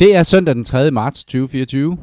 Det 0.00 0.14
er 0.16 0.22
søndag 0.22 0.54
den 0.54 0.64
3. 0.64 0.90
marts 0.90 1.24
2024. 1.24 1.98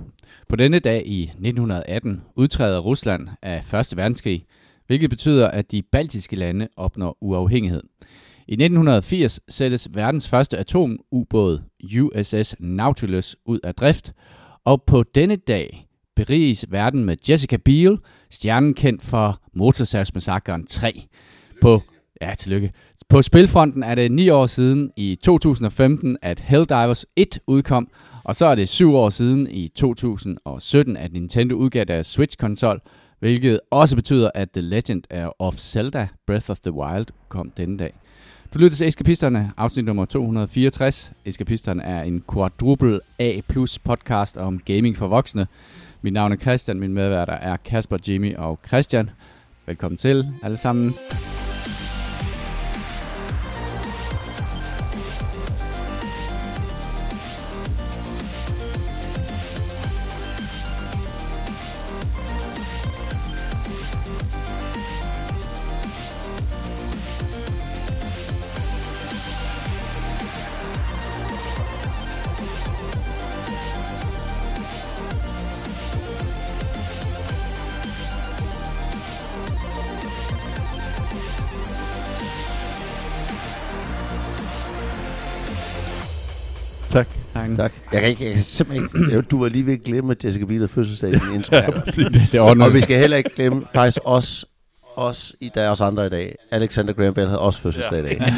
På 0.49 0.55
denne 0.55 0.79
dag 0.79 1.07
i 1.07 1.23
1918 1.23 2.21
udtræder 2.35 2.79
Rusland 2.79 3.27
af 3.41 3.73
1. 3.73 3.98
verdenskrig, 3.98 4.46
hvilket 4.88 5.10
betyder, 5.10 5.47
at 5.47 5.71
de 5.71 5.81
baltiske 5.81 6.36
lande 6.36 6.68
opnår 6.78 7.18
uafhængighed. 7.21 7.84
I 8.47 8.54
1980 8.54 9.39
sættes 9.50 9.89
verdens 9.94 10.29
første 10.29 10.58
atomubåd 10.58 11.62
USS 12.02 12.55
Nautilus 12.60 13.36
ud 13.46 13.60
af 13.63 13.75
drift, 13.75 14.14
og 14.66 14.84
på 14.84 15.04
denne 15.04 15.36
dag 15.36 15.88
beriges 16.16 16.66
verden 16.70 17.05
med 17.05 17.18
Jessica 17.30 17.57
Biel, 17.57 17.98
stjernen 18.30 18.73
kendt 18.73 19.02
for 19.02 19.41
Motorsavsmassakren 19.54 20.68
3. 20.68 21.04
På, 21.62 21.82
ja, 22.21 22.34
tillykke. 22.38 22.71
På 23.09 23.21
spilfronten 23.21 23.83
er 23.83 23.95
det 23.95 24.11
9 24.11 24.29
år 24.29 24.45
siden 24.45 24.91
i 24.97 25.15
2015, 25.23 26.17
at 26.21 26.39
Helldivers 26.39 27.05
1 27.15 27.39
udkom, 27.47 27.87
og 28.23 28.35
så 28.35 28.45
er 28.45 28.55
det 28.55 28.69
7 28.69 28.95
år 28.95 29.09
siden 29.09 29.47
i 29.51 29.68
2017, 29.68 30.97
at 30.97 31.13
Nintendo 31.13 31.55
udgav 31.55 31.83
deres 31.83 32.08
Switch-konsol, 32.08 32.82
hvilket 33.20 33.60
også 33.72 33.96
betyder, 33.96 34.30
at 34.36 34.52
The 34.52 34.62
Legend 34.62 35.04
of 35.40 35.55
Zelda 35.55 36.08
Breath 36.27 36.49
of 36.49 36.60
the 36.60 36.72
Wild 36.72 37.05
kom 37.30 37.52
denne 37.58 37.77
dag. 37.77 37.94
Du 38.54 38.60
lytter 38.60 38.77
til 38.77 38.88
Eskapisterne, 38.88 39.52
afsnit 39.58 39.85
nummer 39.85 40.05
264. 40.05 41.12
Eskapisterne 41.26 41.84
er 41.84 42.04
en 42.04 42.24
quadruple 42.34 42.99
A 43.20 43.41
plus 43.48 43.80
podcast 43.80 44.38
om 44.38 44.60
gaming 44.60 44.98
for 44.98 45.08
voksne. 45.08 45.48
Mit 46.02 46.13
navn 46.13 46.32
er 46.32 46.38
Christian, 46.38 46.80
min 46.80 46.94
medværter 46.94 47.34
er 47.34 47.58
Kasper, 47.58 47.98
Jimmy 48.08 48.35
og 48.35 48.60
Christian. 48.68 49.10
Velkommen 49.66 49.98
til 49.98 50.26
alle 50.44 50.58
sammen. 50.58 50.91
Tak. 87.58 87.72
Tak. 87.72 87.94
Jeg 87.94 88.02
kan, 88.02 88.09
ikke, 88.09 88.25
jeg 88.25 88.34
kan 88.34 88.42
simpelthen 88.44 89.06
ikke... 89.09 89.22
Du 89.22 89.42
var 89.42 89.50
lige 89.50 89.66
ved 89.66 89.73
at 89.73 89.81
glemme, 89.84 90.11
at 90.11 90.25
Jessica 90.25 90.45
Biel 90.45 90.67
fødselsdag 90.67 91.09
i 91.09 91.14
din 91.14 91.34
intro. 91.36 91.56
Ja, 91.56 91.72
præcis. 91.72 92.30
Det 92.31 92.39
ordner 92.39 92.66
og 92.66 92.73
vi 92.73 92.81
skal 92.81 93.00
heller 93.00 93.17
ikke 93.17 93.30
glemme 93.36 93.64
faktisk 93.73 93.98
os, 94.06 94.45
os 94.95 95.36
i 95.39 95.52
dag, 95.56 95.70
os 95.70 95.81
andre 95.81 96.06
i 96.06 96.09
dag. 96.09 96.36
Alexander 96.52 96.94
Graham 96.94 97.14
Bell 97.14 97.28
havde 97.28 97.39
også 97.39 97.61
fødselsdag 97.61 98.00
i 98.00 98.03
dag. 98.03 98.22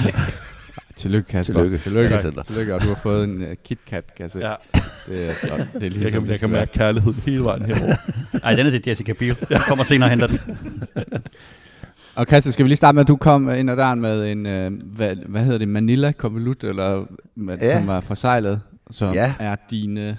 Tillykke, 0.95 1.29
Kasper. 1.29 1.53
Tillykke. 1.53 1.77
Tillykke. 1.77 2.09
Tak. 2.09 2.21
Tillykke. 2.21 2.43
Tillykke, 2.47 2.75
og 2.75 2.81
du 2.81 2.87
har 2.87 2.95
fået 3.03 3.23
en 3.23 3.41
uh, 3.41 3.47
KitKat, 3.65 4.15
kan 4.15 4.23
jeg 4.23 4.31
se. 4.31 4.39
Ja. 4.39 4.53
Det, 5.07 5.29
er, 5.29 5.51
og 5.51 5.59
det 5.73 5.83
er 5.83 5.89
lige 5.89 6.03
Jeg 6.03 6.11
kan, 6.11 6.21
det 6.23 6.29
jeg 6.29 6.39
kan 6.39 6.49
mærke 6.49 6.71
kærligheden 6.73 7.21
hele 7.25 7.43
vejen 7.43 7.65
herover. 7.65 7.95
Ej, 8.43 8.55
den 8.55 8.67
er 8.67 8.71
til 8.71 8.81
Jessica 8.87 9.13
Biel. 9.13 9.35
Jeg 9.49 9.59
kommer 9.67 9.83
senere 9.83 10.05
og 10.07 10.09
henter 10.09 10.27
den. 10.27 10.39
Og 12.15 12.25
Christian, 12.25 12.53
skal 12.53 12.63
vi 12.65 12.69
lige 12.69 12.77
starte 12.77 12.95
med, 12.95 13.01
at 13.01 13.07
du 13.07 13.15
kom 13.15 13.53
ind 13.55 13.69
ad 13.71 13.77
døren 13.77 14.01
med 14.01 14.31
en, 14.31 14.45
øh, 14.45 14.71
hvad, 14.85 15.15
hvad 15.25 15.43
hedder 15.43 15.57
det, 15.57 15.67
Manila 15.67 16.11
konvolut, 16.11 16.63
eller 16.63 17.05
med, 17.35 17.57
Ja. 17.61 17.77
som 17.79 17.87
var 17.87 18.01
forsejlet, 18.01 18.61
som 18.91 19.13
Ja. 19.13 19.33
er 19.39 19.55
dine 19.71 20.01
Det 20.01 20.09
er 20.09 20.15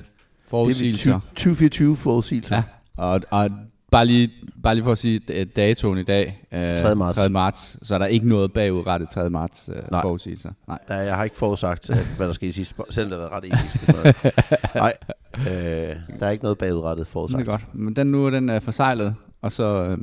forudsigelser. 0.50 1.18
20- 1.18 1.20
2024 1.28 1.96
forudsigelser. 1.96 2.56
Ja, 2.56 2.62
og, 2.96 3.20
og 3.30 3.50
bare, 3.90 4.06
lige, 4.06 4.30
bare 4.62 4.74
lige 4.74 4.84
for 4.84 4.92
at 4.92 4.98
sige 4.98 5.20
øh, 5.28 5.46
datoen 5.56 5.98
i 5.98 6.02
dag, 6.02 6.46
øh, 6.52 6.78
3. 6.78 6.94
marts. 6.94 7.16
3. 7.18 7.28
marts, 7.28 7.86
så 7.86 7.94
er 7.94 7.98
der 7.98 8.06
ikke 8.06 8.28
noget 8.28 8.52
bagudrettet 8.52 9.08
3. 9.10 9.30
marts 9.30 9.70
øh, 9.76 9.82
Nej. 9.90 10.02
forudsigelser. 10.02 10.52
Nej. 10.68 10.78
Ja, 10.88 10.94
jeg 10.94 11.16
har 11.16 11.24
ikke 11.24 11.36
forudsagt, 11.36 11.90
at, 11.90 12.06
hvad 12.16 12.26
der 12.26 12.32
skal 12.32 12.48
i 12.48 12.52
sidste 12.52 12.74
Selvom 12.90 13.10
det 13.10 13.20
har 13.20 13.28
været 13.28 13.44
ret 13.44 13.60
episk. 13.60 13.88
men- 14.24 14.32
Nej, 14.74 14.92
øh, 15.38 15.96
der 16.20 16.26
er 16.26 16.30
ikke 16.30 16.44
noget 16.44 16.58
bagudrettet 16.58 17.06
Det 17.06 17.12
forudsagt. 17.12 17.42
er 17.42 17.46
godt. 17.50 17.74
Men 17.74 17.96
den 17.96 18.06
nu 18.06 18.26
er 18.26 18.30
den 18.30 18.48
er 18.48 18.60
forsejlet, 18.60 19.14
og 19.42 19.52
så, 19.52 19.64
øh, 19.84 19.98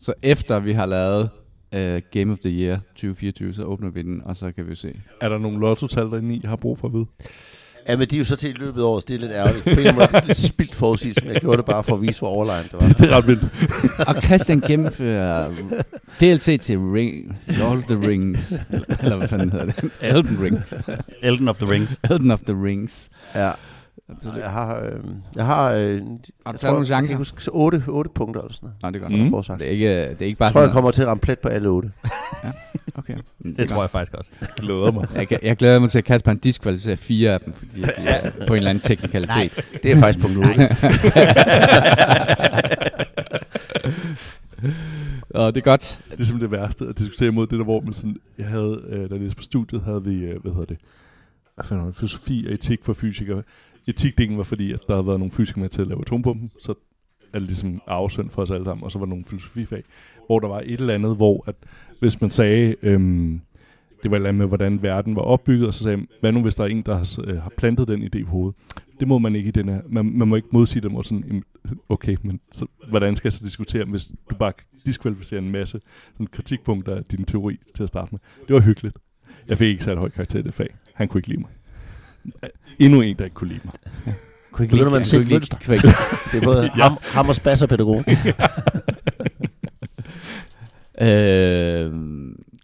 så 0.00 0.14
efter 0.22 0.58
vi 0.58 0.72
har 0.72 0.86
lavet 0.86 1.30
øh, 1.74 2.02
Game 2.10 2.32
of 2.32 2.38
the 2.38 2.50
Year 2.50 2.76
2024, 2.94 3.52
så 3.52 3.62
åbner 3.62 3.90
vi 3.90 4.02
den, 4.02 4.22
og 4.24 4.36
så 4.36 4.52
kan 4.52 4.68
vi 4.68 4.74
se. 4.74 5.00
Er 5.20 5.28
der 5.28 5.38
nogle 5.38 5.58
lottotal 5.60 6.10
derinde 6.10 6.34
i, 6.34 6.40
jeg 6.42 6.48
har 6.50 6.56
brug 6.56 6.78
for 6.78 6.88
at 6.88 6.94
vide? 6.94 7.06
Ja, 7.88 7.96
men 7.96 8.08
de 8.08 8.16
er 8.16 8.18
jo 8.18 8.24
så 8.24 8.36
til 8.36 8.50
i 8.50 8.52
løbet 8.52 8.80
af 8.80 8.84
året, 8.84 9.02
så 9.02 9.06
det 9.08 9.14
er 9.14 9.20
lidt 9.20 9.32
ærgerligt. 9.32 9.64
På 9.64 9.70
en 9.70 9.94
måde 9.94 10.08
er 10.12 10.26
lidt 10.26 10.38
spildt 10.38 10.74
forudsigelse, 10.74 11.24
men 11.24 11.32
jeg 11.32 11.40
gjorde 11.40 11.56
det 11.56 11.64
bare 11.64 11.82
for 11.84 11.94
at 11.94 12.02
vise, 12.02 12.18
hvor 12.18 12.28
overlegnet 12.28 12.72
det 12.72 12.80
var. 12.80 12.88
Det 12.88 13.10
er 13.12 13.16
ret 13.16 13.26
vildt. 13.26 13.44
Og 14.08 14.22
Christian 14.22 14.60
gennemfører 14.60 15.50
DLC 16.20 16.60
til 16.60 16.78
Ring, 16.78 17.38
Lord 17.46 17.76
of 17.76 17.82
the 17.82 18.08
Rings, 18.08 18.52
eller, 18.70 18.96
eller 19.02 19.16
hvad 19.16 19.28
fanden 19.28 19.52
hedder 19.52 19.66
det? 19.66 19.90
Elden 20.00 20.38
Rings. 20.42 20.74
Elden 21.22 21.48
of 21.48 21.56
the 21.56 21.70
Rings. 21.70 21.96
Elden 22.10 22.30
of 22.30 22.40
the 22.40 22.64
Rings. 22.64 23.08
Ja. 23.34 23.50
Jeg 24.36 24.50
har, 24.50 24.80
øh, 24.80 24.92
jeg 25.36 25.46
har, 25.46 25.70
øh, 25.72 25.78
Har 25.78 25.82
du 25.88 25.96
jeg 26.46 26.60
taget 26.60 26.62
nogle 26.62 26.78
jeg 26.78 26.86
chancer? 26.86 27.08
kan 27.08 27.16
huske, 27.16 27.42
så 27.42 27.50
8, 27.54 27.82
8 27.88 28.10
punkter 28.14 28.40
eller 28.40 28.52
sådan 28.54 28.66
noget. 28.82 28.82
Nå, 28.82 28.90
det 28.90 29.00
godt. 29.00 29.24
Mm. 29.24 29.30
Forsagt. 29.30 29.60
Det 29.60 29.66
er 29.66 29.70
ikke, 29.72 29.88
det 30.08 30.22
er 30.22 30.26
ikke 30.26 30.38
bare 30.38 30.46
Jeg 30.46 30.52
tror, 30.52 30.60
jeg 30.60 30.70
kommer 30.72 30.90
til 30.90 31.02
at 31.02 31.08
ramme 31.08 31.20
plet 31.20 31.38
på 31.38 31.48
alle 31.48 31.68
8. 31.68 31.90
Okay. 32.94 33.14
Mm, 33.38 33.54
Det 33.56 33.68
tror 33.68 33.82
jeg 33.82 33.90
faktisk 33.90 34.14
også. 34.14 34.30
Jeg 34.40 34.48
glæder 34.64 34.90
mig. 34.92 35.06
jeg. 35.14 35.26
Jeg, 35.32 35.38
jeg 35.42 35.56
glæder 35.56 35.78
mig 35.78 35.90
til, 35.90 35.98
at 35.98 36.04
Kasper 36.04 36.30
han 36.30 36.38
diskvalificerer 36.38 36.96
fire 36.96 37.30
af 37.30 37.40
dem, 37.40 37.52
fordi 37.52 37.82
de 37.82 37.86
er 38.06 38.30
på 38.46 38.52
en 38.54 38.56
eller 38.56 38.70
anden 38.70 38.82
teknikalitet. 38.84 39.64
Det 39.82 39.92
er 39.92 39.96
faktisk 39.96 40.20
punkt 40.26 40.38
8. 40.38 40.76
Og 45.30 45.54
det 45.54 45.60
er 45.60 45.64
godt. 45.64 46.00
Det 46.10 46.20
er 46.20 46.24
simpelthen 46.24 46.40
det 46.40 46.50
værste 46.50 46.84
at 46.88 46.98
diskutere 46.98 47.28
imod 47.28 47.46
det 47.46 47.58
der, 47.58 47.64
hvor 47.64 47.80
man 47.80 47.92
sådan, 47.92 48.16
jeg 48.38 48.46
havde, 48.46 48.80
øh, 48.88 49.08
da 49.10 49.14
jeg 49.14 49.20
læste 49.22 49.36
på 49.36 49.42
studiet, 49.42 49.82
havde 49.82 50.04
vi, 50.04 50.14
øh, 50.14 50.42
hvad 50.42 50.52
hedder 50.52 50.66
det, 50.66 50.78
hvad 51.54 51.64
fanden 51.64 51.86
det, 51.86 51.96
filosofi 51.96 52.44
og 52.46 52.52
etik 52.52 52.84
for 52.84 52.92
fysikere. 52.92 53.42
Etikdelen 53.86 54.36
var 54.36 54.42
fordi, 54.42 54.72
at 54.72 54.80
der 54.86 54.94
havde 54.94 55.06
været 55.06 55.18
nogle 55.18 55.32
fysikere 55.32 55.60
med 55.60 55.68
til 55.68 55.82
at 55.82 55.88
lave 55.88 56.00
atombomben, 56.00 56.50
så 56.60 56.74
er 57.32 57.38
det 57.38 57.48
ligesom 57.48 57.82
afsønd 57.86 58.30
for 58.30 58.42
os 58.42 58.50
alle 58.50 58.64
sammen, 58.64 58.84
og 58.84 58.90
så 58.90 58.98
var 58.98 59.06
der 59.06 59.10
nogle 59.10 59.24
filosofifag, 59.24 59.82
hvor 60.26 60.40
der 60.40 60.48
var 60.48 60.60
et 60.60 60.80
eller 60.80 60.94
andet, 60.94 61.16
hvor 61.16 61.44
at 61.46 61.54
hvis 62.00 62.20
man 62.20 62.30
sagde, 62.30 62.76
øhm, 62.82 63.40
det 64.02 64.10
var 64.10 64.16
et 64.16 64.18
eller 64.18 64.28
andet 64.28 64.38
med, 64.38 64.46
hvordan 64.46 64.82
verden 64.82 65.16
var 65.16 65.22
opbygget, 65.22 65.66
og 65.66 65.74
så 65.74 65.82
sagde 65.82 65.96
man, 65.96 66.08
hvad 66.20 66.32
nu 66.32 66.42
hvis 66.42 66.54
der 66.54 66.64
er 66.64 66.68
en, 66.68 66.82
der 66.82 66.96
har, 66.96 67.20
øh, 67.24 67.42
har 67.42 67.52
plantet 67.56 67.88
den 67.88 68.02
idé 68.02 68.24
på 68.24 68.30
hovedet? 68.30 68.56
Det 69.00 69.08
må 69.08 69.18
man 69.18 69.36
ikke 69.36 69.48
i 69.48 69.50
den 69.50 69.68
her. 69.68 69.80
Man, 69.88 70.18
man 70.18 70.28
må 70.28 70.36
ikke 70.36 70.48
modsige 70.50 70.82
dem 70.82 70.94
og 70.94 71.04
sådan, 71.04 71.42
okay, 71.88 72.16
men 72.22 72.40
så, 72.52 72.66
hvordan 72.88 73.16
skal 73.16 73.28
jeg 73.28 73.32
så 73.32 73.44
diskutere, 73.44 73.84
hvis 73.84 74.10
du 74.30 74.34
bare 74.34 74.52
diskvalificerer 74.86 75.40
en 75.40 75.50
masse 75.50 75.80
sådan 76.12 76.26
kritikpunkter 76.26 76.94
af 76.94 77.04
din 77.04 77.24
teori 77.24 77.58
til 77.74 77.82
at 77.82 77.88
starte 77.88 78.08
med. 78.12 78.20
Det 78.48 78.54
var 78.54 78.60
hyggeligt. 78.60 78.98
Jeg 79.48 79.58
fik 79.58 79.68
ikke 79.68 79.84
særlig 79.84 80.00
høj 80.00 80.08
karakter 80.08 80.38
i 80.38 80.42
det 80.42 80.54
fag. 80.54 80.74
Han 80.94 81.08
kunne 81.08 81.18
ikke 81.18 81.28
lide 81.28 81.40
mig. 81.40 81.50
Endnu 82.78 83.00
en, 83.00 83.16
der 83.16 83.24
ikke 83.24 83.34
kunne 83.34 83.48
lide 83.48 83.60
mig. 83.64 83.74
Kunne 84.52 84.64
ikke 84.64 84.70
Begynder 84.72 84.84
lide- 84.84 84.90
man 84.92 85.00
at 85.00 85.06
se 85.08 85.16
kunne 85.16 85.22
ikke 85.24 85.34
mønster? 85.34 85.56
Det 86.32 86.42
er 86.42 86.44
både 86.44 86.68
ham, 86.82 86.92
ham 87.14 87.28
og 87.28 87.34
spas 87.34 87.62
og 87.62 87.68
pædagog. 87.68 88.04
Øh, 91.00 91.92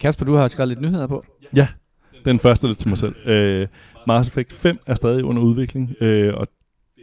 Kasper, 0.01 0.25
du 0.25 0.35
har 0.35 0.49
skrevet 0.49 0.69
lidt 0.69 0.81
nyheder 0.81 1.07
på. 1.07 1.25
Ja, 1.57 1.69
den 2.25 2.39
første 2.39 2.67
lidt 2.67 2.79
til 2.79 2.89
mig 2.89 2.99
selv. 2.99 3.29
Øh, 3.29 3.67
Mars 4.07 4.29
Effect 4.29 4.53
5 4.53 4.79
er 4.87 4.95
stadig 4.95 5.25
under 5.25 5.43
udvikling, 5.43 5.95
øh, 6.01 6.35
og 6.35 6.49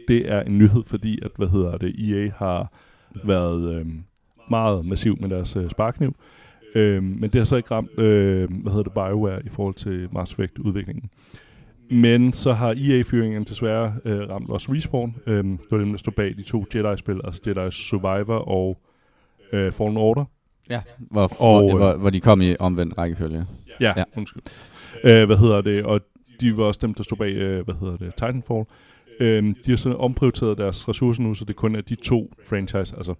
det 0.08 0.32
er 0.32 0.40
en 0.42 0.58
nyhed, 0.58 0.82
fordi 0.86 1.18
at, 1.24 1.30
hvad 1.36 1.48
hedder 1.48 1.78
det, 1.78 1.94
EA 2.24 2.30
har 2.36 2.72
været 3.24 3.74
øh, 3.74 3.86
meget 4.50 4.84
massiv 4.84 5.16
med 5.20 5.28
deres 5.28 5.56
øh, 5.56 5.70
sparkniv. 5.70 6.08
Øh, 6.08 6.14
men 6.74 7.22
det 7.22 7.34
har 7.34 7.44
så 7.44 7.56
ikke 7.56 7.70
ramt, 7.74 7.98
øh, 7.98 8.48
hvad 8.62 8.72
hedder 8.72 8.82
det, 8.82 8.92
BioWare 8.92 9.46
i 9.46 9.48
forhold 9.48 9.74
til 9.74 10.08
Mars 10.12 10.32
Effect-udviklingen. 10.32 11.10
Men 11.90 12.32
så 12.32 12.52
har 12.52 12.70
EA-fyringen 12.70 13.44
desværre 13.44 13.94
øh, 14.04 14.18
ramt 14.30 14.50
også 14.50 14.72
Respawn. 14.72 15.16
Øh, 15.26 15.44
det 15.44 15.58
var 15.70 15.78
dem, 15.78 15.90
der 15.90 15.98
stod 15.98 16.12
bag 16.12 16.34
de 16.36 16.42
to 16.42 16.64
Jedi-spil, 16.74 17.20
altså 17.24 17.40
Jedi 17.46 17.70
Survivor 17.70 18.34
og 18.48 18.78
øh, 19.52 19.72
Fallen 19.72 19.96
Order. 19.96 20.24
Ja. 20.70 20.80
Hvor, 20.98 21.22
Og, 21.42 21.54
og, 21.64 21.70
øh, 21.70 21.76
hvor, 21.76 21.96
hvor 21.96 22.10
de 22.10 22.20
kom 22.20 22.40
i 22.40 22.56
omvendt 22.58 22.98
rækkefølge. 22.98 23.46
Ja, 23.80 23.92
Ja. 23.96 24.04
undskyld. 24.16 24.42
Øh, 25.04 25.24
hvad 25.26 25.36
hedder 25.36 25.60
det? 25.60 25.84
Og 25.84 26.00
de 26.40 26.56
var 26.56 26.64
også 26.64 26.80
dem, 26.82 26.94
der 26.94 27.02
stod 27.02 27.16
bag, 27.18 27.32
øh, 27.32 27.64
hvad 27.64 27.74
hedder 27.80 27.96
det, 27.96 28.14
Titanfall. 28.14 28.64
Øh, 29.20 29.42
de 29.44 29.70
har 29.70 29.76
så 29.76 29.94
omprioriteret 29.94 30.58
deres 30.58 30.88
ressourcer 30.88 31.22
nu, 31.22 31.34
så 31.34 31.44
det 31.44 31.56
kun 31.56 31.74
er 31.76 31.80
de 31.80 31.94
to 31.94 32.32
franchise, 32.48 32.96
altså 32.96 33.14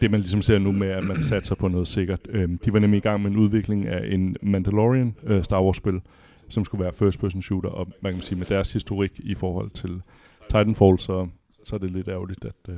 det 0.00 0.10
man 0.10 0.20
ligesom 0.20 0.42
ser 0.42 0.58
nu 0.58 0.72
med, 0.72 0.88
at 0.88 1.04
man 1.04 1.22
satser 1.22 1.54
på 1.54 1.68
noget 1.68 1.88
sikkert. 1.88 2.20
Øh, 2.28 2.48
de 2.64 2.72
var 2.72 2.78
nemlig 2.78 2.98
i 2.98 3.00
gang 3.00 3.22
med 3.22 3.30
en 3.30 3.36
udvikling 3.36 3.86
af 3.88 4.14
en 4.14 4.36
Mandalorian 4.42 5.14
øh, 5.24 5.44
Star 5.44 5.62
Wars 5.62 5.76
spil, 5.76 6.00
som 6.48 6.64
skulle 6.64 6.84
være 6.84 6.92
first 6.92 7.18
person 7.20 7.42
shooter, 7.42 7.68
og 7.68 7.88
man 8.00 8.12
kan 8.12 8.22
sige 8.22 8.38
med 8.38 8.46
deres 8.46 8.72
historik 8.72 9.12
i 9.18 9.34
forhold 9.34 9.70
til 9.70 10.02
Titanfall, 10.50 10.98
så, 11.00 11.28
så 11.64 11.76
er 11.76 11.78
det 11.80 11.90
lidt 11.90 12.08
ærgerligt, 12.08 12.44
at 12.44 12.54
øh, 12.68 12.74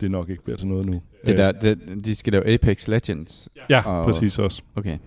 det 0.00 0.10
nok 0.10 0.28
ikke 0.30 0.44
bliver 0.44 0.56
til 0.56 0.68
noget 0.68 0.86
nu. 0.86 1.02
Det 1.26 1.32
Øh, 1.32 1.36
der, 1.36 1.52
det, 1.52 2.04
de 2.04 2.14
skal 2.14 2.32
lave 2.32 2.46
Apex 2.46 2.88
Legends. 2.88 3.48
Ja, 3.70 3.82
og- 3.90 4.04
præcis 4.04 4.38
også. 4.38 4.62
Okay. 4.74 4.98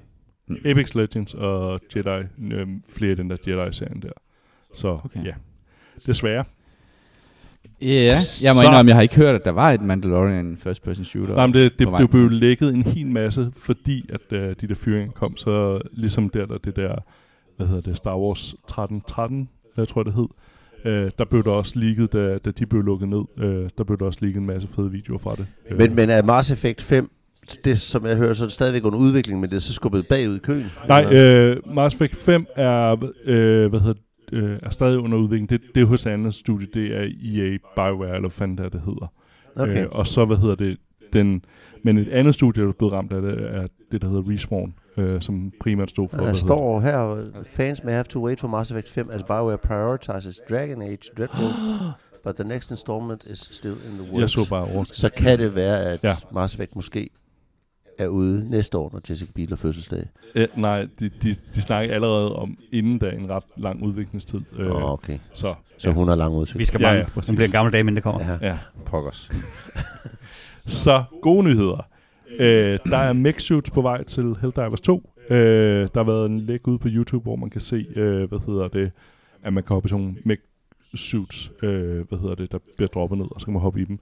Apex 0.66 0.96
Legends 0.96 1.34
og 1.34 1.80
Jedi, 1.96 2.24
øh, 2.52 2.68
flere 2.90 3.12
af 3.12 3.18
den 3.18 3.30
der 3.30 3.38
Jedi-serien 3.48 4.02
der. 4.02 4.12
Så 4.74 4.88
okay. 5.06 5.26
ja. 5.26 5.34
desværre. 6.06 6.44
Ja, 7.82 8.16
jeg 8.44 8.54
må 8.56 8.60
Så- 8.62 8.66
indrømme, 8.66 8.90
jeg 8.90 8.96
har 8.96 9.02
ikke 9.02 9.16
hørt, 9.16 9.36
at 9.36 9.46
der 9.46 9.52
var 9.52 9.72
et 9.72 9.82
Mandalorian 9.82 10.58
first 10.58 10.84
person 10.84 11.06
shooter. 11.06 11.36
Nej, 11.36 11.48
men 11.48 11.54
det, 11.54 11.80
det, 11.80 11.88
det 12.00 12.10
blev 12.10 12.30
lækket 12.30 12.74
en 12.74 12.84
hel 12.84 13.08
masse, 13.08 13.52
fordi 13.58 14.06
at 14.10 14.38
øh, 14.38 14.56
de 14.62 14.68
der 14.68 14.76
fyringer 14.76 15.12
kom, 15.12 15.38
så 15.38 15.82
ligesom 15.92 16.30
der, 16.30 16.46
der 16.46 16.58
det 16.58 16.76
der, 16.76 16.96
hvad 17.58 17.68
hedder 17.68 17.82
det, 17.82 17.98
Star 17.98 18.18
Wars 18.18 18.54
1313, 18.54 19.50
jeg 19.78 19.88
tror 19.88 20.04
det 20.04 20.14
hed, 20.14 20.28
øh, 20.86 21.12
der 21.18 21.26
blev 21.26 21.44
der 21.44 21.52
også 21.52 21.80
leaget, 21.80 22.14
da, 22.14 22.38
da 22.38 22.52
de 22.52 22.66
blev 22.66 22.82
lukket 22.84 23.10
ned, 23.10 23.22
øh, 23.38 23.70
der 23.78 23.84
blev 23.84 23.98
der 24.00 24.06
også 24.06 24.20
leaget 24.22 24.38
en 24.38 24.46
masse 24.46 24.68
fede 24.76 24.92
videoer 24.92 25.20
fra 25.20 25.36
det. 25.36 25.46
Øh, 25.70 25.78
Men, 25.78 25.96
men 25.96 26.10
er 26.10 26.24
Mars 26.24 26.52
Effect 26.52 26.82
5, 26.82 27.10
det 27.66 27.80
som 27.80 28.06
jeg 28.06 28.18
hører, 28.18 28.34
så 28.34 28.44
er 28.44 28.48
det 28.48 28.54
stadigvæk 28.54 28.86
under 28.86 29.00
udvikling, 29.00 29.40
men 29.40 29.50
det 29.50 29.56
er 29.56 29.60
så 29.60 29.74
skubbet 29.74 30.08
bagud 30.08 30.36
i 30.36 30.40
køen? 30.40 30.66
Nej, 30.88 31.14
øh, 31.14 31.58
Mass 31.76 31.96
Effect 31.96 32.16
5 32.16 32.46
er, 32.56 32.92
øh, 33.26 33.70
hvad 33.70 33.80
hedder, 33.80 33.94
det, 33.94 34.02
øh, 34.32 34.60
er 34.64 34.70
stadig 34.70 35.00
under 35.00 35.18
udvikling. 35.18 35.50
Det, 35.50 35.62
det 35.76 35.82
er 35.82 35.86
hos 35.86 36.06
et 36.06 36.10
andet 36.10 36.34
studie, 36.34 36.68
det 36.74 36.96
er 36.96 37.02
EA 37.02 37.58
BioWare, 37.76 38.16
eller 38.16 38.30
fanden 38.30 38.58
det 38.58 38.74
det 38.74 38.82
hedder. 38.86 39.14
Okay. 39.56 39.84
Øh, 39.84 39.90
og 39.92 40.08
så, 40.08 40.26
hvad 40.26 40.38
hedder 40.38 40.56
det, 40.56 40.78
den, 41.14 41.46
men 41.84 41.98
et 41.98 42.10
andet 42.10 42.36
studie, 42.36 42.64
der 42.64 42.70
er 42.70 42.74
blevet 42.74 42.94
ramt 42.94 43.12
af 43.12 43.22
det, 43.22 43.56
er 43.56 43.68
det, 43.92 44.02
der 44.02 44.08
hedder 44.08 44.32
Respawn, 44.32 44.74
øh, 44.98 45.22
som 45.22 45.52
primært 45.60 45.90
stod 45.90 46.10
for, 46.10 46.18
Der 46.18 46.34
står 46.34 46.80
her, 46.80 47.26
fans 47.46 47.84
may 47.84 47.92
have 47.92 48.04
to 48.04 48.26
wait 48.26 48.40
for 48.40 48.48
Mass 48.48 48.72
Effect 48.72 48.90
5 48.90 49.10
as 49.12 49.24
BioWare 49.24 49.58
prioritizes 49.58 50.42
Dragon 50.50 50.82
Age 50.82 51.12
Dreadwolf, 51.18 51.56
but 52.24 52.36
the 52.36 52.44
next 52.44 52.72
installment 52.72 53.24
is 53.24 53.50
still 53.52 53.76
in 53.90 53.98
the 53.98 54.04
works. 54.12 54.20
Jeg 54.20 54.30
så 54.30 54.50
bare 54.50 54.64
overskriften. 54.64 54.96
Så 54.96 55.10
kan 55.10 55.40
det 55.40 55.56
være, 55.56 55.84
at 55.84 56.00
ja. 56.04 56.16
Mass 56.32 56.54
Effect 56.54 56.76
måske 56.76 57.10
er 57.98 58.08
ude 58.08 58.50
næste 58.50 58.78
år, 58.78 58.90
når 58.94 59.02
Jessica 59.10 59.32
Biel 59.36 59.50
har 59.50 59.56
fødselsdag. 59.56 60.04
Øh, 60.36 60.48
nej, 60.56 60.88
de, 61.00 61.10
de, 61.10 61.36
de 61.56 61.62
snakker 61.62 61.96
allerede 61.96 62.36
om 62.36 62.58
inden 62.72 63.00
da 63.00 63.10
en 63.10 63.30
ret 63.30 63.44
lang 63.58 63.84
udviklingstid. 63.84 64.42
Øh, 64.58 64.76
oh, 64.76 64.92
okay. 64.92 65.18
Så, 65.34 65.54
Så 65.78 65.92
hun 65.92 66.08
har 66.08 66.16
lang 66.16 66.36
udsigt. 66.36 66.60
Vi 66.60 66.66
skal 66.66 66.80
Ja, 66.82 66.86
bare, 66.86 66.94
ja, 66.94 67.00
ja, 67.00 67.06
præcis. 67.10 67.30
hun 67.30 67.36
bliver 67.36 67.48
en 67.48 67.52
gammel 67.52 67.74
dame, 67.74 67.80
inden 67.82 67.96
det 67.96 68.04
kommer. 68.04 68.38
Ja, 68.42 68.48
ja. 68.50 68.58
pokkers. 68.86 69.32
Så 70.82 71.04
gode 71.22 71.44
nyheder. 71.44 71.88
Øh, 72.40 72.80
der 72.86 72.98
er 72.98 73.14
mech 73.14 73.40
suits 73.40 73.70
på 73.72 73.82
vej 73.82 74.04
til 74.04 74.36
Helldivers 74.42 74.82
2. 74.82 75.10
Øh, 75.30 75.38
der 75.94 76.00
har 76.00 76.04
været 76.04 76.26
en 76.26 76.40
læg 76.40 76.68
ude 76.68 76.80
på 76.80 76.88
YouTube, 76.92 77.24
hvor 77.24 77.36
man 77.36 77.50
kan 77.50 77.62
se, 77.62 77.86
øh, 77.96 78.30
hvad 78.30 78.40
hedder 78.48 78.68
det, 78.68 78.92
at 79.44 79.54
man 79.54 79.64
kan 79.64 79.74
hoppe 79.74 79.88
i 79.88 79.90
sådan 79.90 80.06
nogle 80.06 80.18
mech 80.26 80.42
suits, 80.96 81.52
øh, 81.64 82.08
hvad 82.10 82.20
hedder 82.20 82.36
det, 82.36 82.52
der 82.52 82.58
bliver 82.78 82.88
droppet 82.88 83.18
ned, 83.18 83.26
og 83.32 83.40
så 83.42 83.46
kan 83.46 83.54
man 83.54 83.62
hoppe 83.62 83.82
i 83.82 83.86
dem. 83.86 84.00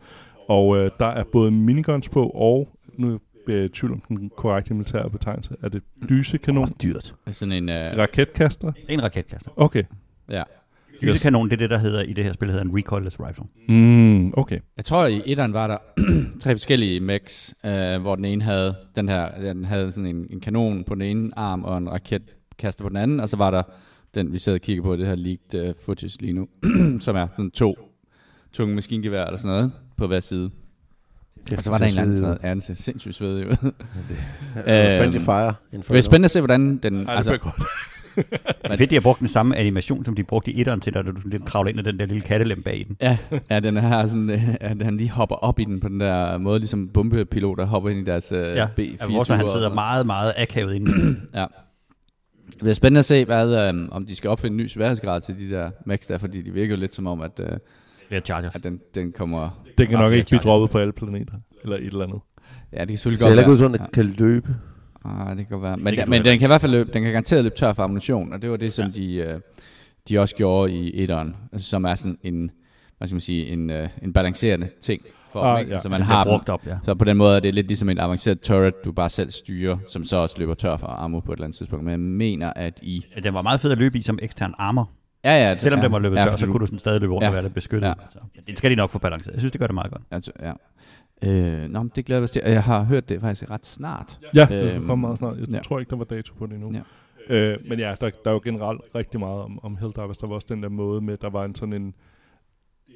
Og 0.47 0.77
øh, 0.77 0.91
der 0.99 1.05
er 1.05 1.23
både 1.31 1.51
miniguns 1.51 2.09
på, 2.09 2.29
og 2.29 2.69
nu 2.97 3.19
bliver 3.49 3.59
jeg 3.59 3.65
i 3.65 3.73
tvivl 3.73 3.93
om 3.93 4.01
den 4.17 4.31
korrekte 4.37 4.73
militære 4.73 5.09
betegnelse. 5.09 5.55
Er 5.61 5.69
det 5.69 5.83
dysekanon, 6.09 6.63
Åh, 6.63 6.69
dyrt. 6.83 7.15
Sådan 7.31 7.51
en... 7.51 7.69
Uh, 7.69 7.75
raketkaster? 7.75 8.71
En 8.89 9.03
raketkaster. 9.03 9.51
Okay. 9.55 9.83
ja. 10.29 10.43
Lysekanon, 11.01 11.49
det 11.49 11.53
er 11.53 11.57
det, 11.57 11.69
der 11.69 11.77
hedder 11.77 12.01
i 12.01 12.13
det 12.13 12.23
her 12.23 12.33
spil, 12.33 12.49
hedder 12.49 12.63
en 12.63 12.77
recoilless 12.77 13.19
rifle. 13.19 13.45
Mm, 13.67 14.33
okay. 14.37 14.59
Jeg 14.77 14.85
tror, 14.85 15.05
i 15.05 15.21
etteren 15.25 15.53
var 15.53 15.67
der 15.67 15.77
tre 16.43 16.53
forskellige 16.53 16.99
mechs, 16.99 17.55
uh, 17.63 18.01
hvor 18.01 18.15
den 18.15 18.25
ene 18.25 18.43
havde 18.43 18.75
den 18.95 19.09
her, 19.09 19.41
den 19.41 19.65
havde 19.65 19.91
sådan 19.91 20.15
en, 20.15 20.27
en 20.29 20.39
kanon 20.39 20.83
på 20.83 20.95
den 20.95 21.01
ene 21.01 21.31
arm 21.35 21.63
og 21.63 21.77
en 21.77 21.89
raketkaster 21.89 22.83
på 22.83 22.89
den 22.89 22.97
anden, 22.97 23.19
og 23.19 23.29
så 23.29 23.37
var 23.37 23.51
der 23.51 23.63
den, 24.15 24.33
vi 24.33 24.39
sidder 24.39 24.57
og 24.57 24.61
kigger 24.61 24.83
på, 24.83 24.95
det 24.95 25.07
her 25.07 25.15
leaked 25.15 25.69
uh, 25.69 25.75
footage 25.85 26.17
lige 26.19 26.33
nu, 26.33 26.47
som 27.05 27.15
er 27.15 27.27
sådan 27.31 27.51
to 27.51 27.75
tunge 28.53 28.75
maskingevær 28.75 29.25
eller 29.25 29.37
sådan 29.37 29.51
noget 29.51 29.71
på 29.97 30.07
hver 30.07 30.19
side. 30.19 30.51
Og 31.57 31.63
så 31.63 31.69
var 31.69 31.77
der 31.77 31.85
en 31.85 31.89
eller 31.89 32.01
anden 32.01 32.37
ja, 32.43 32.49
den 32.49 32.61
ser 32.61 32.73
sindssygt 32.73 33.15
svedig 33.15 33.47
ud. 33.47 33.51
Øh, 33.51 33.71
friendly 34.97 35.15
Øhm, 35.15 35.25
fire. 35.25 35.53
Det 35.71 35.85
bliver 35.85 36.01
spændende 36.01 36.25
at 36.25 36.31
se, 36.31 36.39
hvordan 36.39 36.77
den... 36.77 36.95
Ej, 36.95 37.01
det 37.03 37.09
altså, 37.09 37.31
bliver 37.31 37.43
godt. 37.43 37.55
Det 38.15 38.71
er 38.71 38.77
fedt, 38.77 38.89
de 38.89 38.95
har 38.95 39.01
brugt 39.01 39.19
den 39.19 39.27
samme 39.27 39.55
animation, 39.57 40.05
som 40.05 40.15
de 40.15 40.23
brugte 40.23 40.51
i 40.51 40.61
etteren 40.61 40.79
til, 40.81 40.93
da 40.93 41.01
du 41.01 41.11
lidt 41.25 41.45
kravler 41.45 41.69
ind 41.69 41.79
i 41.79 41.83
den 41.83 41.99
der 41.99 42.05
lille 42.05 42.21
kattelem 42.21 42.63
bag 42.63 42.79
i 42.79 42.83
den. 42.83 42.97
Ja, 43.01 43.17
ja 43.49 43.59
den 43.59 43.77
her 43.77 44.07
sådan, 44.07 44.29
at 44.61 44.81
han 44.81 44.97
lige 44.97 45.09
hopper 45.09 45.35
op 45.35 45.59
i 45.59 45.63
den 45.63 45.79
på 45.79 45.87
den 45.87 45.99
der 45.99 46.37
måde, 46.37 46.59
ligesom 46.59 46.89
bombepiloter 46.89 47.65
hopper 47.65 47.89
ind 47.89 47.99
i 47.99 48.03
deres 48.03 48.31
øh, 48.31 48.55
Ja, 48.55 48.67
B-24. 48.75 49.11
hvor 49.11 49.23
så 49.23 49.33
han 49.33 49.43
og 49.43 49.49
sidder 49.49 49.73
meget, 49.73 50.05
meget 50.05 50.33
akavet 50.37 50.75
inde. 50.75 51.15
Ja. 51.39 51.45
Det 52.49 52.57
bliver 52.57 52.73
spændende 52.73 52.99
at 52.99 53.05
se, 53.05 53.25
hvad, 53.25 53.69
øh, 53.69 53.87
om 53.91 54.05
de 54.05 54.15
skal 54.15 54.29
opfinde 54.29 54.53
en 54.53 54.57
ny 54.57 54.67
sværhedsgrad 54.67 55.21
til 55.21 55.39
de 55.39 55.49
der 55.55 55.71
max 55.85 55.99
der, 56.07 56.17
fordi 56.17 56.41
de 56.41 56.51
virker 56.51 56.75
jo 56.75 56.79
lidt 56.79 56.95
som 56.95 57.07
om, 57.07 57.21
at, 57.21 57.31
øh, 57.39 57.47
Flere 58.07 58.21
chargers. 58.21 58.55
at 58.55 58.63
den, 58.63 58.79
den 58.95 59.11
kommer... 59.11 59.63
Den 59.79 59.87
kan 59.87 59.99
nok 59.99 60.13
ikke 60.13 60.27
blive 60.29 60.39
droppet 60.39 60.69
på 60.69 60.77
alle 60.77 60.93
planeter. 60.93 61.33
Eller 61.63 61.75
et 61.75 61.83
eller 61.85 62.03
andet. 62.03 62.19
Ja, 62.73 62.77
det 62.77 62.79
kan 62.79 62.87
Det 62.87 62.99
selvfølgelig 62.99 63.19
ser 63.19 63.25
godt 63.25 63.29
heller 63.31 63.43
ikke 63.43 63.51
ud 63.51 63.57
være. 63.57 63.65
som, 63.67 63.73
at 63.73 63.79
den 63.79 63.87
kan 63.93 64.05
løbe. 64.05 64.55
Ah, 65.05 65.37
det 65.37 65.47
kan 65.47 65.59
godt 65.59 65.63
være. 65.63 65.77
Men, 65.77 65.85
den, 65.97 66.09
men 66.09 66.13
heller 66.13 66.31
den 66.31 66.39
kan 66.39 66.45
i 66.45 66.47
hvert 66.51 66.61
fald 66.61 66.71
løbe, 66.71 66.89
den 66.93 67.03
kan 67.03 67.11
garanteret 67.11 67.43
løbe 67.43 67.55
tør 67.55 67.73
for 67.73 67.83
ammunition, 67.83 68.33
og 68.33 68.41
det 68.41 68.51
var 68.51 68.57
det, 68.57 68.73
som 68.73 68.85
ja. 68.87 68.99
de, 69.01 69.15
øh, 69.15 69.39
de 70.09 70.19
også 70.19 70.35
gjorde 70.35 70.71
i 70.73 71.03
etteren, 71.03 71.35
altså, 71.53 71.69
som 71.69 71.85
er 71.85 71.95
sådan 71.95 72.17
en, 72.23 72.51
hvad 72.97 73.07
skal 73.07 73.15
man 73.15 73.21
sige, 73.21 73.47
en, 73.47 73.69
øh, 73.69 73.89
en 74.03 74.13
balancerende 74.13 74.69
ting 74.81 75.01
for 75.33 75.39
Ah, 75.41 75.59
ikke? 75.59 75.71
ja. 75.73 75.79
Så 75.79 75.89
man 75.89 76.01
har 76.01 76.23
bliver 76.23 76.33
dem, 76.33 76.39
brugt 76.39 76.49
op, 76.49 76.67
ja. 76.67 76.77
Så 76.85 76.95
på 76.95 77.05
den 77.05 77.17
måde 77.17 77.35
er 77.35 77.39
det 77.39 77.53
lidt 77.53 77.67
ligesom 77.67 77.89
en 77.89 77.99
avanceret 77.99 78.41
turret, 78.41 78.73
du 78.85 78.91
bare 78.91 79.09
selv 79.09 79.31
styrer, 79.31 79.77
som 79.89 80.03
så 80.03 80.17
også 80.17 80.35
løber 80.39 80.53
tør 80.53 80.77
for 80.77 80.87
ammo 80.87 81.19
på 81.19 81.31
et 81.31 81.35
eller 81.35 81.45
andet 81.45 81.57
tidspunkt. 81.57 81.85
Men 81.85 81.91
jeg 81.91 81.99
mener, 81.99 82.53
at 82.55 82.79
i... 82.81 83.05
Ja, 83.15 83.21
Den 83.21 83.33
var 83.33 83.41
meget 83.41 83.59
fed 83.59 83.71
at 83.71 83.77
løbe 83.77 83.97
i 83.97 84.01
som 84.01 84.19
ekstern 84.21 84.53
armor. 84.57 84.89
Ja, 85.23 85.49
ja. 85.49 85.57
Selvom 85.57 85.79
ja, 85.79 85.83
den 85.83 85.91
var 85.91 85.99
løbet 85.99 86.17
ja, 86.17 86.23
tør, 86.23 86.35
så 86.35 86.45
du- 86.45 86.51
kunne 86.51 86.61
du 86.61 86.65
sådan 86.65 86.79
stadig 86.79 87.01
løbe 87.01 87.13
rundt 87.13 87.23
Ja. 87.23 87.27
og 87.27 87.33
være 87.33 87.43
lidt 87.43 87.53
beskyttet. 87.53 87.87
Ja. 87.87 87.93
Så 88.09 88.19
det 88.47 88.57
skal 88.57 88.71
de 88.71 88.75
nok 88.75 88.89
få 88.89 88.99
balanceret. 88.99 89.33
Jeg 89.33 89.41
synes, 89.41 89.51
det 89.51 89.59
gør 89.61 89.67
det 89.67 89.73
meget 89.73 89.91
godt. 89.91 90.01
Altså, 90.11 90.31
ja. 90.41 90.53
Øh, 91.23 91.69
nå, 91.69 91.83
men 91.83 91.91
det 91.95 92.05
glæder 92.05 92.17
jeg 92.19 92.21
mig 92.21 92.29
til. 92.29 92.41
Og 92.45 92.51
Jeg 92.51 92.63
har 92.63 92.83
hørt 92.83 93.09
det 93.09 93.21
faktisk 93.21 93.49
ret 93.51 93.67
snart. 93.67 94.17
Ja, 94.35 94.47
det 94.49 94.73
Øhm, 94.75 94.87
kommer 94.87 95.07
meget 95.07 95.17
snart. 95.17 95.37
Jeg 95.39 95.49
ja. 95.49 95.55
ja. 95.55 95.61
tror 95.61 95.79
ikke, 95.79 95.89
der 95.89 95.95
var 95.95 96.03
dato 96.03 96.33
på 96.33 96.45
det 96.45 96.53
endnu. 96.53 96.71
Ja. 96.73 96.79
Ja. 97.29 97.35
Øh, 97.35 97.57
men 97.69 97.79
ja, 97.79 97.85
der, 98.01 98.09
der 98.23 98.29
er 98.29 98.31
jo 98.31 98.41
generelt 98.43 98.81
rigtig 98.95 99.19
meget 99.19 99.41
om, 99.41 99.59
om 99.63 99.77
Helldivers. 99.77 100.17
Der 100.17 100.27
var 100.27 100.35
også 100.35 100.47
den 100.49 100.63
der 100.63 100.69
måde 100.69 101.01
med, 101.01 101.17
der 101.17 101.29
var 101.29 101.45
en 101.45 101.55
sådan 101.55 101.73
en 101.73 101.93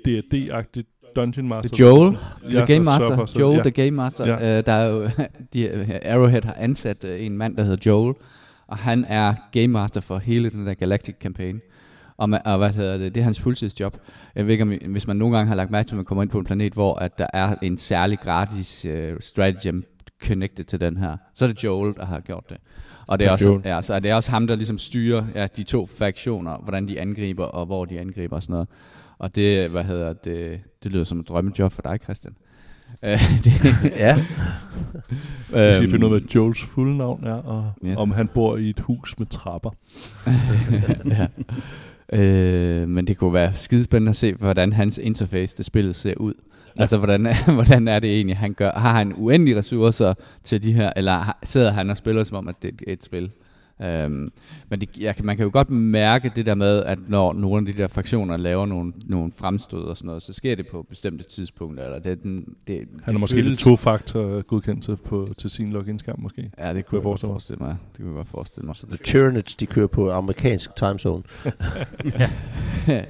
D&D-agtig 0.08 0.84
Dungeon 1.16 1.48
Master. 1.48 1.70
The 1.76 1.86
Joel, 1.86 2.12
der- 2.14 2.50
The 2.50 2.60
ja, 2.60 2.66
Game 2.66 2.84
Master. 2.86 3.22
at 3.22 3.30
så- 3.30 3.40
Joel, 3.40 3.56
ja. 3.58 3.62
The 3.64 3.72
Game 3.72 3.92
Master. 3.92 4.26
Ja. 4.28 4.58
Øh, 4.60 4.66
der 4.66 4.72
er 4.74 4.86
jo, 4.90 5.10
de, 5.54 5.68
øh, 5.68 5.90
Arrowhead 6.06 6.44
har 6.46 6.54
ansat 6.58 7.04
øh, 7.04 7.26
en 7.26 7.38
mand, 7.38 7.58
der 7.58 7.64
hedder 7.64 7.90
Joel, 7.92 8.16
og 8.68 8.78
han 8.78 9.06
er 9.08 9.34
Game 9.52 9.68
Master 9.68 10.02
for 10.02 10.18
hele 10.18 10.50
den 10.50 10.68
der 10.68 10.74
Galactic 10.74 11.16
Campaign. 11.22 11.62
Og, 12.18 12.30
ma- 12.34 12.42
og 12.46 12.58
hvad 12.58 12.70
hedder 12.70 12.98
det, 12.98 13.16
det 13.16 13.22
er 13.22 13.26
hans 13.26 13.40
fuldtidsjob. 13.40 13.98
Jeg 14.36 14.46
ved 14.46 14.52
ikke, 14.52 14.62
om, 14.62 14.74
hvis 14.92 15.08
man 15.08 15.16
nogle 15.18 15.36
gange 15.36 15.48
har 15.48 15.56
lagt 15.56 15.72
mærke 15.72 15.88
til, 15.88 15.96
at 15.96 15.98
man 15.98 16.06
kommer 16.06 16.22
ind 16.22 16.30
på 16.32 16.40
en 16.40 16.46
planet, 16.46 16.74
hvor 16.74 16.96
at 16.96 17.18
der 17.18 17.28
er 17.34 17.56
en 17.62 17.78
særlig 17.78 18.20
gratis 18.20 18.86
uh, 18.86 19.18
stratagem 19.20 19.84
connected 20.24 20.66
til 20.66 20.80
den 20.80 20.98
her, 20.98 21.18
så 21.34 21.46
er 21.46 21.50
det 21.50 21.64
Joel, 21.64 21.96
der 21.96 22.06
har 22.06 22.20
gjort 22.20 22.50
det. 22.50 22.58
Og 23.08 23.20
det 23.20 23.28
er, 23.28 23.32
også, 23.32 23.62
ja, 23.66 23.82
så 23.82 23.94
er 23.94 24.00
det 24.00 24.14
også 24.14 24.32
ham, 24.32 24.48
der 24.48 24.56
ligesom 24.56 24.78
styrer 24.78 25.26
ja, 25.36 25.48
de 25.58 25.64
to 25.64 25.86
fraktioner, 25.86 26.58
hvordan 26.58 26.88
de 26.88 27.00
angriber, 27.00 27.46
og 27.46 27.66
hvor 27.66 27.86
de 27.86 28.00
angriber 28.00 28.36
og 28.36 28.44
sådan 28.44 28.54
noget. 28.54 28.68
Og 29.18 29.36
det, 29.36 29.70
hvad 29.70 29.84
hedder 29.84 30.14
det, 30.14 30.60
det 30.84 30.92
lyder 30.92 31.04
som 31.04 31.20
et 31.20 31.28
drømmejob 31.28 31.72
for 31.72 31.82
dig, 31.82 32.00
Christian. 32.04 32.36
Øh, 33.04 33.20
Ja. 33.86 34.16
Vi 35.50 35.72
skal 35.74 35.84
øhm, 35.84 35.92
finde 35.92 36.08
ud 36.08 36.14
af, 36.14 36.20
hvad 36.20 36.30
Joels 36.36 36.64
fulde 36.64 36.98
navn 36.98 37.24
er, 37.24 37.34
og 37.34 37.72
ja. 37.84 37.96
om 37.96 38.12
han 38.12 38.28
bor 38.28 38.58
i 38.58 38.70
et 38.70 38.80
hus 38.80 39.20
med 39.20 39.28
trapper. 39.28 39.70
ja. 41.18 41.28
Øh, 42.14 42.88
men 42.90 43.08
det 43.08 43.18
kunne 43.18 43.34
være 43.34 43.54
skidespændende 43.54 44.10
at 44.10 44.16
se, 44.16 44.34
hvordan 44.34 44.74
hans 44.74 44.98
interface 44.98 45.56
til 45.56 45.66
spillet 45.66 45.96
ser 45.96 46.14
ud. 46.18 46.34
Ja. 46.76 46.82
Altså, 46.82 46.98
hvordan, 46.98 47.28
hvordan 47.54 47.88
er 47.88 48.00
det 48.00 48.16
egentlig, 48.16 48.38
han 48.38 48.54
gør? 48.54 48.72
Har 48.72 48.94
han 48.94 49.14
uendelige 49.18 49.58
ressourcer 49.58 50.14
til 50.44 50.64
de 50.64 50.74
her, 50.74 50.94
eller 50.96 51.12
har- 51.12 51.38
sidder 51.44 51.72
han 51.72 51.90
og 51.90 51.98
spiller 51.98 52.24
som 52.24 52.38
om, 52.38 52.48
at 52.48 52.56
det 52.62 52.70
er 52.88 52.94
et 52.94 53.04
spil? 53.04 53.32
Øhm, 53.82 54.32
men 54.70 54.82
det, 54.82 54.98
jeg, 55.00 55.16
man 55.24 55.38
kan 55.38 55.44
jo 55.44 55.50
godt 55.54 55.70
mærke 55.70 56.32
det 56.36 56.46
der 56.46 56.56
med, 56.56 56.84
at 56.84 57.00
når 57.10 57.34
nogle 57.34 57.58
af 57.70 57.74
de 57.76 57.82
der 57.82 57.88
fraktioner 57.88 58.38
laver 58.38 58.66
nogle, 58.66 58.94
nogle 59.06 59.32
fremstød 59.36 59.80
og 59.84 59.98
sådan 59.98 60.06
noget, 60.08 60.24
så 60.24 60.34
sker 60.34 60.56
det 60.56 60.68
på 60.68 60.86
bestemte 60.90 61.24
tidspunkter. 61.30 61.84
Eller 61.86 62.00
det, 62.00 62.24
den, 62.24 62.56
det, 62.68 62.78
Han 62.78 62.88
det 63.06 63.16
er 63.16 63.20
måske 63.20 63.36
føles- 63.36 63.50
lidt 63.50 63.60
to-faktor 63.60 64.42
godkendelse 64.42 64.96
på, 64.96 65.30
til 65.38 65.50
sin 65.50 65.72
login-skærm, 65.74 66.20
måske. 66.20 66.52
Ja, 66.60 66.74
det 66.74 66.86
kunne 66.86 66.98
jeg 66.98 67.00
jeg 67.00 67.04
forestille 67.04 67.28
mig. 67.30 67.34
forestille 67.36 67.60
mig. 67.66 67.76
Det 67.92 67.98
kunne 67.98 68.08
jeg 68.08 68.16
godt 68.16 68.28
forestille 68.30 68.66
mig. 68.66 68.76
Så 68.76 68.88
The 68.88 68.98
Tyranids, 68.98 69.56
de 69.56 69.66
kører 69.66 69.88
på 69.88 70.12
amerikansk 70.12 70.76
timezone. 70.76 71.24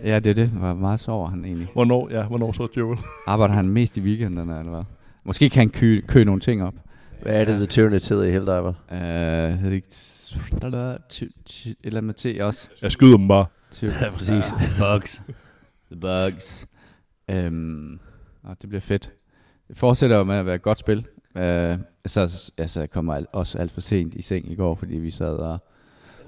ja, 0.03 0.19
det 0.19 0.27
er 0.29 0.33
det. 0.33 0.47
Hvor 0.49 0.73
meget 0.73 0.99
sover 0.99 1.27
han 1.29 1.45
egentlig? 1.45 1.67
Hvornår, 1.73 2.09
ja, 2.11 2.23
hvornår 2.23 2.51
så 2.51 2.67
Joel? 2.77 2.97
Arbejder 3.27 3.53
han 3.53 3.69
mest 3.69 3.97
i 3.97 4.01
weekenderne, 4.01 4.59
eller 4.59 4.71
hvad? 4.71 4.83
Måske 5.23 5.49
kan 5.49 5.59
han 5.59 5.69
kø, 5.69 6.01
kø 6.07 6.23
nogle 6.23 6.41
ting 6.41 6.63
op. 6.63 6.73
Hvad 7.23 7.41
er 7.41 7.45
det, 7.45 7.55
The 7.55 7.65
Tyranids 7.65 8.07
hedder 8.09 8.23
i 8.23 8.31
Helldiver? 8.31 8.73
Uh, 8.91 8.97
hedder 8.97 9.69
det 9.69 9.71
ikke... 9.73 9.87
Der 10.61 10.77
er 10.77 10.95
et 10.95 11.75
eller 11.83 12.01
andet 12.01 12.03
med 12.03 12.13
T 12.13 12.41
også. 12.41 12.67
Jeg 12.81 12.91
skyder 12.91 13.17
dem 13.17 13.27
bare. 13.27 13.45
Ja, 13.81 14.09
præcis. 14.11 14.53
Bugs. 14.79 15.21
The 15.91 15.99
Bugs. 16.01 16.67
Um, 17.33 17.99
og 18.43 18.57
det 18.61 18.69
bliver 18.69 18.81
fedt. 18.81 19.11
Det 19.67 19.77
fortsætter 19.77 20.17
jo 20.17 20.23
med 20.23 20.35
at 20.35 20.45
være 20.45 20.55
et 20.55 20.61
godt 20.61 20.79
spil. 20.79 20.97
Uh, 21.35 21.41
så, 22.05 22.51
altså, 22.57 22.79
jeg 22.79 22.89
kommer 22.89 23.15
al- 23.15 23.27
også 23.33 23.57
alt 23.57 23.71
for 23.71 23.81
sent 23.81 24.15
i 24.15 24.21
seng 24.21 24.51
i 24.51 24.55
går, 24.55 24.75
fordi 24.75 24.97
vi 24.97 25.11
sad 25.11 25.35
og 25.35 25.59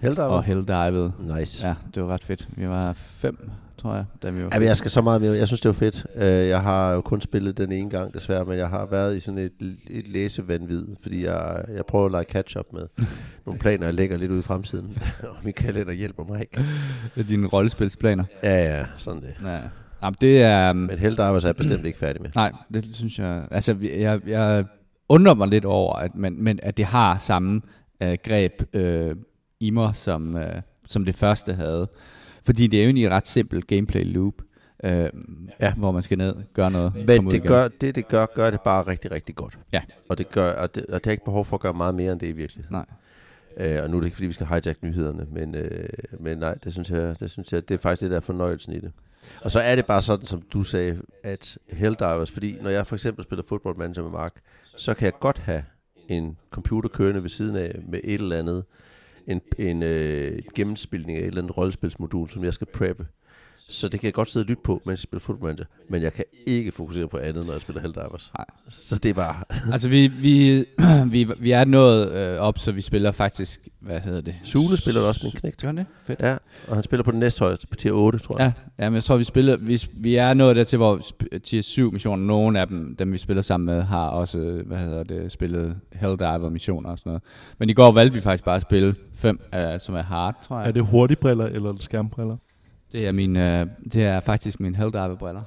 Heldiver. 0.01 0.25
og 0.25 0.43
helldivede. 0.43 1.13
Nice. 1.37 1.67
Ja, 1.67 1.75
det 1.95 2.03
var 2.03 2.09
ret 2.09 2.23
fedt. 2.23 2.47
Vi 2.57 2.67
var 2.67 2.93
fem, 2.93 3.49
tror 3.77 3.93
jeg, 3.95 4.05
da 4.23 4.29
vi 4.29 4.43
var 4.43 4.49
Ja, 4.53 4.59
men 4.59 4.67
jeg 4.67 4.77
skal 4.77 4.91
så 4.91 5.01
meget 5.01 5.21
mere. 5.21 5.37
Jeg 5.37 5.47
synes, 5.47 5.61
det 5.61 5.69
var 5.69 5.73
fedt. 5.73 6.05
Uh, 6.15 6.21
jeg 6.23 6.61
har 6.61 6.91
jo 6.93 7.01
kun 7.01 7.21
spillet 7.21 7.57
den 7.57 7.71
ene 7.71 7.89
gang, 7.89 8.13
desværre, 8.13 8.45
men 8.45 8.57
jeg 8.57 8.69
har 8.69 8.85
været 8.85 9.17
i 9.17 9.19
sådan 9.19 9.37
et, 9.37 9.51
et 9.89 10.07
læsevandvid, 10.07 10.85
fordi 11.01 11.25
jeg, 11.25 11.65
jeg 11.75 11.85
prøver 11.85 12.05
at 12.05 12.11
lege 12.11 12.25
catch-up 12.31 12.65
med 12.73 12.87
nogle 13.45 13.59
planer, 13.59 13.85
jeg 13.85 13.93
lægger 13.93 14.17
lidt 14.17 14.31
ud 14.31 14.39
i 14.39 14.41
fremtiden. 14.41 14.97
og 15.29 15.35
min 15.43 15.53
kalender 15.53 15.93
hjælper 15.93 16.23
mig 16.23 16.41
ikke. 16.41 16.65
Det 17.15 17.23
er 17.23 17.27
dine 17.27 17.47
rollespilsplaner. 17.47 18.23
Ja, 18.43 18.77
ja, 18.77 18.85
sådan 18.97 19.21
det. 19.21 19.33
Ja. 19.45 19.59
Jamen, 20.03 20.15
det 20.21 20.41
er... 20.41 20.69
um, 20.69 20.75
Men 20.75 20.99
Helldivers 20.99 21.43
er 21.43 21.47
jeg 21.47 21.55
bestemt 21.55 21.85
ikke 21.85 21.99
færdig 21.99 22.21
med. 22.21 22.29
Nej, 22.35 22.51
det 22.73 22.85
synes 22.93 23.19
jeg... 23.19 23.47
Altså, 23.51 23.75
jeg, 23.97 24.19
jeg 24.27 24.65
undrer 25.09 25.33
mig 25.33 25.47
lidt 25.47 25.65
over, 25.65 25.95
at, 25.95 26.15
man, 26.15 26.35
men, 26.39 26.59
at 26.63 26.77
det 26.77 26.85
har 26.85 27.17
samme 27.17 27.61
øh, 28.03 28.17
greb 28.23 28.51
øh, 28.73 29.15
i 29.59 29.69
mig, 29.69 29.95
som, 29.95 30.37
øh, 30.37 30.61
som 30.87 31.05
det 31.05 31.15
første 31.15 31.53
havde. 31.53 31.89
Fordi 32.43 32.67
det 32.67 32.79
er 32.79 32.83
jo 32.83 32.87
egentlig 32.87 33.05
et 33.05 33.11
ret 33.11 33.27
simpelt 33.27 33.67
gameplay 33.67 34.13
loop, 34.13 34.33
øh, 34.83 35.09
Ja. 35.61 35.73
hvor 35.73 35.91
man 35.91 36.03
skal 36.03 36.17
ned, 36.17 36.35
gøre 36.53 36.71
noget, 36.71 36.93
Men 36.95 37.31
det 37.31 37.43
gør, 37.43 37.67
det, 37.67 37.95
det 37.95 38.07
gør, 38.07 38.25
gør 38.35 38.49
det 38.51 38.61
bare 38.61 38.87
rigtig, 38.87 39.11
rigtig 39.11 39.35
godt. 39.35 39.59
Ja. 39.73 39.81
Og 40.09 40.17
det 40.17 40.31
gør, 40.31 40.51
og 40.53 40.75
det, 40.75 40.85
og 40.85 40.93
det 40.93 41.05
har 41.05 41.11
ikke 41.11 41.25
behov 41.25 41.45
for 41.45 41.55
at 41.57 41.61
gøre 41.61 41.73
meget 41.73 41.95
mere 41.95 42.11
end 42.11 42.19
det 42.19 42.27
i 42.27 42.31
virkeligheden. 42.31 42.75
Nej. 42.75 42.85
Øh, 43.57 43.83
og 43.83 43.89
nu 43.89 43.97
er 43.97 44.01
det 44.01 44.07
ikke, 44.07 44.15
fordi 44.15 44.27
vi 44.27 44.33
skal 44.33 44.47
hijack 44.47 44.83
nyhederne, 44.83 45.27
men, 45.31 45.55
øh, 45.55 45.89
men 46.19 46.37
nej, 46.37 46.53
det 46.63 46.73
synes, 46.73 46.89
jeg, 46.89 47.19
det 47.19 47.31
synes 47.31 47.53
jeg, 47.53 47.69
det 47.69 47.75
er 47.75 47.79
faktisk 47.79 48.01
det, 48.01 48.11
der 48.11 48.17
er 48.17 48.21
fornøjelsen 48.21 48.73
i 48.73 48.79
det. 48.79 48.91
Og 49.41 49.51
så 49.51 49.59
er 49.59 49.75
det 49.75 49.85
bare 49.85 50.01
sådan, 50.01 50.25
som 50.25 50.41
du 50.41 50.63
sagde, 50.63 51.01
at 51.23 51.57
Helldivers, 51.69 52.31
fordi 52.31 52.57
når 52.61 52.69
jeg 52.69 52.87
for 52.87 52.95
eksempel 52.95 53.23
spiller 53.23 53.43
football 53.49 53.77
manager 53.77 54.01
med 54.03 54.11
Mark, 54.11 54.33
så 54.77 54.93
kan 54.93 55.05
jeg 55.05 55.13
godt 55.19 55.37
have 55.39 55.63
en 56.07 56.37
computer 56.49 56.89
kørende 56.89 57.21
ved 57.23 57.29
siden 57.29 57.55
af 57.55 57.79
med 57.87 57.99
et 58.03 58.21
eller 58.21 58.37
andet, 58.39 58.63
en, 59.27 59.41
en 59.57 59.83
øh, 59.83 60.39
gennemspilning 60.55 61.17
af 61.17 61.21
et 61.21 61.27
eller 61.27 61.41
andet 61.41 61.57
rollespilsmodul, 61.57 62.29
som 62.29 62.43
jeg 62.43 62.53
skal 62.53 62.67
preppe. 62.67 63.07
Så 63.69 63.87
det 63.87 63.99
kan 63.99 64.07
jeg 64.07 64.13
godt 64.13 64.29
sidde 64.29 64.43
og 64.43 64.47
lytte 64.47 64.63
på, 64.63 64.81
mens 64.85 64.99
jeg 64.99 65.03
spiller 65.03 65.21
football 65.21 65.47
manager, 65.47 65.65
men 65.89 66.01
jeg 66.01 66.13
kan 66.13 66.25
ikke 66.47 66.71
fokusere 66.71 67.07
på 67.07 67.17
andet, 67.17 67.45
når 67.45 67.53
jeg 67.53 67.61
spiller 67.61 67.81
Helldivers. 67.81 68.31
Nej. 68.37 68.45
Så 68.69 68.95
det 68.95 69.09
er 69.09 69.13
bare... 69.13 69.35
Altså, 69.73 69.89
vi, 69.89 70.07
vi, 70.07 70.65
vi, 71.11 71.27
vi 71.39 71.51
er 71.51 71.65
nået 71.65 72.11
øh, 72.11 72.37
op, 72.37 72.59
så 72.59 72.71
vi 72.71 72.81
spiller 72.81 73.11
faktisk... 73.11 73.67
Hvad 73.79 73.99
hedder 73.99 74.21
det? 74.21 74.35
Sune 74.43 74.77
spiller 74.77 75.01
også 75.01 75.21
min 75.23 75.31
knægt. 75.31 75.61
Gør 75.61 75.71
det? 75.71 75.85
Fedt. 76.05 76.19
Ja, 76.19 76.37
og 76.67 76.75
han 76.75 76.83
spiller 76.83 77.03
på 77.03 77.11
den 77.11 77.19
næsthøjeste, 77.19 77.67
på 77.67 77.75
tier 77.75 77.91
8, 77.91 78.19
tror 78.19 78.37
jeg. 78.39 78.53
Ja, 78.79 78.83
ja, 78.83 78.89
men 78.89 78.95
jeg 78.95 79.03
tror, 79.03 79.17
vi 79.17 79.23
spiller, 79.23 79.57
vi, 79.57 79.87
vi 79.93 80.15
er 80.15 80.33
nået 80.33 80.55
dertil, 80.55 80.77
hvor 80.77 81.01
tier 81.43 81.61
7 81.61 81.91
missioner, 81.91 82.25
nogle 82.25 82.59
af 82.59 82.67
dem, 82.67 82.95
dem 82.99 83.13
vi 83.13 83.17
spiller 83.17 83.41
sammen 83.41 83.65
med, 83.65 83.81
har 83.81 84.07
også, 84.07 84.61
hvad 84.65 84.77
hedder 84.77 85.03
det, 85.03 85.31
spillet 85.31 85.77
Helldiver 85.93 86.49
missioner 86.49 86.89
og 86.89 86.97
sådan 86.97 87.09
noget. 87.09 87.23
Men 87.57 87.69
i 87.69 87.73
går 87.73 87.91
valgte 87.91 88.15
vi 88.15 88.21
faktisk 88.21 88.43
bare 88.43 88.55
at 88.55 88.61
spille 88.61 88.95
fem, 89.13 89.39
uh, 89.53 89.59
som 89.79 89.95
er 89.95 90.03
hard, 90.03 90.35
tror 90.47 90.59
jeg. 90.59 90.67
Er 90.67 90.71
det 90.71 90.85
hurtigbriller 90.85 91.45
eller 91.45 91.75
skærmbriller? 91.79 92.37
Det 92.95 93.07
er, 93.07 93.11
min, 93.11 93.35
uh, 93.35 93.67
det 93.93 94.03
er 94.03 94.19
faktisk 94.19 94.59
min 94.59 94.75
Helldiver 94.75 95.15
briller. 95.15 95.41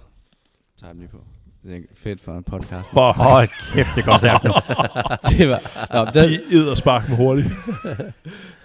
Tager 0.80 0.92
dem 0.92 1.00
lige 1.00 1.10
på. 1.10 1.24
Det 1.62 1.76
er 1.76 1.80
fedt 1.94 2.20
for 2.20 2.36
en 2.36 2.44
podcast. 2.44 2.88
For 2.92 3.16
oh, 3.18 3.48
kæft, 3.72 3.88
det 3.96 4.04
går 4.04 4.18
stærkt 4.18 4.44
nu. 4.44 4.52
det 5.38 5.48
var, 5.48 5.60
nå, 5.94 6.04
de 6.04 6.28
det, 6.28 6.42
æder 6.52 6.74
spark 6.74 7.08
med 7.08 7.16
hurtigt. 7.16 7.48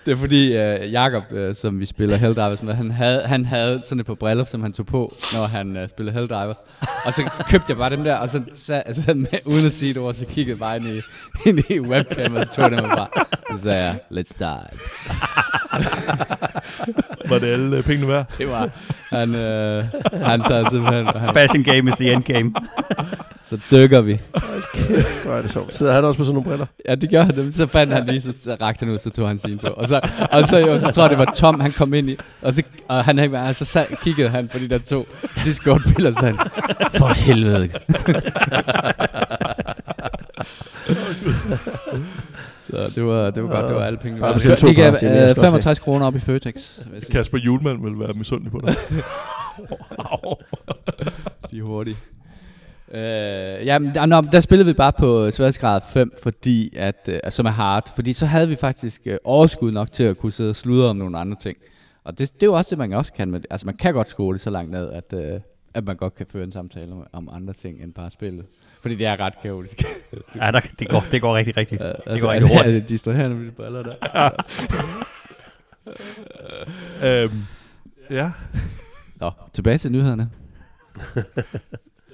det 0.06 0.12
er 0.12 0.16
fordi 0.16 0.48
uh, 0.48 0.92
Jakob, 0.92 1.24
uh, 1.32 1.56
som 1.56 1.80
vi 1.80 1.86
spiller 1.86 2.18
Helldivers 2.18 2.64
med, 2.64 2.74
han 2.74 2.92
havde, 2.92 3.22
han 3.22 3.46
havde 3.46 3.82
sådan 3.86 4.00
et 4.00 4.06
par 4.06 4.14
briller, 4.14 4.46
som 4.46 4.62
han 4.62 4.74
tog 4.74 4.86
på, 4.86 5.16
når 5.34 5.46
han 5.46 5.78
uh, 5.78 5.90
spillede 5.90 6.14
Helldivers. 6.14 6.58
Og 7.06 7.14
så 7.14 7.44
købte 7.50 7.66
jeg 7.70 7.78
bare 7.78 7.90
dem 7.90 8.04
der, 8.04 8.16
og 8.16 8.30
så, 8.30 8.42
så 8.56 8.74
altså, 8.74 9.14
med, 9.14 9.40
uden 9.46 9.66
at 9.66 9.72
sige 9.72 9.94
det 9.94 10.02
ord, 10.02 10.14
så 10.14 10.26
kiggede 10.26 10.50
jeg 10.50 10.60
bare 10.60 10.78
ind 10.78 10.88
i, 10.88 11.02
ind 11.50 11.60
i 11.70 11.80
webcam, 11.80 12.36
og 12.36 12.42
så 12.42 12.50
tog 12.56 12.72
jeg 12.72 12.78
dem 12.78 12.90
bare. 12.90 13.08
Så 13.52 13.64
sagde 13.64 13.84
jeg, 13.84 14.00
let's 14.12 14.34
dive. 14.40 14.80
Var 17.30 17.40
det 17.40 17.48
alle 17.48 17.78
øh, 17.78 17.84
pengene 17.84 18.08
værd? 18.08 18.26
Det 18.38 18.48
var, 18.48 18.70
han, 19.10 19.36
øh, 19.36 19.84
han 20.14 20.44
sad 20.48 20.66
simpelthen, 20.72 21.08
han, 21.08 21.34
Fashion 21.34 21.64
game 21.64 21.90
is 21.90 21.96
the 21.96 22.14
end 22.14 22.24
game. 22.24 22.54
Så 23.54 23.76
dykker 23.76 24.02
vi. 24.02 24.20
Hvor 25.24 25.34
er 25.34 25.42
det 25.42 25.52
sjovt. 25.52 25.78
Sidder 25.78 25.94
han 25.94 26.06
også 26.06 26.18
på 26.18 26.24
sådan 26.24 26.34
nogle 26.34 26.50
briller? 26.50 26.66
Ja, 26.90 26.96
det 26.96 27.10
gør 27.10 27.24
han. 27.24 27.52
Så 27.52 27.68
fandt 27.68 27.94
han 27.94 28.06
lige, 28.06 28.22
så, 28.22 28.34
så 28.44 28.58
rakte 28.62 28.86
han 28.86 28.94
ud, 28.94 29.00
så 29.00 29.10
tog 29.10 29.28
han 29.28 29.40
sin 29.40 29.60
på. 29.60 29.68
Og 29.68 29.88
så, 29.88 30.10
og 30.32 30.48
så, 30.48 30.58
jo, 30.58 30.80
så 30.80 30.92
tror 30.92 31.04
jeg, 31.04 31.10
det 31.10 31.18
var 31.18 31.34
Tom, 31.36 31.60
han 31.60 31.72
kom 31.72 31.94
ind 31.94 32.10
i. 32.10 32.18
Og 32.42 32.54
så, 32.54 32.64
og 32.88 33.06
han, 33.06 33.18
han, 33.18 33.54
så 33.54 33.66
sad, 33.66 33.86
kiggede 34.02 34.30
han 34.30 34.48
på 34.48 34.58
de 34.58 34.70
der 34.70 34.78
to 34.78 35.08
Discord-billeder, 35.46 36.20
så 36.20 36.26
han, 36.26 36.38
for 36.98 37.08
helvede. 37.08 37.70
så 42.70 42.92
det 42.96 43.06
var, 43.06 43.30
det 43.30 43.44
var 43.44 43.50
godt, 43.50 43.66
det 43.68 43.76
var 43.76 43.86
alle 43.86 44.00
pengene. 44.00 44.34
To 44.58 44.68
Det 44.68 44.76
gav 44.76 44.86
jeg 44.86 44.98
skal 44.98 45.08
øh, 45.08 45.14
også 45.14 45.24
have. 45.24 45.36
65 45.36 45.80
kroner 45.80 46.06
op 46.06 46.16
i 46.16 46.20
Føtex. 46.20 46.80
Kasper 47.12 47.38
Julemand 47.38 47.84
vil 47.84 48.00
være 48.00 48.14
misundelig 48.14 48.52
på 48.52 48.62
dig. 48.68 48.76
Au. 49.98 50.36
De 51.52 51.58
er 51.58 51.64
hurtige. 51.64 51.98
Øh, 52.94 53.66
jamen, 53.66 53.96
der, 53.96 54.06
nå, 54.06 54.22
der 54.22 54.40
spillede 54.40 54.66
vi 54.68 54.74
bare 54.74 54.94
på 54.94 55.32
sværhedsgrad 55.32 55.82
5, 55.90 56.14
fordi 56.24 56.74
at, 56.76 57.10
øh, 57.12 57.20
som 57.30 57.46
er 57.46 57.50
hard. 57.50 57.96
Fordi 57.96 58.14
så 58.14 58.26
havde 58.26 58.48
vi 58.48 58.56
faktisk 58.56 59.02
øh, 59.06 59.18
overskud 59.24 59.72
nok 59.72 59.92
til 59.92 60.04
at 60.04 60.18
kunne 60.18 60.32
sidde 60.32 60.50
og 60.50 60.56
sludre 60.56 60.90
om 60.90 60.96
nogle 60.96 61.18
andre 61.20 61.38
ting. 61.38 61.58
Og 62.04 62.18
det, 62.20 62.34
det 62.34 62.44
er 62.44 62.48
jo 62.48 62.54
også 62.54 62.70
det, 62.70 62.78
man 62.78 62.94
også 62.94 63.14
kan 63.14 63.32
med. 63.32 63.42
Altså, 63.50 63.66
man 63.66 63.76
kan 63.78 63.94
godt 63.94 64.10
skole 64.10 64.40
så 64.40 64.50
langt 64.50 64.72
ned, 64.72 64.92
at, 64.92 65.14
øh, 65.14 65.40
at 65.74 65.84
man 65.84 65.96
godt 65.96 66.16
kan 66.16 66.26
føre 66.32 66.44
en 66.44 66.52
samtale 66.52 66.92
om, 66.92 67.08
om 67.14 67.30
andre 67.34 67.54
ting 67.54 67.84
end 67.84 67.94
bare 67.94 68.10
spillet. 68.12 68.46
Fordi 68.82 68.96
det 68.96 69.06
er 69.06 69.20
ret 69.20 69.34
kaotisk. 69.42 69.84
Ja, 70.36 70.52
der, 70.52 70.60
det, 70.80 70.90
går, 70.90 71.04
det 71.12 71.22
går 71.22 71.36
rigtig, 71.36 71.58
rigtig. 71.58 71.82
Øh, 71.82 72.14
Det 72.14 72.22
går 72.22 72.32
rigtig 72.32 72.50
er 72.52 72.58
hurtigt. 72.58 72.82
det 72.82 72.90
distraherende 72.90 73.36
med 73.36 73.46
de 73.46 73.52
briller 73.52 73.84
der. 73.84 74.30
øhm, 77.24 77.44
ja. 78.10 78.32
Nå, 79.16 79.32
tilbage 79.54 79.78
til 79.78 79.92
nyhederne. 79.92 80.30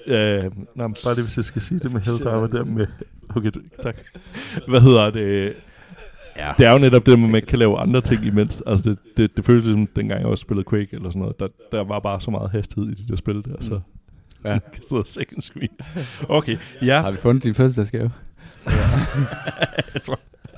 Øh, 0.08 0.44
nej, 0.76 0.88
men 0.88 0.96
bare 1.04 1.16
det, 1.16 1.24
hvis 1.24 1.38
jeg 1.38 1.46
skal 1.46 1.62
sige 1.62 1.80
det 1.80 1.94
med 1.94 2.02
Helldiver 2.02 2.48
der 2.48 2.64
med... 2.64 2.88
Okay, 3.36 3.52
du, 3.54 3.60
tak. 3.84 3.96
Hvad 4.68 4.82
hedder 4.82 5.10
det? 5.10 5.54
Ja. 6.38 6.54
Det 6.58 6.66
er 6.66 6.72
jo 6.72 6.78
netop 6.78 7.06
det, 7.06 7.14
at 7.14 7.20
man 7.20 7.36
ikke 7.36 7.48
kan 7.48 7.60
lave 7.60 7.78
andre 7.80 8.02
ting 8.02 8.26
imens. 8.26 8.64
Altså, 8.68 8.90
det, 8.90 8.98
det, 9.18 9.38
det 9.38 9.46
føltes 9.46 9.70
som 9.70 9.88
dengang 9.88 10.22
jeg 10.22 10.28
også 10.30 10.42
spillede 10.42 10.70
Quake 10.70 10.96
eller 10.96 11.10
sådan 11.10 11.20
noget. 11.20 11.40
Der, 11.40 11.48
der 11.72 11.84
var 11.84 12.00
bare 12.00 12.22
så 12.22 12.32
meget 12.32 12.52
hastighed 12.52 12.92
i 12.92 12.94
de 12.94 13.08
der 13.08 13.16
spil 13.16 13.36
der, 13.36 13.56
så 13.62 13.74
Mm. 13.74 14.46
Ja. 14.46 14.54
ja. 14.54 14.60
kan 14.74 14.84
sidde 14.90 15.04
second 15.06 15.42
screen. 15.42 15.70
Okay, 16.30 16.58
ja. 16.82 17.02
Har 17.02 17.12
vi 17.12 17.18
fundet 17.18 17.44
din 17.44 17.56
fødselsdagsgave? 17.56 18.12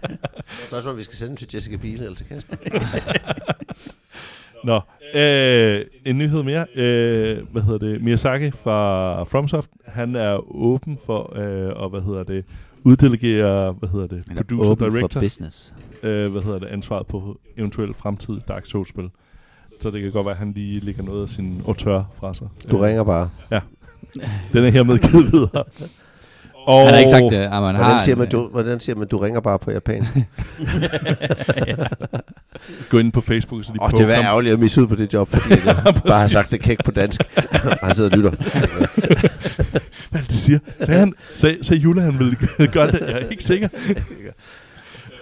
Spørgsmålet, 0.67 0.88
om 0.88 0.98
vi 0.98 1.03
skal 1.03 1.15
sende 1.15 1.29
den 1.29 1.38
til 1.38 1.50
Jessica 1.53 1.75
Biel 1.75 2.01
eller 2.01 2.15
til 2.15 2.25
Kasper. 2.25 2.55
Nå, 4.63 4.81
øh, 5.15 5.86
en 6.06 6.18
nyhed 6.18 6.44
mere. 6.44 6.65
Øh, 6.75 7.38
hvad 7.51 7.62
hedder 7.62 7.77
det? 7.77 8.03
Miyazaki 8.03 8.51
fra 8.51 9.24
FromSoft, 9.24 9.70
han 9.86 10.15
er 10.15 10.56
åben 10.56 11.00
for 11.06 11.34
øh, 11.39 11.84
at, 11.86 11.89
hvad 11.89 12.01
hedder 12.01 12.24
det, 12.24 12.46
uddelegere, 12.84 13.72
hvad 13.72 13.89
hedder 13.89 14.08
det, 14.08 14.24
Eller 14.30 14.44
producer 14.44 14.72
open 14.72 14.89
director, 14.89 15.08
for 15.10 15.20
business. 15.20 15.74
øh, 16.03 16.32
hvad 16.32 16.41
hedder 16.41 16.60
det, 16.60 16.68
ansvaret 16.68 17.08
på 17.08 17.39
eventuelt 17.58 17.96
fremtidig 17.96 18.41
Dark 18.48 18.65
Souls-spil. 18.65 19.10
Så 19.80 19.91
det 19.91 20.01
kan 20.01 20.12
godt 20.12 20.25
være, 20.25 20.34
at 20.34 20.39
han 20.39 20.51
lige 20.56 20.80
lægger 20.80 21.03
noget 21.03 21.24
af 21.24 21.30
sin 21.30 21.62
auteur 21.68 22.12
fra 22.20 22.34
sig. 22.34 22.48
Du 22.72 22.75
Øh, 22.77 22.82
ringer 22.82 23.03
bare. 23.03 23.30
Den 24.53 24.65
er 24.65 24.70
hermed 24.70 24.98
givet 25.12 25.32
videre. 25.34 25.63
Og 26.65 26.80
Han 26.80 26.94
har 26.94 26.98
ikke 26.98 27.10
sagt 27.10 27.24
det, 27.32 27.38
at 27.38 27.51
man 27.51 27.75
har... 27.75 27.84
Hvordan 27.84 28.00
siger 28.01 28.15
en, 28.15 28.20
man, 28.20 28.27
øh, 28.27 28.32
du, 28.32 28.48
hvordan 28.48 28.80
siger 28.80 28.96
man, 28.96 29.08
du 29.08 29.18
ringer 29.18 29.39
bare 29.39 29.60
på 29.60 29.72
japansk? 29.72 30.12
Gå 32.89 32.98
ind 32.98 33.12
på 33.12 33.22
Facebook, 33.22 33.63
så 33.63 33.74
de 33.74 33.77
Åh, 33.82 33.86
oh, 33.86 34.00
det 34.00 34.08
var 34.08 34.13
ærgerligt 34.13 34.53
at 34.53 34.60
misse 34.60 34.82
ud 34.82 34.88
på 34.88 34.96
det 34.96 35.13
job, 35.13 35.30
fordi 35.30 35.50
jeg 35.65 35.75
bare 36.08 36.20
har 36.20 36.27
sagt 36.27 36.51
det 36.51 36.60
kæk 36.60 36.77
på 36.86 36.91
dansk. 36.91 37.22
Og 37.63 37.77
han 37.88 37.96
sidder 37.96 38.10
og 38.10 38.18
lytter. 38.18 38.32
Hvad 40.12 40.22
det, 40.22 40.32
siger? 40.32 40.60
Sagde, 40.84 41.00
han, 41.00 41.13
sagde, 41.36 41.63
sagde 41.63 41.82
Jule, 41.82 42.01
han 42.01 42.20
ville 42.20 42.38
gøre 42.72 42.91
det? 42.91 43.00
Jeg 43.01 43.12
er 43.12 43.30
ikke 43.30 43.44
sikker. 43.44 43.70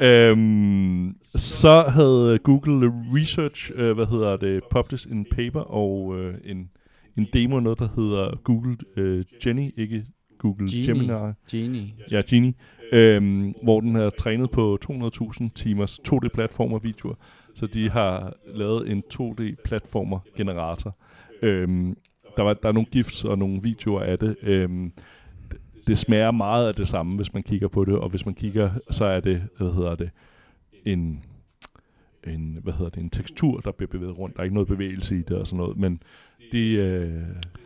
øhm, 0.02 1.16
så 1.36 1.82
havde 1.82 2.38
Google 2.44 2.92
Research, 3.16 3.72
øh, 3.76 3.96
hvad 3.96 4.06
hedder 4.06 4.38
det, 4.38 4.62
published 4.72 5.12
en 5.12 5.26
paper 5.32 5.62
og 5.62 6.16
øh, 6.20 6.34
en, 6.46 6.70
en 7.18 7.28
demo, 7.34 7.60
noget 7.60 7.80
der 7.80 7.88
hedder 7.96 8.42
Google 8.44 8.78
øh, 8.98 9.24
Jenny, 9.46 9.72
ikke 9.78 10.04
Google 10.40 10.68
Genie. 10.68 10.86
Gemini. 10.88 11.08
Genie. 11.52 11.94
Ja, 12.12 12.22
Genie. 12.30 12.54
Øhm, 12.92 13.54
hvor 13.64 13.80
den 13.82 13.96
er 13.96 14.10
trænet 14.10 14.52
på 14.52 14.78
200.000 14.86 15.50
timers 15.56 16.00
2D-platformer 16.08 16.80
videoer. 16.80 17.14
Så 17.56 17.68
de 17.68 17.90
har 17.90 18.34
lavet 18.56 18.92
en 18.92 19.04
2D-platformer 19.14 20.20
generator. 20.38 20.96
Øhm, 21.42 21.98
der, 22.38 22.44
var, 22.44 22.54
der 22.54 22.70
er 22.70 22.74
nogle 22.74 22.86
gifs 22.92 23.24
og 23.26 23.38
nogle 23.38 23.62
videoer 23.64 24.02
af 24.02 24.20
det. 24.20 24.36
Øhm, 24.42 24.92
det- 25.52 25.60
det 25.88 25.98
smager 25.98 26.32
meget 26.32 26.68
af 26.68 26.76
det 26.76 26.88
samme, 26.88 27.16
hvis 27.16 27.34
man 27.34 27.44
kigger 27.44 27.68
på 27.68 27.86
det. 27.86 27.94
Og 27.96 28.10
hvis 28.10 28.26
man 28.26 28.36
kigger, 28.36 28.70
så 28.92 29.06
er 29.06 29.20
det, 29.20 29.44
hvad 29.58 29.74
hedder 29.74 29.96
det, 29.96 30.10
en, 30.86 31.24
en, 32.34 32.60
hvad 32.64 32.74
hedder 32.74 32.90
det, 32.90 33.04
en 33.04 33.10
tekstur, 33.10 33.60
der 33.60 33.72
bliver 33.72 33.90
bevæget 33.90 34.18
rundt. 34.18 34.36
Der 34.36 34.40
er 34.40 34.44
ikke 34.44 34.54
noget 34.54 34.68
bevægelse 34.68 35.16
i 35.18 35.22
det 35.22 35.38
og 35.38 35.48
sådan 35.48 35.58
noget. 35.58 35.78
Men 35.78 36.02
det, 36.52 36.78
øh, 36.80 37.12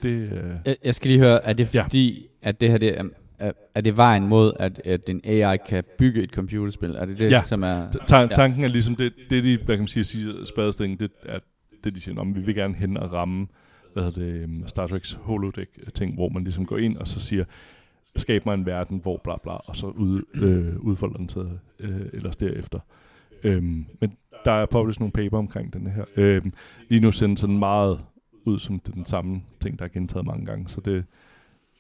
det 0.03 0.09
øh, 0.09 0.29
Jeg, 0.65 0.75
jeg 0.83 0.95
skal 0.95 1.07
lige 1.09 1.19
høre, 1.19 1.45
er 1.45 1.53
det 1.53 1.75
Ja. 1.75 1.83
fordi, 1.83 2.27
at 2.41 2.61
det 2.61 2.71
her 2.71 2.77
det 2.77 2.97
er, 2.99 3.03
er, 3.39 3.51
er 3.75 3.81
det 3.81 3.97
vejen 3.97 4.27
mod, 4.27 4.53
at, 4.59 4.81
at 4.85 5.09
en 5.09 5.21
AI 5.23 5.57
kan 5.69 5.83
bygge 5.97 6.23
et 6.23 6.29
computerspil? 6.29 6.89
Er 6.95 7.05
det 7.05 7.19
det, 7.19 7.31
Ja. 7.31 7.43
som 7.45 7.63
er... 7.63 7.91
Ta- 8.07 8.19
Ja. 8.19 8.27
tanken 8.27 8.63
er 8.63 8.67
ligesom, 8.67 8.95
det, 8.95 9.13
det 9.29 9.43
de, 9.43 9.57
hvad 9.57 9.75
kan 9.75 9.81
man 9.81 9.87
sige, 9.87 10.03
siger 10.03 10.45
spadestingen, 10.45 10.99
det 10.99 11.11
er 11.25 11.39
det, 11.83 11.95
de 11.95 12.01
siger, 12.01 12.19
om 12.19 12.35
vi 12.35 12.41
vil 12.41 12.55
gerne 12.55 12.73
hen 12.75 12.97
og 12.97 13.13
ramme, 13.13 13.47
hvad 13.93 14.03
hedder 14.03 14.21
det, 14.21 14.45
um, 14.45 14.67
Star 14.67 14.87
Trek's 14.87 15.17
holodeck-ting, 15.21 16.13
hvor 16.15 16.29
man 16.29 16.43
ligesom 16.43 16.65
går 16.65 16.77
ind 16.77 16.97
og 16.97 17.07
så 17.07 17.19
siger, 17.19 17.45
skab 18.15 18.45
mig 18.45 18.53
en 18.53 18.65
verden, 18.65 18.99
hvor 19.01 19.21
bla 19.23 19.33
bla, 19.43 19.51
og 19.51 19.75
så 19.75 19.85
ud, 19.87 20.21
øh, 20.35 20.79
udfolder 20.79 21.17
den 21.17 21.29
sig 21.29 21.45
øh, 21.79 22.01
ellers 22.13 22.35
derefter. 22.35 22.79
Øhm, 23.43 23.85
men 24.01 24.13
der 24.45 24.51
er 24.51 24.65
published 24.65 24.99
nogle 24.99 25.11
paper 25.11 25.37
omkring 25.37 25.73
den 25.73 25.87
her. 25.87 26.05
Øhm, 26.15 26.53
lige 26.89 27.01
nu 27.01 27.11
ser 27.11 27.27
den 27.27 27.37
sådan 27.37 27.59
meget 27.59 27.99
ud 28.45 28.59
som 28.59 28.79
den 28.79 29.05
samme 29.05 29.41
ting, 29.59 29.79
der 29.79 29.85
er 29.85 29.89
gentaget 29.89 30.25
mange 30.25 30.45
gange, 30.45 30.69
så 30.69 30.81
det 30.81 30.97
er 30.97 31.01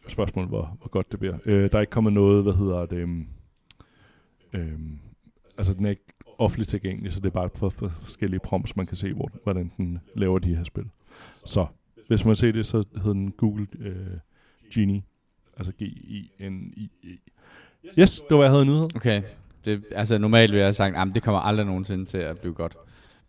spørgsmålet, 0.07 0.11
spørgsmål, 0.11 0.45
hvor, 0.45 0.77
hvor 0.79 0.87
godt 0.87 1.11
det 1.11 1.19
bliver. 1.19 1.37
Øh, 1.45 1.71
der 1.71 1.77
er 1.77 1.81
ikke 1.81 1.91
kommet 1.91 2.13
noget, 2.13 2.43
hvad 2.43 2.53
hedder 2.53 2.85
det, 2.85 2.97
øhm, 2.97 3.27
øhm, 4.53 4.99
altså 5.57 5.73
den 5.73 5.85
er 5.85 5.89
ikke 5.89 6.13
offentligt 6.37 6.69
tilgængelig, 6.69 7.13
så 7.13 7.19
det 7.19 7.25
er 7.25 7.29
bare 7.31 7.49
for, 7.55 7.69
for 7.69 7.87
forskellige 7.87 8.39
prompts, 8.39 8.75
man 8.75 8.85
kan 8.85 8.97
se, 8.97 9.13
hvor, 9.13 9.29
hvordan 9.43 9.71
den 9.77 9.99
laver 10.15 10.39
de 10.39 10.55
her 10.55 10.63
spil. 10.63 10.85
Så 11.45 11.65
hvis 12.07 12.25
man 12.25 12.35
ser 12.35 12.51
det, 12.51 12.65
så 12.65 12.83
hedder 12.95 13.13
den 13.13 13.31
Google 13.31 13.67
øh, 13.79 14.17
Genie, 14.73 15.03
altså 15.57 15.71
G-I-N-I-E. 15.71 17.17
Yes, 17.99 18.19
det 18.19 18.29
var, 18.29 18.37
hvad 18.37 18.45
jeg 18.45 18.51
havde 18.51 18.67
i. 18.67 18.95
Okay. 18.95 19.23
Det, 19.65 19.83
altså 19.95 20.17
normalt 20.17 20.51
vil 20.51 20.57
jeg 20.57 20.65
have 20.67 20.73
sagt, 20.73 20.95
at 20.97 21.07
det 21.15 21.23
kommer 21.23 21.39
aldrig 21.41 21.65
nogensinde 21.65 22.05
til 22.05 22.17
at 22.17 22.37
blive 22.39 22.53
godt. 22.53 22.75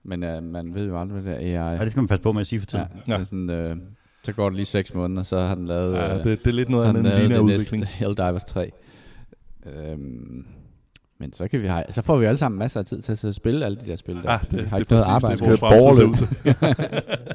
Men 0.05 0.23
uh, 0.23 0.43
man 0.43 0.75
ved 0.75 0.87
jo 0.87 1.01
aldrig, 1.01 1.21
hvad 1.21 1.35
det 1.37 1.55
er 1.55 1.69
AI. 1.71 1.75
Og 1.79 1.85
det 1.85 1.91
skal 1.91 2.01
man 2.01 2.09
passe 2.09 2.23
på 2.23 2.33
med 2.33 2.41
at 2.41 2.47
sige 2.47 2.59
for 2.61 2.67
tiden. 2.67 2.85
Ja, 3.09 3.13
Ja. 3.13 3.19
så, 3.19 3.25
sådan, 3.25 3.51
øh, 3.51 3.77
så 4.25 4.33
går 4.33 4.49
det 4.49 4.57
lige 4.57 4.67
seks 4.67 4.95
måneder, 4.95 5.23
så 5.23 5.41
har 5.41 5.55
den 5.55 5.67
lavet, 5.67 5.95
Ja, 5.95 6.13
øh, 6.19 6.25
det, 6.25 6.39
det 6.45 6.47
er 6.47 6.53
lidt 6.53 6.69
noget 6.69 6.87
andet 6.87 7.05
den 7.05 7.23
end 7.23 7.33
det 7.33 7.39
udvikling. 7.39 7.87
Helldivers 7.87 8.45
3. 8.45 8.71
Øhm, 9.67 10.47
men 11.19 11.33
så, 11.33 11.49
kan 11.49 11.63
vi 11.63 11.67
have, 11.67 11.85
så 11.91 12.03
får 12.03 12.17
vi 12.17 12.25
alle 12.25 12.39
sammen 12.39 12.59
masser 12.59 12.81
af 12.81 12.87
tid 12.87 13.03
til 13.03 13.13
at 13.13 13.19
sidde 13.19 13.31
og 13.31 13.35
spille 13.35 13.65
alle 13.65 13.79
de 13.81 13.87
der 13.87 13.97
spil 13.97 14.15
der. 14.23 14.31
Ah, 14.31 14.41
det, 14.51 14.53
vi 14.53 14.65
har 14.69 14.79
det 14.79 14.83
ikke 14.83 14.95
er 14.95 14.99
noget 14.99 15.09
arbejde. 15.09 16.11
det, 16.11 16.19
til. 16.19 16.55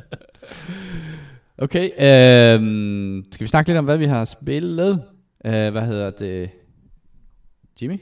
Okay, 1.61 1.83
øhm, 1.85 3.25
skal 3.31 3.43
vi 3.45 3.49
snakke 3.49 3.69
lidt 3.69 3.77
om, 3.77 3.85
hvad 3.85 3.97
vi 3.97 4.05
har 4.05 4.25
spillet? 4.25 5.03
Øh, 5.45 5.71
hvad 5.71 5.81
hedder 5.85 6.09
det? 6.09 6.49
Jimmy? 7.81 7.99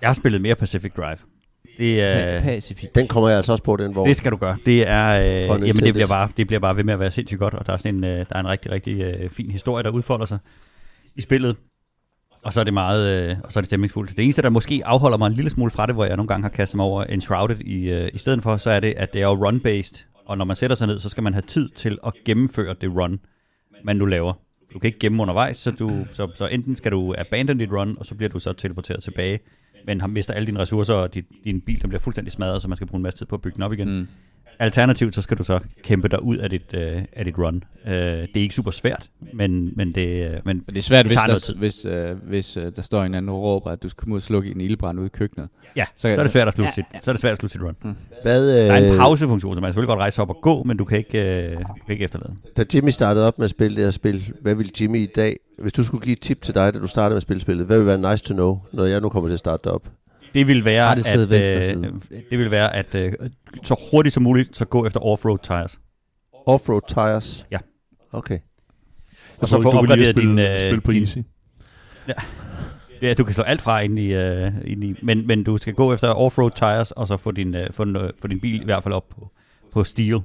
Jeg 0.00 0.08
har 0.08 0.14
spillet 0.14 0.40
mere 0.40 0.54
Pacific 0.54 0.92
Drive. 0.92 1.16
Det, 1.78 2.02
er, 2.02 2.42
Pacific. 2.42 2.90
Den 2.94 3.08
kommer 3.08 3.28
jeg 3.28 3.36
altså 3.36 3.52
også 3.52 3.64
på, 3.64 3.76
den 3.76 3.94
vogn. 3.94 4.08
det 4.08 4.16
skal 4.16 4.32
du 4.32 4.36
gøre. 4.36 4.56
Det 4.66 4.88
er, 4.88 5.20
øh, 5.20 5.68
jamen, 5.68 5.76
det 5.76 5.94
bliver, 5.94 6.06
bare, 6.06 6.28
det 6.36 6.46
bliver 6.46 6.60
bare 6.60 6.76
ved 6.76 6.84
med 6.84 6.94
at 6.94 7.00
være 7.00 7.10
sindssygt 7.10 7.38
godt, 7.38 7.54
og 7.54 7.66
der 7.66 7.72
er, 7.72 7.76
sådan 7.76 7.94
en, 7.94 8.04
øh, 8.04 8.10
der 8.10 8.24
er 8.30 8.40
en 8.40 8.48
rigtig, 8.48 8.70
rigtig 8.70 9.02
øh, 9.02 9.30
fin 9.30 9.50
historie, 9.50 9.84
der 9.84 9.90
udfolder 9.90 10.26
sig 10.26 10.38
i 11.16 11.20
spillet. 11.20 11.56
Og 12.42 12.52
så 12.52 12.60
er 12.60 12.64
det 12.64 12.74
meget, 12.74 13.30
øh, 13.30 13.36
og 13.44 13.52
så 13.52 13.58
er 13.58 13.60
det 13.60 13.66
stemningsfuldt. 13.66 14.16
Det 14.16 14.22
eneste, 14.24 14.42
der 14.42 14.50
måske 14.50 14.82
afholder 14.84 15.18
mig 15.18 15.26
en 15.26 15.32
lille 15.32 15.50
smule 15.50 15.70
fra 15.70 15.86
det, 15.86 15.94
hvor 15.94 16.04
jeg 16.04 16.16
nogle 16.16 16.28
gange 16.28 16.42
har 16.42 16.48
kastet 16.50 16.76
mig 16.76 16.86
over 16.86 17.04
Enshrouded 17.04 17.60
i, 17.60 17.90
øh, 17.90 18.10
i 18.14 18.18
stedet 18.18 18.42
for, 18.42 18.56
så 18.56 18.70
er 18.70 18.80
det, 18.80 18.94
at 18.96 19.12
det 19.12 19.22
er 19.22 19.26
jo 19.26 19.48
run-based, 19.48 20.04
og 20.26 20.38
når 20.38 20.44
man 20.44 20.56
sætter 20.56 20.76
sig 20.76 20.86
ned, 20.86 20.98
så 20.98 21.08
skal 21.08 21.22
man 21.22 21.32
have 21.32 21.42
tid 21.42 21.68
til 21.68 21.98
at 22.06 22.12
gennemføre 22.24 22.74
det 22.80 22.90
run, 22.96 23.20
man 23.84 23.96
nu 23.96 24.04
laver. 24.04 24.32
Du 24.72 24.78
kan 24.78 24.86
ikke 24.88 24.98
gemme 24.98 25.22
undervejs, 25.22 25.56
så, 25.56 25.70
du, 25.70 26.06
så, 26.12 26.30
så 26.34 26.46
enten 26.46 26.76
skal 26.76 26.92
du 26.92 27.14
abandon 27.18 27.58
dit 27.58 27.72
run, 27.72 27.96
og 27.98 28.06
så 28.06 28.14
bliver 28.14 28.28
du 28.28 28.38
så 28.38 28.52
teleporteret 28.52 29.02
tilbage, 29.02 29.40
men 29.86 30.00
har 30.00 30.08
mister 30.08 30.34
alle 30.34 30.46
dine 30.46 30.60
ressourcer, 30.60 30.94
og 30.94 31.14
dit, 31.14 31.24
din 31.44 31.60
bil 31.60 31.82
den 31.82 31.88
bliver 31.88 32.00
fuldstændig 32.00 32.32
smadret, 32.32 32.62
så 32.62 32.68
man 32.68 32.76
skal 32.76 32.86
bruge 32.86 32.98
en 32.98 33.02
masse 33.02 33.18
tid 33.18 33.26
på 33.26 33.36
at 33.36 33.42
bygge 33.42 33.54
den 33.54 33.62
op 33.62 33.72
igen. 33.72 33.98
Mm. 33.98 34.06
Alternativt, 34.60 35.14
så 35.14 35.22
skal 35.22 35.38
du 35.38 35.42
så 35.42 35.60
kæmpe 35.82 36.08
dig 36.08 36.22
ud 36.22 36.36
af 36.36 36.50
dit, 36.50 36.74
øh, 36.74 37.02
af 37.12 37.24
dit 37.24 37.38
run. 37.38 37.64
Øh, 37.86 37.92
det 37.92 38.20
er 38.36 38.40
ikke 38.40 38.54
super 38.54 38.70
svært, 38.70 39.10
men, 39.32 39.72
men 39.76 39.92
det... 39.94 40.24
Øh, 40.26 40.30
men 40.44 40.56
Men 40.56 40.64
det 40.68 40.76
er 40.78 40.82
svært, 40.82 41.04
Det 41.04 41.08
hvis, 41.08 41.16
der, 41.26 41.34
tid. 41.38 41.54
hvis, 41.54 41.84
øh, 41.84 42.16
hvis 42.28 42.56
øh, 42.56 42.72
der 42.76 42.82
står 42.82 43.04
en 43.04 43.14
anden 43.14 43.28
og 43.28 43.42
råber, 43.42 43.70
at 43.70 43.82
du 43.82 43.88
skal 43.88 43.96
komme 43.96 44.14
ud 44.14 44.18
og 44.18 44.22
slukke 44.22 44.50
en 44.50 44.60
ildbrand 44.60 44.98
ude 44.98 45.06
i 45.06 45.08
køkkenet. 45.08 45.48
ja, 45.76 45.84
Så- 45.94 46.00
så, 46.02 46.08
er 46.08 46.22
det 46.22 46.32
svært 46.32 46.48
at 46.48 46.54
slutte 46.54 46.72
Ja, 46.76 46.84
sit, 46.98 47.04
så 47.04 47.10
er 47.10 47.12
det 47.12 47.20
svært 47.20 47.32
at 47.32 47.38
slutte 47.38 47.52
sit 47.52 47.62
run. 47.62 47.76
Hvad, 48.22 48.48
Der 48.66 48.72
er 48.72 48.76
en 48.78 48.92
øh, 48.92 48.98
pausefunktion, 48.98 49.54
så 49.56 49.60
man 49.60 49.68
kan 49.68 49.72
selvfølgelig 49.72 49.88
godt 49.88 50.00
rejse 50.00 50.22
op 50.22 50.30
og 50.30 50.38
gå, 50.42 50.62
men 50.62 50.76
du 50.76 50.84
kan 50.84 50.98
ikke, 50.98 51.46
øh, 51.50 51.52
du 51.52 51.58
kan 51.86 51.92
ikke 51.92 52.04
efterlade. 52.04 52.32
Da 52.56 52.64
Jimmy 52.74 52.88
startede 52.90 53.26
op 53.26 53.38
med 53.38 53.44
at 53.44 53.50
spille 53.50 53.76
det 53.76 53.84
her 53.84 53.90
spil, 53.90 54.32
hvad 54.42 54.54
ville 54.54 54.72
Jimmy 54.80 54.96
i 54.98 55.06
dag, 55.16 55.36
hvis 55.58 55.72
du 55.72 55.84
skulle 55.84 56.04
give 56.04 56.12
et 56.12 56.20
tip 56.20 56.42
til 56.42 56.54
dig, 56.54 56.74
da 56.74 56.78
du 56.78 56.86
startede 56.86 57.10
med 57.10 57.16
at 57.16 57.22
spille 57.22 57.40
spillet, 57.40 57.66
hvad 57.66 57.78
ville 57.78 57.98
være 58.00 58.12
nice 58.12 58.24
to 58.24 58.34
know, 58.34 58.58
når 58.72 58.84
jeg 58.84 59.00
nu 59.00 59.08
kommer 59.08 59.28
til 59.28 59.32
at 59.34 59.38
starte 59.38 59.66
op? 59.66 59.82
Det 60.34 60.46
vil 60.46 60.64
være, 60.64 61.02
side, 61.02 61.38
at, 61.38 61.76
øh, 61.84 61.84
det 62.30 62.38
vil 62.38 62.50
være, 62.50 62.76
at 62.76 62.94
øh, 62.94 63.12
så 63.64 63.76
hurtigt 63.90 64.12
som 64.14 64.22
muligt, 64.22 64.56
så 64.56 64.64
gå 64.64 64.86
efter 64.86 65.00
off-road 65.00 65.38
tires. 65.42 65.80
Offroad 66.46 66.80
tires? 66.88 67.46
Ja. 67.50 67.58
Okay. 68.12 68.38
Og 69.38 69.48
så 69.48 69.62
få 69.62 69.68
opgraderet 69.70 70.16
din, 70.16 70.22
spille, 70.24 70.54
øh, 70.54 70.60
spille 70.60 70.80
på 70.80 70.92
din- 70.92 71.02
easy. 71.02 71.18
Ja, 73.02 73.14
du 73.14 73.24
kan 73.24 73.34
slå 73.34 73.42
alt 73.44 73.62
fra 73.62 73.80
ind 73.80 73.98
i, 73.98 74.12
øh, 74.14 74.52
ind 74.64 74.84
i 74.84 74.94
men, 75.02 75.26
men 75.26 75.44
du 75.44 75.56
skal 75.58 75.74
gå 75.74 75.94
efter 75.94 76.14
off-road 76.14 76.50
tires, 76.50 76.90
og 76.90 77.06
så 77.06 77.16
få 77.16 77.30
din, 77.30 77.54
øh, 77.54 77.72
få, 77.72 77.84
øh, 77.84 78.10
få 78.20 78.28
din 78.28 78.40
bil 78.40 78.60
i 78.62 78.64
hvert 78.64 78.82
fald 78.82 78.94
op 78.94 79.08
på, 79.08 79.30
på 79.72 79.84
steel 79.84 80.20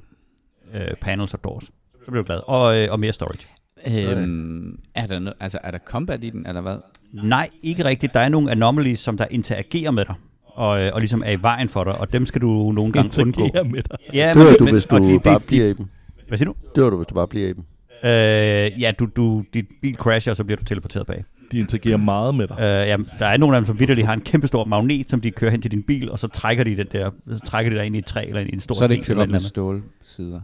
øh, 0.74 0.94
panels 1.00 1.34
og 1.34 1.44
doors. 1.44 1.64
Så 1.64 2.10
bliver 2.10 2.22
du 2.22 2.26
glad. 2.26 2.40
Og, 2.46 2.78
øh, 2.78 2.92
og 2.92 3.00
mere 3.00 3.12
storage. 3.12 3.46
Øhm, 3.86 4.78
er, 4.94 5.06
der 5.06 5.18
no, 5.18 5.30
altså, 5.40 5.58
er 5.64 5.70
der 5.70 5.78
combat 5.86 6.24
i 6.24 6.30
den, 6.30 6.46
eller 6.46 6.60
hvad? 6.60 6.76
Nej, 7.12 7.48
ikke 7.62 7.84
rigtigt. 7.84 8.14
Der 8.14 8.20
er 8.20 8.28
nogle 8.28 8.50
anomalies, 8.50 8.98
som 8.98 9.16
der 9.16 9.26
interagerer 9.30 9.90
med 9.90 10.04
dig, 10.04 10.14
og, 10.46 10.80
øh, 10.82 10.90
og 10.94 11.00
ligesom 11.00 11.22
er 11.26 11.30
i 11.30 11.42
vejen 11.42 11.68
for 11.68 11.84
dig, 11.84 11.98
og 12.00 12.12
dem 12.12 12.26
skal 12.26 12.40
du 12.40 12.72
nogle 12.72 12.92
gange 12.92 13.22
undgå. 13.22 13.44
Interagerer 13.44 13.64
med 13.72 13.82
dig. 13.82 13.96
Ja, 14.14 14.32
Dør 14.34 14.52
du, 14.58 14.72
hvis 14.72 14.86
du 14.86 14.96
de- 15.12 15.20
bare 15.20 15.38
de- 15.38 15.44
bliver 15.46 15.64
i 15.64 15.72
dem? 15.72 15.86
Hvad 16.28 16.38
siger 16.38 16.48
du? 16.48 16.54
Dør 16.76 16.90
du, 16.90 16.96
hvis 16.96 17.06
du 17.06 17.14
bare 17.14 17.28
bliver 17.28 17.48
i 17.48 17.52
dem? 17.52 17.64
Øh, 18.04 18.82
ja, 18.82 18.92
du, 18.98 19.06
du, 19.16 19.44
dit 19.54 19.66
bil 19.82 19.94
crasher, 19.96 20.32
og 20.32 20.36
så 20.36 20.44
bliver 20.44 20.56
du 20.58 20.64
teleporteret 20.64 21.06
bag. 21.06 21.24
De 21.52 21.58
interagerer 21.58 21.96
meget 21.96 22.34
med 22.34 22.48
dig. 22.48 22.54
Øh, 22.58 22.64
ja, 22.64 22.96
der 23.18 23.26
er 23.26 23.36
nogle 23.36 23.56
af 23.56 23.60
dem, 23.62 23.66
som 23.66 23.80
vidderligt 23.80 24.06
har 24.06 24.14
en 24.14 24.20
kæmpe 24.20 24.46
stor 24.46 24.64
magnet, 24.64 25.10
som 25.10 25.20
de 25.20 25.30
kører 25.30 25.50
hen 25.50 25.62
til 25.62 25.70
din 25.70 25.82
bil, 25.82 26.10
og 26.10 26.18
så 26.18 26.28
trækker 26.28 26.64
de 26.64 26.76
den 26.76 26.86
der, 26.92 27.10
så 27.32 27.38
trækker 27.46 27.70
de 27.72 27.76
dig 27.78 27.86
ind 27.86 27.96
i 27.96 27.98
et 27.98 28.04
træ 28.06 28.24
eller 28.28 28.40
ind 28.40 28.50
i 28.50 28.54
en 28.54 28.60
stor 28.60 28.74
Så 28.74 28.84
er 28.84 28.88
det 28.88 28.94
ikke 28.94 29.16
op 29.16 29.28
med 29.28 29.40
stålsider. 29.40 30.40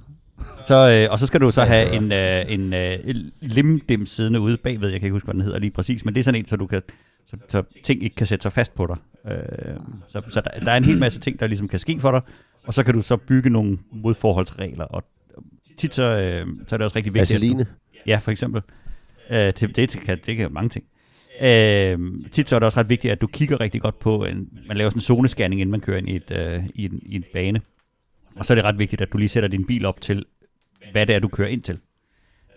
Så, 0.66 0.74
øh, 0.96 1.12
og 1.12 1.18
så 1.18 1.26
skal 1.26 1.40
du 1.40 1.50
så 1.50 1.64
have 1.64 1.92
en, 1.92 2.12
øh, 2.12 2.44
en 2.48 2.72
øh, 2.74 3.14
limdim 3.40 4.06
siddende 4.06 4.40
ude 4.40 4.56
bagved, 4.56 4.88
jeg 4.88 5.00
kan 5.00 5.06
ikke 5.06 5.12
huske, 5.12 5.26
hvad 5.26 5.34
den 5.34 5.42
hedder 5.42 5.58
lige 5.58 5.70
præcis, 5.70 6.04
men 6.04 6.14
det 6.14 6.20
er 6.20 6.24
sådan 6.24 6.40
en, 6.40 6.46
så 6.46 6.56
du 6.56 6.66
kan 6.66 6.82
så, 7.26 7.36
så 7.48 7.62
ting 7.84 8.02
ikke 8.02 8.16
kan 8.16 8.26
sætte 8.26 8.42
sig 8.42 8.52
fast 8.52 8.74
på 8.74 8.86
dig. 8.86 8.96
Øh, 9.32 9.76
så 10.08 10.22
så 10.28 10.40
der, 10.40 10.64
der 10.64 10.72
er 10.72 10.76
en 10.76 10.84
hel 10.84 10.98
masse 10.98 11.20
ting, 11.20 11.40
der 11.40 11.46
ligesom 11.46 11.68
kan 11.68 11.78
ske 11.78 12.00
for 12.00 12.10
dig, 12.10 12.20
og 12.66 12.74
så 12.74 12.84
kan 12.84 12.94
du 12.94 13.02
så 13.02 13.16
bygge 13.16 13.50
nogle 13.50 13.78
modforholdsregler, 13.92 14.84
og 14.84 15.04
tit 15.78 15.94
så, 15.94 16.02
øh, 16.02 16.46
så 16.66 16.74
er 16.74 16.76
det 16.76 16.84
også 16.84 16.96
rigtig 16.96 17.14
vigtigt. 17.14 17.34
Vaseline? 17.34 17.66
Ja, 18.06 18.18
for 18.18 18.30
eksempel. 18.30 18.62
Øh, 19.30 19.36
det, 19.36 19.76
det, 19.76 19.90
kan, 19.90 20.18
det 20.26 20.36
kan 20.36 20.46
jo 20.46 20.48
mange 20.48 20.68
ting. 20.68 20.84
Øh, 21.42 21.98
tit 22.32 22.48
så 22.48 22.56
er 22.56 22.58
det 22.58 22.64
også 22.64 22.80
ret 22.80 22.88
vigtigt, 22.88 23.12
at 23.12 23.20
du 23.20 23.26
kigger 23.26 23.60
rigtig 23.60 23.80
godt 23.80 23.98
på, 23.98 24.24
en, 24.24 24.48
man 24.68 24.76
laver 24.76 24.90
sådan 24.90 24.98
en 24.98 25.00
zonescanning, 25.00 25.60
inden 25.60 25.70
man 25.70 25.80
kører 25.80 25.98
ind 25.98 26.08
i, 26.08 26.16
et, 26.16 26.30
øh, 26.30 26.64
i, 26.74 26.84
en, 26.84 27.00
i 27.02 27.14
en 27.14 27.24
bane. 27.32 27.60
Og 28.36 28.46
så 28.46 28.52
er 28.52 28.54
det 28.54 28.64
ret 28.64 28.78
vigtigt, 28.78 29.02
at 29.02 29.12
du 29.12 29.18
lige 29.18 29.28
sætter 29.28 29.48
din 29.48 29.66
bil 29.66 29.86
op 29.86 30.00
til, 30.00 30.24
hvad 30.92 31.06
det 31.06 31.14
er, 31.14 31.18
du 31.18 31.28
kører 31.28 31.48
ind 31.48 31.62
til. 31.62 31.78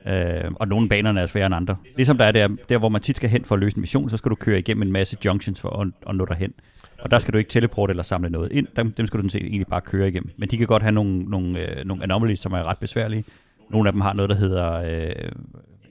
Øh, 0.06 0.52
og 0.56 0.68
nogle 0.68 0.90
banerne 0.90 1.22
er 1.22 1.26
sværere 1.26 1.46
end 1.46 1.56
andre. 1.56 1.76
Ligesom 1.96 2.18
der 2.18 2.26
er 2.26 2.32
der, 2.32 2.48
der, 2.70 2.78
hvor 2.78 2.90
man 2.90 3.02
tit 3.02 3.18
skal 3.18 3.30
hen 3.30 3.46
for 3.46 3.56
at 3.56 3.60
løse 3.60 3.78
en 3.78 3.82
mission, 3.82 4.10
så 4.10 4.18
skal 4.18 4.30
du 4.30 4.36
køre 4.36 4.60
igennem 4.60 4.82
en 4.82 4.92
masse 4.92 5.18
junctions 5.26 5.62
for 5.62 5.70
at, 5.70 5.88
at 6.10 6.16
nå 6.16 6.26
derhen. 6.26 6.54
Og 7.00 7.12
der 7.12 7.20
skal 7.20 7.34
du 7.34 7.38
ikke 7.38 7.50
teleporte 7.50 7.92
eller 7.92 8.04
samle 8.04 8.30
noget 8.30 8.52
ind. 8.52 8.68
Dem, 8.76 8.92
dem 8.92 9.08
skal 9.08 9.18
du 9.18 9.22
sådan 9.22 9.30
set 9.30 9.42
egentlig 9.42 9.68
bare 9.68 9.82
køre 9.82 10.08
igennem. 10.08 10.32
Men 10.38 10.50
de 10.50 10.58
kan 10.58 10.68
godt 10.68 10.84
have 10.84 10.92
nogle, 10.92 11.24
nogle, 11.24 11.60
øh, 11.60 11.86
nogle 11.86 12.04
anomalies, 12.04 12.40
som 12.40 12.54
er 12.54 12.64
ret 12.64 12.78
besværlige. 12.78 13.24
Nogle 13.70 13.90
af 13.90 13.94
dem 13.94 14.02
har 14.02 14.14
noget, 14.14 14.30
der 14.30 14.36
hedder 14.36 14.74
øh, 14.74 15.32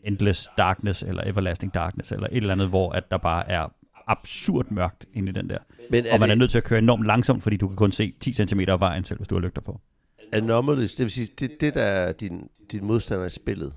Endless 0.05 0.49
Darkness, 0.59 1.03
eller 1.03 1.23
Everlasting 1.27 1.75
Darkness, 1.75 2.13
eller 2.13 2.27
et 2.33 2.37
eller 2.37 2.53
andet, 2.53 2.69
hvor 2.69 2.93
at 2.93 3.11
der 3.11 3.19
bare 3.19 3.51
er 3.51 3.73
absurd 4.13 4.67
mørkt 4.71 5.05
inde 5.15 5.31
i 5.31 5.33
den 5.33 5.49
der. 5.49 5.59
Men 5.91 6.05
Og 6.13 6.21
man 6.21 6.29
er 6.31 6.35
det 6.35 6.39
nødt 6.39 6.51
til 6.51 6.59
at 6.59 6.65
køre 6.65 6.79
enormt 6.79 7.07
langsomt, 7.07 7.43
fordi 7.43 7.57
du 7.57 7.69
kan 7.69 7.77
kun 7.77 7.93
se 7.93 8.13
10 8.21 8.33
cm 8.33 8.61
af 8.61 8.81
vejen 8.81 9.05
selv, 9.05 9.19
hvis 9.19 9.29
du 9.29 9.35
har 9.35 9.41
lygter 9.43 9.61
på. 9.61 9.81
anomalies, 10.33 10.95
det 10.95 11.05
vil 11.05 11.11
sige, 11.11 11.29
det, 11.41 11.51
det 11.61 11.75
der 11.75 11.83
er 11.83 12.13
din, 12.13 12.41
din 12.73 12.85
modstander 12.87 13.27
i 13.27 13.31
spillet, 13.31 13.73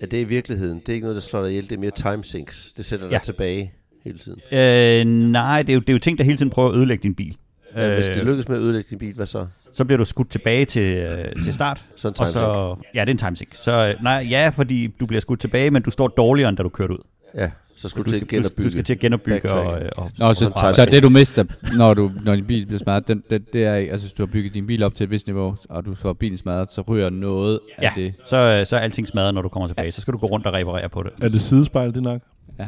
er 0.00 0.06
det 0.06 0.20
i 0.20 0.24
virkeligheden, 0.24 0.78
det 0.80 0.88
er 0.88 0.92
ikke 0.92 1.04
noget, 1.04 1.14
der 1.14 1.20
slår 1.22 1.42
dig 1.42 1.50
ihjel, 1.50 1.64
det 1.68 1.72
er 1.76 1.78
mere 1.80 1.90
time 1.90 2.24
sinks. 2.24 2.72
Det 2.76 2.84
sætter 2.84 3.06
dig 3.06 3.12
Ja. 3.12 3.18
tilbage 3.18 3.72
hele 4.04 4.18
tiden. 4.18 4.40
Øh, 4.52 5.04
nej, 5.32 5.62
det 5.62 5.70
er, 5.72 5.74
jo, 5.74 5.80
det 5.80 5.88
er 5.88 5.92
jo 5.92 5.98
ting, 5.98 6.18
der 6.18 6.24
hele 6.24 6.36
tiden 6.36 6.50
prøver 6.50 6.70
at 6.70 6.76
ødelægge 6.76 7.02
din 7.02 7.14
bil. 7.14 7.36
Men 7.74 7.92
hvis 7.94 8.08
Øh, 8.08 8.14
det 8.14 8.24
lykkes 8.24 8.48
med 8.48 8.56
at 8.56 8.62
ødelægge 8.62 8.90
din 8.90 8.98
bil, 8.98 9.14
hvad 9.14 9.26
så? 9.26 9.46
så 9.72 9.84
bliver 9.84 9.96
du 9.98 10.04
skudt 10.04 10.30
tilbage 10.30 10.64
til, 10.64 10.96
øh, 10.96 11.44
til 11.44 11.52
start. 11.52 11.84
Så 11.96 12.08
en 12.08 12.14
time 12.14 12.26
så, 12.28 12.76
ja, 12.94 13.00
det 13.00 13.08
er 13.08 13.12
en 13.12 13.18
time 13.18 13.36
sink. 13.36 13.54
Så 13.54 13.72
øh, 13.98 14.02
nej, 14.02 14.26
ja, 14.30 14.48
fordi 14.54 14.86
du 14.86 15.06
bliver 15.06 15.20
skudt 15.20 15.40
tilbage, 15.40 15.70
men 15.70 15.82
du 15.82 15.90
står 15.90 16.08
dårligere, 16.08 16.48
end 16.48 16.56
da 16.56 16.62
du 16.62 16.68
kørte 16.68 16.92
ud. 16.94 17.04
Ja, 17.34 17.50
så 17.76 17.88
skulle 17.88 18.04
Du 18.04 18.10
du 18.10 18.18
til 18.18 18.26
skal, 18.26 18.38
genopbygge. 18.38 18.64
du 18.64 18.70
skal 18.70 18.84
til 18.84 18.92
at 18.92 18.98
genopbygge. 18.98 19.52
Og, 19.52 19.82
øh, 19.82 19.88
og, 19.96 20.10
Nå, 20.18 20.34
så, 20.34 20.50
Og 20.54 20.74
så 20.74 20.84
det 20.90 21.02
du 21.02 21.08
mister, 21.08 21.44
når, 21.76 21.94
du, 21.94 22.10
når 22.24 22.34
din 22.34 22.44
bil 22.46 22.66
bliver 22.66 22.78
smadret, 22.78 23.08
det, 23.08 23.30
det, 23.30 23.52
det 23.52 23.64
er, 23.64 23.74
altså 23.74 24.06
hvis 24.06 24.12
du 24.12 24.22
har 24.22 24.26
bygget 24.32 24.54
din 24.54 24.66
bil 24.66 24.82
op 24.82 24.94
til 24.94 25.04
et 25.04 25.10
vist 25.10 25.26
niveau, 25.26 25.56
og 25.68 25.84
du 25.84 25.94
får 25.94 26.12
bilen 26.12 26.38
smadret, 26.38 26.72
så 26.72 26.80
ryger 26.80 27.10
noget 27.10 27.60
ja, 27.82 27.86
af 27.88 27.92
det. 27.96 28.14
så, 28.26 28.36
øh, 28.36 28.66
så 28.66 28.76
er 28.76 28.80
alting 28.80 29.08
smadret, 29.08 29.34
når 29.34 29.42
du 29.42 29.48
kommer 29.48 29.66
tilbage. 29.66 29.92
Så 29.92 30.00
skal 30.00 30.12
du 30.12 30.18
gå 30.18 30.26
rundt 30.26 30.46
og 30.46 30.52
reparere 30.54 30.88
på 30.88 31.02
det. 31.02 31.12
Er 31.22 31.28
det 31.28 31.40
sidespejl, 31.40 31.94
det 31.94 32.02
nok? 32.02 32.20
Ja, 32.58 32.66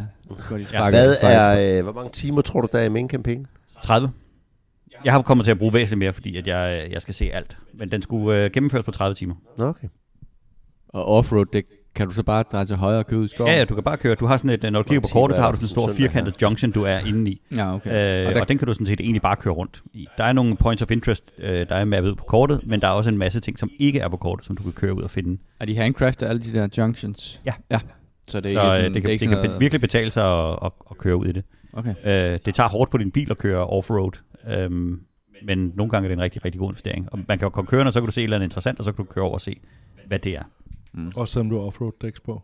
Ja. 0.72 0.90
Hvad 0.90 1.16
er, 1.22 1.78
øh, 1.78 1.82
hvor 1.82 1.92
mange 1.92 2.10
timer 2.10 2.40
tror 2.40 2.60
du, 2.60 2.68
der 2.72 2.78
er 2.78 2.84
i 2.84 2.88
main 2.88 3.08
campaign? 3.08 3.46
30. 3.84 4.10
Jeg 5.04 5.12
har 5.12 5.22
kommet 5.22 5.44
til 5.44 5.50
at 5.50 5.58
bruge 5.58 5.72
væsentligt 5.72 5.98
mere, 5.98 6.12
fordi 6.12 6.36
at 6.36 6.46
jeg, 6.46 6.88
jeg 6.90 7.02
skal 7.02 7.14
se 7.14 7.30
alt. 7.32 7.56
Men 7.74 7.92
den 7.92 8.02
skulle 8.02 8.44
øh, 8.44 8.50
gennemføres 8.50 8.84
på 8.84 8.90
30 8.90 9.14
timer. 9.14 9.34
Okay. 9.58 9.88
Og 10.88 11.04
offroad, 11.08 11.46
det 11.52 11.64
kan 11.98 12.08
du 12.08 12.14
så 12.14 12.22
bare 12.22 12.42
dreje 12.52 12.64
til 12.66 12.76
højre 12.76 12.98
og 12.98 13.06
køre 13.06 13.20
ud 13.20 13.24
i 13.24 13.28
skoven? 13.28 13.52
Ja, 13.52 13.58
ja, 13.58 13.64
du 13.64 13.74
kan 13.74 13.84
bare 13.84 13.96
køre. 13.96 14.14
Du 14.14 14.26
har 14.26 14.36
sådan 14.36 14.50
et, 14.50 14.72
når 14.72 14.82
du 14.82 14.88
kigger 14.88 15.00
på 15.00 15.08
kortet, 15.12 15.36
så 15.36 15.42
har 15.42 15.50
du 15.50 15.56
sådan 15.56 15.64
en 15.64 15.68
stor 15.68 15.92
firkantet 15.92 16.42
junction, 16.42 16.70
du 16.72 16.82
er 16.82 16.98
inde 16.98 17.30
i. 17.30 17.40
Ja, 17.56 17.74
okay. 17.74 18.22
Øh, 18.22 18.28
Og 18.28 18.34
der- 18.34 18.40
og 18.40 18.48
den 18.48 18.58
kan 18.58 18.66
du 18.66 18.72
sådan 18.74 18.86
set 18.86 19.00
egentlig 19.00 19.22
bare 19.22 19.36
køre 19.36 19.54
rundt 19.54 19.82
i. 19.92 20.06
Der 20.18 20.24
er 20.24 20.32
nogle 20.32 20.56
points 20.56 20.82
of 20.82 20.90
interest, 20.90 21.24
øh, 21.38 21.48
der 21.68 21.74
er 21.74 21.84
mappet 21.84 22.10
ud 22.10 22.14
på 22.14 22.24
kortet, 22.24 22.60
men 22.66 22.80
der 22.80 22.86
er 22.88 22.92
også 22.92 23.10
en 23.10 23.18
masse 23.18 23.40
ting, 23.40 23.58
som 23.58 23.70
ikke 23.78 24.00
er 24.00 24.08
på 24.08 24.16
kortet, 24.16 24.46
som 24.46 24.56
du 24.56 24.62
kan 24.62 24.72
køre 24.72 24.94
ud 24.94 25.02
og 25.02 25.10
finde. 25.10 25.38
Er 25.60 25.64
de 25.64 25.76
handcrafted, 25.76 26.26
alle 26.28 26.42
de 26.42 26.52
der 26.52 26.68
junctions? 26.78 27.40
Ja. 27.46 27.52
Ja. 27.70 27.78
Så 28.28 28.40
det 28.40 28.52
er 28.52 28.54
Så 28.54 28.60
ikke 28.60 28.68
øh, 28.68 28.74
sådan, 28.74 28.94
det 28.94 29.02
kan, 29.02 29.08
er 29.08 29.12
ikke 29.12 29.22
det 29.22 29.28
kan 29.28 29.38
noget- 29.44 29.60
virkelig 29.60 29.80
betale 29.80 30.10
sig 30.10 30.48
at, 30.48 30.58
at, 30.64 30.72
at 30.90 30.98
køre 30.98 31.16
ud 31.16 31.26
i 31.26 31.32
det. 31.32 31.44
Okay. 31.72 31.94
Øh, 32.04 32.38
det 32.46 32.54
tager 32.54 32.68
hårdt 32.68 32.90
på 32.90 32.98
din 32.98 33.10
bil 33.10 33.30
at 33.30 33.38
køre 33.38 33.66
offroad, 33.66 34.12
øhm, 34.50 35.00
men 35.44 35.72
nogle 35.76 35.90
gange 35.90 36.06
er 36.06 36.08
det 36.08 36.16
en 36.16 36.22
rigtig, 36.22 36.44
rigtig 36.44 36.58
god 36.58 36.70
investering. 36.70 37.08
Og 37.12 37.18
man 37.28 37.38
kan 37.38 37.46
jo 37.46 37.50
komme 37.50 37.66
kørende, 37.68 37.88
og 37.88 37.92
så 37.92 38.00
kan 38.00 38.06
du 38.06 38.12
se 38.12 38.20
et 38.20 38.24
eller 38.24 38.36
andet 38.36 38.46
interessant, 38.46 38.78
og 38.78 38.84
så 38.84 38.92
kan 38.92 39.04
du 39.04 39.10
køre 39.12 39.24
over 39.24 39.34
og 39.34 39.40
se, 39.40 39.60
hvad 40.06 40.18
det 40.18 40.32
er. 40.36 40.42
Også 41.16 41.32
selvom 41.32 41.50
du 41.50 41.58
har 41.58 41.66
offroad 41.66 41.92
dæks 42.02 42.20
på. 42.20 42.42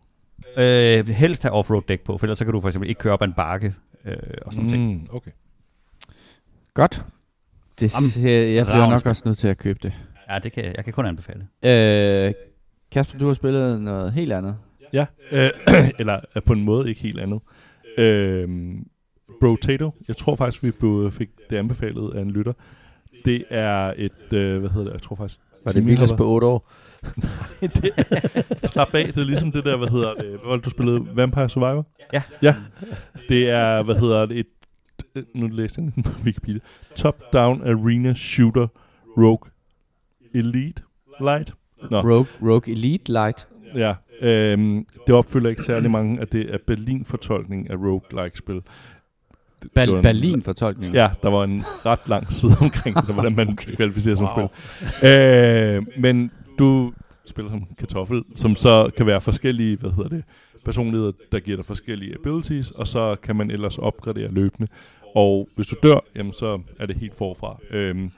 Øh, 0.57 1.09
helst 1.09 1.43
have 1.43 1.53
offroad 1.53 1.83
dæk 1.89 2.01
på, 2.01 2.19
for 2.19 2.27
ellers 2.27 2.39
så 2.39 2.45
kan 2.45 2.55
du 2.55 2.61
for 2.61 2.69
eksempel 2.69 2.89
ikke 2.89 2.99
køre 2.99 3.13
op 3.13 3.23
ad 3.23 3.27
en 3.27 3.33
bakke 3.33 3.75
øh, 4.05 4.17
og 4.43 4.53
sådan 4.53 4.65
mm. 4.65 4.71
ting. 4.71 4.93
Mm, 4.93 5.07
okay. 5.13 5.31
Godt. 6.75 7.05
Det, 7.81 7.95
Jamen, 7.95 8.11
ser, 8.11 8.47
jeg 8.47 8.67
bliver 8.67 8.91
nok 8.91 9.07
også 9.07 9.23
nødt 9.25 9.39
til 9.39 9.49
at 9.49 9.59
købe 9.59 9.79
det. 9.83 9.93
Ja, 10.31 10.39
det 10.39 10.53
kan, 10.53 10.65
jeg 10.77 10.85
kan 10.85 10.93
kun 10.93 11.07
anbefale. 11.07 11.47
Øh, 11.63 12.35
Kasper, 12.91 13.19
du 13.19 13.27
har 13.27 13.35
spillet 13.35 13.83
noget 13.83 14.13
helt 14.13 14.33
andet. 14.33 14.57
Ja, 14.93 15.07
øh, 15.31 15.51
eller 15.99 16.21
øh, 16.37 16.43
på 16.43 16.53
en 16.53 16.65
måde 16.65 16.89
ikke 16.89 17.01
helt 17.01 17.21
andet. 17.21 17.41
Øh, 17.99 18.49
Brotato, 19.41 19.91
jeg 20.09 20.17
tror 20.17 20.35
faktisk, 20.37 20.63
vi 20.63 20.73
fik 21.11 21.29
det 21.51 21.57
anbefalet 21.57 22.15
af 22.15 22.23
en 22.23 22.31
lytter. 22.31 22.53
Det 23.25 23.45
er 23.51 23.95
et, 23.97 24.33
øh, 24.33 24.61
hvad 24.61 24.71
hedder 24.71 24.85
det, 24.85 24.93
jeg 24.93 25.03
tror 25.03 25.17
faktisk... 25.17 25.41
Var 25.65 25.73
det 25.73 25.87
Vilas 25.87 26.13
på 26.13 26.27
8 26.27 26.47
år? 26.47 26.71
Det, 27.61 27.91
Slap 28.71 28.95
af, 28.95 29.07
det 29.07 29.17
er 29.17 29.25
ligesom 29.25 29.53
det 29.53 29.65
der, 29.65 29.77
hvad 29.77 29.89
hedder 29.89 30.15
det, 30.15 30.29
hvad 30.29 30.39
var 30.45 30.57
det, 30.57 30.65
du 30.65 30.71
spillede? 30.71 31.07
Vampire 31.15 31.49
Survivor? 31.49 31.87
Ja. 32.13 32.23
Ja, 32.43 32.55
det 33.29 33.51
er, 33.51 33.83
hvad 33.83 33.95
hedder 33.95 34.27
det, 34.27 34.39
et, 34.39 34.47
nu 35.35 35.47
læste 35.47 35.83
jeg 35.83 36.05
på 36.05 36.11
Wikipedia, 36.25 36.61
Top-Down 36.95 37.69
Arena 37.69 38.15
Shooter 38.15 38.67
Rogue 39.19 39.51
Elite 40.35 40.83
Light. 41.21 41.55
Nå. 41.91 42.01
Rogue, 42.01 42.27
Rogue 42.43 42.73
Elite 42.73 43.13
Light. 43.13 43.49
Ja, 43.75 43.95
øhm, 44.21 44.87
det 45.07 45.15
opfylder 45.15 45.51
ikke 45.51 45.63
særlig 45.63 45.91
mange, 45.91 46.21
at 46.21 46.33
det 46.33 46.55
er 46.55 46.59
Berlin-fortolkning 46.67 47.71
af 47.71 47.77
roguelike-spil. 47.77 48.63
Bal- 49.75 50.03
Berlin-fortolkning. 50.03 50.95
Ja, 50.95 51.11
der 51.23 51.29
var 51.29 51.45
en 51.45 51.65
ret 51.87 52.09
lang 52.09 52.33
side 52.33 52.53
omkring, 52.61 53.05
hvordan 53.13 53.35
man 53.37 53.49
okay. 53.49 53.75
kvalificerer 53.75 54.15
som 54.15 54.27
wow. 54.39 54.49
spil. 54.49 55.09
Øh, 55.09 55.87
men 55.99 56.31
du 56.59 56.93
spiller 57.27 57.51
som 57.51 57.67
kartoffel, 57.79 58.25
som 58.37 58.57
så 58.57 58.91
kan 58.97 59.07
være 59.07 59.21
forskellige, 59.21 59.77
hvad 59.77 59.91
hedder 59.91 60.09
det, 60.09 60.25
personligheder, 60.65 61.13
der 61.33 61.41
giver 61.41 61.57
dig 61.57 61.65
forskellige 61.67 62.15
abilities, 62.15 62.71
og 62.71 62.87
så 62.87 63.17
kan 63.23 63.37
man 63.37 63.51
ellers 63.51 63.79
opgradere 63.79 64.29
løbende. 64.29 64.69
Og 65.17 65.49
hvis 65.55 65.67
du 65.67 65.77
dør, 65.83 65.99
jamen 66.17 66.33
så 66.33 66.61
er 66.81 66.87
det 66.87 66.97
helt 66.97 67.15
forfra. 67.19 67.59
Øhm, 67.71 68.11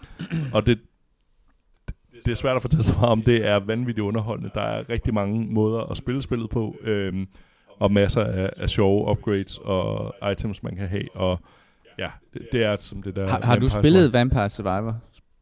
og 0.52 0.66
det, 0.66 0.78
det 2.24 2.30
er 2.30 2.34
svært 2.34 2.56
at 2.56 2.62
fortælle 2.62 2.84
så 2.84 2.94
meget 2.94 3.10
om, 3.10 3.22
det 3.22 3.46
er 3.46 3.56
vanvittigt 3.56 4.04
underholdende. 4.04 4.50
Der 4.54 4.60
er 4.60 4.90
rigtig 4.90 5.14
mange 5.14 5.46
måder 5.46 5.80
at 5.80 5.96
spille 5.96 6.22
spillet 6.22 6.50
på, 6.50 6.76
øhm, 6.82 7.26
og 7.78 7.92
masser 7.92 8.24
af, 8.24 8.50
af 8.56 8.70
sjove 8.70 9.10
upgrades 9.10 9.58
og 9.58 10.14
items, 10.32 10.62
man 10.62 10.76
kan 10.76 10.88
have, 10.88 11.08
og 11.14 11.40
ja, 11.98 12.10
det, 12.52 12.62
er 12.62 12.76
som 12.78 13.02
det 13.02 13.16
der... 13.16 13.28
Har, 13.28 13.40
har 13.40 13.56
du 13.56 13.68
spillet 13.68 14.12
Vampire 14.12 14.50
Survivor? 14.50 14.96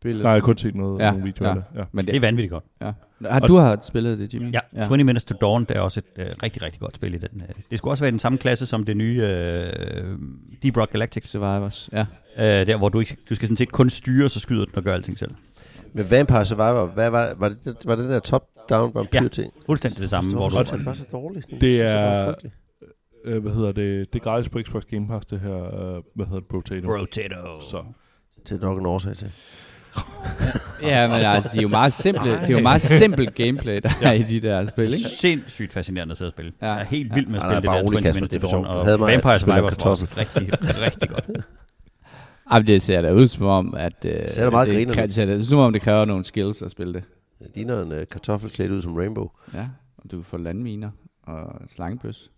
Spillet? 0.04 0.22
Nej, 0.22 0.32
jeg 0.32 0.40
har 0.40 0.46
kun 0.46 0.58
set 0.58 0.74
noget, 0.74 1.00
Ja, 1.00 1.10
nogle 1.10 1.24
videoer 1.24 1.48
ja. 1.50 1.56
af 1.56 1.62
det. 1.72 1.78
Ja. 1.78 1.84
Men 1.92 2.04
Det 2.06 2.12
det, 2.14 2.16
er 2.16 2.20
vanvittigt 2.20 2.50
godt. 2.50 2.64
ja. 2.80 2.92
Har, 3.30 3.40
du 3.40 3.56
har 3.56 3.78
spillet 3.82 4.18
det, 4.18 4.34
Jimmy? 4.34 4.52
Ja, 4.52 4.60
ja. 4.76 4.84
20 4.86 4.96
Minutes 5.04 5.24
to 5.24 5.34
Dawn, 5.40 5.64
det 5.64 5.76
er 5.76 5.80
også 5.80 6.00
et 6.00 6.22
øh, 6.22 6.26
rigtig, 6.42 6.62
rigtig 6.62 6.80
godt 6.80 6.96
spil 6.96 7.14
i 7.14 7.18
den. 7.18 7.40
Øh. 7.48 7.48
Det 7.70 7.78
skulle 7.78 7.92
også 7.92 8.02
være 8.02 8.08
i 8.08 8.10
den 8.10 8.18
samme 8.18 8.38
klasse 8.38 8.66
som 8.66 8.84
det 8.84 8.96
nye 8.96 9.20
øh, 9.22 10.18
Deep 10.62 10.76
Rock 10.76 10.92
Galactic. 10.92 11.24
Survivors, 11.28 11.88
ja. 11.92 12.06
Øh, 12.38 12.66
der, 12.66 12.76
hvor 12.76 12.88
du, 12.88 13.00
ikke, 13.00 13.16
du 13.30 13.34
skal 13.34 13.48
sådan 13.48 13.56
set 13.56 13.72
kun 13.72 13.90
styre, 13.90 14.28
så 14.28 14.40
skyder 14.40 14.64
den 14.64 14.76
og 14.76 14.82
gør 14.82 14.94
alting 14.94 15.18
selv. 15.18 15.30
Med 15.92 16.04
Vampire 16.04 16.46
Survivor, 16.46 16.86
hvad 16.86 17.10
var, 17.10 17.34
var, 17.36 17.48
det, 17.48 17.76
var 17.84 17.94
det 17.96 18.04
den 18.04 18.12
der 18.12 18.20
top-down 18.20 18.94
vampyr 18.94 19.20
Ja. 19.38 19.44
Fuldstændig 19.66 20.00
det 20.00 20.10
samme. 20.10 20.30
Hvor 20.34 20.48
du, 20.48 20.76
det 20.76 20.86
var 20.86 20.92
så 20.92 21.04
dårligt? 21.12 21.46
Det 21.50 21.60
synes, 21.60 21.78
jeg 21.78 21.94
var 21.94 22.10
er-. 22.10 22.34
Øh, 23.24 23.42
hvad 23.42 23.52
hedder 23.52 23.72
det? 23.72 24.12
Det 24.12 24.18
er 24.20 24.24
gratis 24.24 24.48
på 24.48 24.60
Xbox 24.62 24.82
Game 24.90 25.08
Pass, 25.08 25.26
det 25.26 25.40
her, 25.40 25.64
øh, 25.96 26.02
hvad 26.14 26.26
hedder 26.26 26.40
det, 26.40 26.48
Potato. 26.48 26.88
Rotato. 26.96 27.60
Så. 27.60 27.84
Det 28.48 28.62
er 28.62 28.66
nok 28.66 28.78
en 28.80 28.86
årsag 28.86 29.16
til. 29.16 29.30
Ja, 30.82 31.08
men 31.08 31.16
altså, 31.16 31.50
de 31.52 31.58
er 31.58 31.62
jo 31.62 31.68
meget 31.68 31.92
simple, 31.92 32.30
det 32.30 32.42
er 32.42 32.48
jo 32.56 32.60
meget 32.60 32.80
simpelt 32.80 33.34
gameplay, 33.34 33.80
der 33.82 33.90
er 34.02 34.12
i 34.12 34.22
de 34.22 34.40
der 34.40 34.66
spil, 34.66 34.84
ikke? 34.84 34.96
Sindssygt 34.96 35.72
fascinerende 35.72 36.12
at 36.12 36.18
sidde 36.18 36.28
og 36.28 36.32
spille. 36.32 36.52
Ja. 36.62 36.66
Ja. 36.66 36.72
Jeg 36.72 36.80
er 36.80 36.84
helt 36.84 37.14
vild 37.14 37.26
med 37.26 37.38
at 37.38 37.42
Ja, 37.44 37.48
nej, 37.48 37.58
spille 37.58 37.68
bare 37.70 37.76
det 37.78 37.84
der 37.84 37.88
rolig, 37.90 37.98
20 37.98 38.02
Kasper, 38.02 38.14
Minutes 38.20 38.40
det 38.40 38.48
er 38.48 38.50
Dawn. 38.52 38.66
Og 38.66 38.84
Havde 38.84 38.98
mig, 38.98 39.12
Vampire 39.12 39.38
Survivor 39.38 39.60
var 39.60 39.62
også 39.84 40.06
kartoffel. 40.06 40.18
rigtig, 40.18 40.82
rigtig 40.82 41.08
godt. 41.08 41.24
Jamen, 42.52 42.66
det 42.66 42.82
ser 42.82 43.02
da 43.02 43.12
ud 43.12 43.26
som 43.28 43.46
om, 43.46 43.74
at... 43.74 44.04
Øh, 44.04 44.28
Ser 44.28 44.44
da 44.44 44.50
meget 44.50 44.68
det, 44.68 44.96
det 44.96 45.14
ser 45.14 45.24
da 45.26 45.34
ud 45.36 45.42
som 45.42 45.58
om, 45.58 45.72
det 45.72 45.82
kræver 45.82 46.04
nogle 46.04 46.24
skills 46.24 46.62
at 46.62 46.70
spille 46.70 46.94
det. 46.94 47.04
Det 47.38 47.50
ligner 47.54 47.82
en 47.82 47.92
uh, 47.92 47.98
kartoffel 48.10 48.50
klædt 48.50 48.72
ud 48.72 48.80
som 48.82 48.96
Rainbow. 48.96 49.28
Ja, 49.54 49.66
og 49.96 50.10
du 50.10 50.16
kan 50.16 50.24
få 50.24 50.36
landminer 50.36 50.90
og 51.22 51.60
slangebøs 51.68 52.30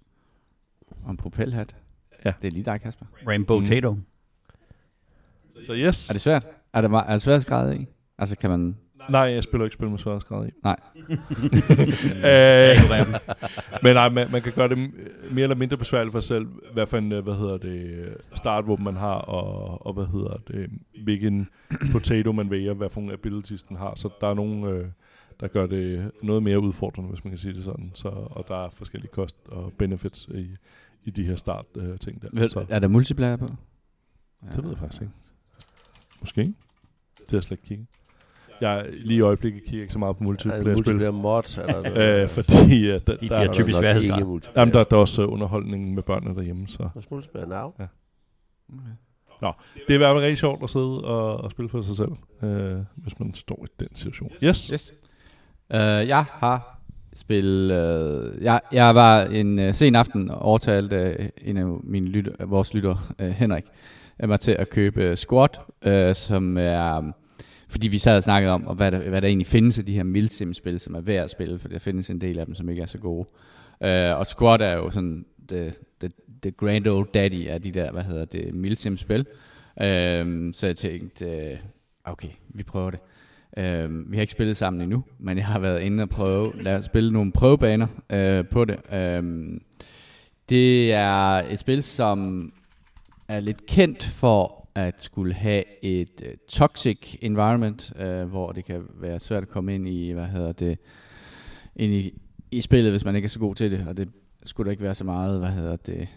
og 1.05 1.11
en 1.11 1.17
propelhat. 1.17 1.77
Ja. 2.25 2.33
Det 2.43 2.49
er 2.49 2.53
lige 2.53 2.65
dig, 2.65 2.81
Kasper. 2.81 3.07
Rainbow 3.29 3.59
Mm. 3.61 3.67
Tato. 3.67 3.97
Så 5.67 5.73
yes. 5.75 6.09
Er 6.09 6.13
det 6.13 6.21
svært? 6.21 6.47
Er 6.77 6.81
det, 6.81 6.91
er 6.93 7.33
det 7.33 7.43
skrevet 7.43 7.81
i? 7.81 7.87
Altså, 8.19 8.37
kan 8.37 8.51
man... 8.51 8.77
Nej, 9.11 9.21
jeg 9.21 9.43
spiller 9.43 9.65
ikke 9.65 9.75
spil 9.75 9.91
med 9.91 9.99
sværhedsgrad 9.99 10.49
i. 10.49 10.51
Nej. 10.63 10.77
øh, 12.31 12.77
men 13.83 13.95
nej, 13.95 14.09
man, 14.09 14.31
man 14.31 14.43
kan 14.43 14.53
gøre 14.53 14.69
det 14.69 14.79
mere 15.31 15.43
eller 15.43 15.57
mindre 15.57 15.77
besværligt 15.77 16.13
for 16.13 16.21
sig 16.21 16.29
selv, 16.29 16.47
hvad 16.73 16.87
for 16.87 16.99
en, 16.99 17.13
øh, 17.13 17.25
hvad 17.25 17.35
hedder 17.35 17.57
det, 17.57 17.87
øh, 17.87 18.13
startvåben 18.35 18.85
man 18.85 18.97
har, 18.97 19.15
og, 19.15 19.87
og 19.87 19.93
hvad 19.93 20.07
hedder 20.07 20.37
det, 20.49 20.71
hvilken 21.05 21.49
potato 21.93 22.33
man 22.33 22.51
vælger, 22.51 22.75
hvad 22.75 22.91
for 22.91 23.01
nogle 23.01 23.13
abilities 23.13 23.63
den 23.63 23.77
har. 23.77 23.95
Så 23.97 24.09
der 24.21 24.27
er 24.27 24.35
nogle, 24.35 24.69
øh, 24.71 24.87
der 25.41 25.49
gør 25.49 25.67
det 25.67 26.11
noget 26.23 26.43
mere 26.43 26.61
udfordrende, 26.61 27.11
hvis 27.11 27.25
man 27.25 27.31
kan 27.31 27.39
sige 27.39 27.55
det 27.55 27.65
sådan. 27.65 27.91
Så, 27.95 28.09
og 28.09 28.45
der 28.49 28.65
er 28.65 28.71
forskellige 28.71 29.11
kost 29.13 29.37
og 29.49 29.73
benefits 29.79 30.29
i, 30.35 30.49
i 31.05 31.11
de 31.11 31.25
her 31.25 31.37
start 31.37 31.67
øh, 31.77 31.99
ting 31.99 32.23
der. 32.23 32.29
Ved, 32.33 32.49
Så, 32.49 32.67
er 32.69 32.79
der 32.79 32.89
multiplayer 32.89 33.37
på? 33.37 33.49
det 34.53 34.63
ved 34.63 34.71
jeg 34.71 34.79
faktisk 34.79 35.03
ikke. 35.03 35.15
Måske. 36.21 36.55
Det 37.27 37.33
har 37.33 37.37
jeg 37.37 37.43
slet 37.43 37.59
ikke 37.59 37.69
kigget. 37.69 37.87
Jeg 38.61 38.87
lige 38.93 39.19
i 39.19 39.21
øjeblikket 39.21 39.63
kigger 39.65 39.83
ikke 39.83 39.93
så 39.93 39.99
meget 39.99 40.17
på 40.17 40.19
Er 40.19 40.23
det 40.23 40.27
multiplayer-spil. 40.27 40.73
multiplayer 40.75 41.11
mod? 41.11 41.43
Eller 41.59 41.91
noget? 41.91 42.23
Øh, 42.23 42.29
fordi 42.29 42.95
uh, 42.95 43.01
der, 43.07 43.17
De 43.17 43.29
der, 43.29 43.37
er, 43.37 43.53
typisk 43.53 43.79
sværhedsgrad. 43.79 44.41
jamen, 44.57 44.75
der, 44.75 44.85
der 44.85 44.97
er 44.97 45.01
også 45.01 45.27
uh, 45.27 45.33
underholdning 45.33 45.95
med 45.95 46.03
børnene 46.03 46.35
derhjemme. 46.35 46.69
Så. 46.69 46.83
Er 46.83 47.01
multiplayer 47.11 47.47
now. 47.47 47.67
Okay. 47.67 47.87
Det 49.75 49.91
er 49.91 49.95
i 49.95 49.97
hvert 49.97 50.15
fald 50.15 50.23
rigtig 50.23 50.39
sjovt 50.39 50.63
at 50.63 50.71
sidde 50.71 51.05
og, 51.05 51.37
og 51.37 51.51
spille 51.51 51.69
for 51.69 51.83
sig 51.83 51.97
selv, 51.97 52.11
øh, 52.43 52.79
hvis 52.95 53.19
man 53.21 53.35
står 53.35 53.65
i 53.65 53.69
den 53.81 53.89
situation. 53.95 54.31
Yes. 54.45 54.67
Yes. 54.67 54.93
Uh, 55.71 55.77
jeg 55.81 56.25
har 56.29 56.81
spillet... 57.15 57.71
Uh, 58.37 58.43
jeg, 58.43 58.61
jeg 58.73 58.95
var 58.95 59.23
en 59.25 59.59
uh, 59.59 59.75
sen 59.75 59.95
aften 59.95 60.31
og 60.31 60.39
overtalte 60.43 61.17
uh, 61.21 61.49
en 61.49 61.57
af 61.57 61.67
mine 61.83 62.07
lytter, 62.09 62.47
vores 62.47 62.75
lytter, 62.75 63.15
uh, 63.23 63.27
Henrik, 63.27 63.65
uh, 63.65 63.71
mig 64.25 64.41
til 64.41 64.53
at 64.53 64.71
købe 64.71 65.03
øh, 65.03 65.17
Squat, 65.17 65.61
Squad, 65.83 66.15
som 66.15 66.57
er... 66.59 67.13
Fordi 67.69 67.89
vi 67.89 67.99
sad 67.99 68.17
og 68.17 68.23
snakkede 68.23 68.53
om, 68.53 68.67
og 68.67 68.75
hvad, 68.75 68.93
der, 68.93 69.09
hvad 69.09 69.21
der 69.21 69.29
egentlig 69.29 69.47
findes 69.47 69.79
af 69.79 69.85
de 69.85 69.93
her 69.93 70.03
milsim-spil, 70.03 70.81
som 70.81 70.95
er 70.95 71.01
værd 71.01 71.25
at 71.25 71.31
spille, 71.31 71.59
for 71.59 71.69
der 71.69 71.79
findes 71.79 72.11
en 72.11 72.21
del 72.21 72.39
af 72.39 72.47
dem, 72.47 72.55
som 72.55 72.69
ikke 72.69 72.83
er 72.83 72.87
så 72.87 72.99
gode. 72.99 73.29
Øh, 73.83 74.19
og 74.19 74.27
Squad 74.27 74.61
er 74.61 74.73
jo 74.73 74.91
sådan 74.91 75.25
the, 75.49 75.73
the, 76.01 76.11
the 76.43 76.51
grand 76.51 76.87
old 76.87 77.09
daddy 77.15 77.49
af 77.49 77.63
de 77.63 77.71
der, 77.73 77.93
hvad 77.93 78.03
hedder 78.03 78.25
det, 78.25 78.55
milsim-spil. 78.55 79.27
Øh, 79.83 80.55
så 80.55 80.67
jeg 80.67 80.77
tænkte, 80.77 81.27
øh, 81.27 81.59
okay, 82.05 82.29
vi 82.49 82.63
prøver 82.63 82.91
det. 82.91 83.01
Øh, 83.59 84.11
vi 84.11 84.17
har 84.17 84.21
ikke 84.21 84.33
spillet 84.33 84.57
sammen 84.57 84.83
endnu, 84.83 85.05
men 85.19 85.37
jeg 85.37 85.47
har 85.47 85.59
været 85.59 85.81
inde 85.81 86.03
og 86.03 86.09
prøve, 86.09 86.63
lad 86.63 86.77
os 86.77 86.85
spille 86.85 87.13
nogle 87.13 87.33
prøvebaner 87.33 87.87
øh, 88.13 88.45
på 88.49 88.65
det. 88.65 88.79
Øh, 88.93 89.51
det 90.49 90.93
er 90.93 91.43
et 91.51 91.59
spil, 91.59 91.83
som 91.83 92.53
er 93.29 93.41
lidt 93.41 93.67
kendt 93.67 94.05
for 94.05 94.69
at 94.75 94.95
skulle 95.01 95.35
have 95.35 95.65
et 95.85 96.23
uh, 96.23 96.29
toxic 96.49 97.17
environment, 97.23 97.93
uh, 98.01 98.23
hvor 98.31 98.53
det 98.53 98.65
kan 98.65 98.83
være 99.01 99.19
svært 99.21 99.43
at 99.43 99.49
komme 99.49 99.75
ind 99.75 99.89
i, 99.89 100.11
hvad 100.11 100.27
hedder 100.27 100.53
det, 100.53 100.79
ind 101.77 101.93
i, 101.93 102.13
i 102.51 102.61
spillet, 102.61 102.93
hvis 102.93 103.05
man 103.05 103.17
ikke 103.17 103.27
er 103.27 103.31
så 103.31 103.39
god 103.39 103.55
til 103.55 103.71
det, 103.71 103.85
og 103.89 103.97
det 103.97 104.09
skulle 104.45 104.65
der 104.67 104.71
ikke 104.71 104.83
være 104.83 104.95
så 104.95 105.05
meget, 105.05 105.39
hvad 105.39 105.49
hedder 105.51 105.77
det, 105.77 106.09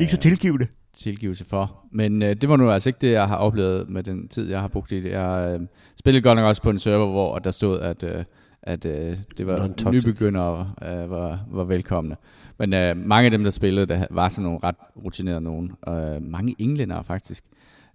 Ikke 0.00 0.10
så 0.12 0.16
tilgivende. 0.16 0.66
tilgivelse 0.96 1.44
for. 1.44 1.86
Men 1.92 2.22
øh, 2.22 2.36
det 2.36 2.48
var 2.48 2.56
nu 2.56 2.70
altså 2.70 2.88
ikke 2.88 2.98
det, 3.00 3.12
jeg 3.12 3.28
har 3.28 3.36
oplevet 3.36 3.88
med 3.88 4.02
den 4.02 4.28
tid, 4.28 4.50
jeg 4.50 4.60
har 4.60 4.68
brugt 4.68 4.92
i 4.92 5.00
det. 5.00 5.10
Jeg 5.10 5.56
øh, 5.60 5.66
spillede 5.98 6.22
godt 6.22 6.36
nok 6.36 6.44
også 6.46 6.62
på 6.62 6.70
en 6.70 6.78
server, 6.78 7.10
hvor 7.10 7.38
der 7.38 7.50
stod, 7.50 7.80
at, 7.80 8.02
øh, 8.02 8.24
at 8.62 8.84
øh, 8.84 9.16
det 9.38 9.46
var 9.46 9.68
Non-toxic. 9.68 10.06
nybegyndere 10.06 10.72
øh, 10.82 11.10
var, 11.10 11.44
var 11.50 11.64
velkomne. 11.64 12.16
Men 12.58 12.74
øh, 12.74 12.96
mange 12.96 13.24
af 13.24 13.30
dem, 13.30 13.44
der 13.44 13.50
spillede, 13.50 13.86
der 13.86 14.06
var 14.10 14.28
sådan 14.28 14.44
nogle 14.44 14.58
ret 14.64 14.76
rutinerede 15.04 15.40
nogen. 15.40 15.72
Og 15.82 16.14
øh, 16.14 16.22
mange 16.22 16.54
englænder 16.58 17.02
faktisk. 17.02 17.44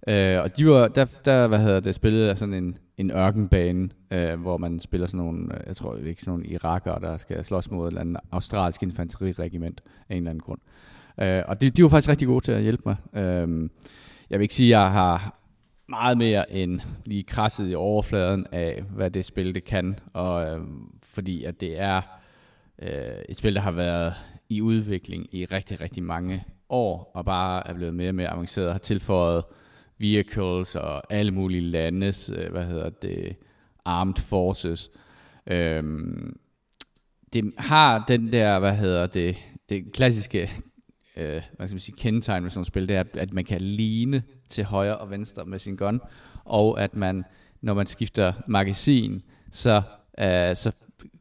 Øh, 0.08 0.40
og 0.40 0.56
de 0.56 0.66
var, 0.66 0.88
der, 0.88 1.04
der 1.24 1.46
hvad 1.46 1.58
hedder 1.58 1.80
det, 1.80 1.94
spillede 1.94 2.30
af 2.30 2.38
sådan 2.38 2.54
en, 2.54 2.78
en 2.96 3.10
ørkenbane, 3.10 3.88
øh, 4.10 4.40
hvor 4.40 4.56
man 4.56 4.80
spiller 4.80 5.06
sådan 5.06 5.24
nogle, 5.24 5.54
øh, 5.54 5.60
jeg 5.66 5.76
tror 5.76 5.96
ikke 5.96 6.20
sådan 6.22 6.30
nogle 6.30 6.46
irakere, 6.46 7.00
der 7.00 7.16
skal 7.16 7.44
slås 7.44 7.70
mod 7.70 7.86
et 7.86 7.90
eller 7.90 8.00
andet 8.00 8.16
australsk 8.32 8.82
infanteriregiment 8.82 9.80
af 10.08 10.14
en 10.14 10.16
eller 10.16 10.30
anden 10.30 10.42
grund. 10.42 10.60
Øh, 11.20 11.42
og 11.46 11.60
de, 11.60 11.70
de 11.70 11.82
var 11.82 11.88
faktisk 11.88 12.08
rigtig 12.10 12.28
gode 12.28 12.44
til 12.44 12.52
at 12.52 12.62
hjælpe 12.62 12.82
mig. 12.86 12.96
Øh, 13.14 13.68
jeg 14.30 14.38
vil 14.38 14.42
ikke 14.42 14.54
sige, 14.54 14.76
at 14.76 14.80
jeg 14.82 14.90
har 14.90 15.36
meget 15.88 16.18
mere 16.18 16.52
end 16.52 16.80
lige 17.04 17.22
krasset 17.22 17.70
i 17.70 17.74
overfladen 17.74 18.46
af, 18.52 18.84
hvad 18.90 19.10
det 19.10 19.24
spil 19.24 19.54
det 19.54 19.64
kan, 19.64 19.98
og 20.12 20.46
øh, 20.46 20.60
fordi 21.02 21.44
at 21.44 21.60
det 21.60 21.80
er 21.80 22.00
øh, 22.82 23.22
et 23.28 23.36
spil, 23.36 23.54
der 23.54 23.60
har 23.60 23.70
været 23.70 24.14
i 24.50 24.60
udvikling 24.60 25.34
i 25.34 25.44
rigtig, 25.44 25.80
rigtig 25.80 26.02
mange 26.02 26.44
år, 26.68 27.10
og 27.14 27.24
bare 27.24 27.68
er 27.68 27.74
blevet 27.74 27.94
mere 27.94 28.08
og 28.08 28.14
mere 28.14 28.28
avanceret, 28.28 28.72
har 28.72 28.78
tilføjet 28.78 29.44
vehicles 29.98 30.76
og 30.76 31.12
alle 31.12 31.32
mulige 31.32 31.60
landes, 31.60 32.30
øh, 32.36 32.50
hvad 32.50 32.64
hedder 32.64 32.90
det, 32.90 33.36
armed 33.84 34.16
forces. 34.16 34.90
Øhm, 35.46 36.38
det 37.32 37.52
har 37.58 38.04
den 38.08 38.32
der, 38.32 38.58
hvad 38.58 38.76
hedder 38.76 39.06
det, 39.06 39.36
det 39.68 39.92
klassiske 39.92 40.50
øh, 41.16 41.42
hvad 41.56 41.68
skal 41.68 41.74
man 41.74 41.80
sige, 41.80 41.96
kendetegn 41.98 42.42
med 42.42 42.50
sådan 42.50 42.60
et 42.60 42.66
spil, 42.66 42.88
det 42.88 42.96
er, 42.96 43.04
at 43.14 43.32
man 43.32 43.44
kan 43.44 43.60
ligne 43.60 44.22
til 44.48 44.64
højre 44.64 44.98
og 44.98 45.10
venstre 45.10 45.44
med 45.44 45.58
sin 45.58 45.76
gun, 45.76 46.00
og 46.44 46.82
at 46.82 46.96
man, 46.96 47.24
når 47.60 47.74
man 47.74 47.86
skifter 47.86 48.32
magasin, 48.46 49.22
så, 49.50 49.82
øh, 50.18 50.56
så 50.56 50.72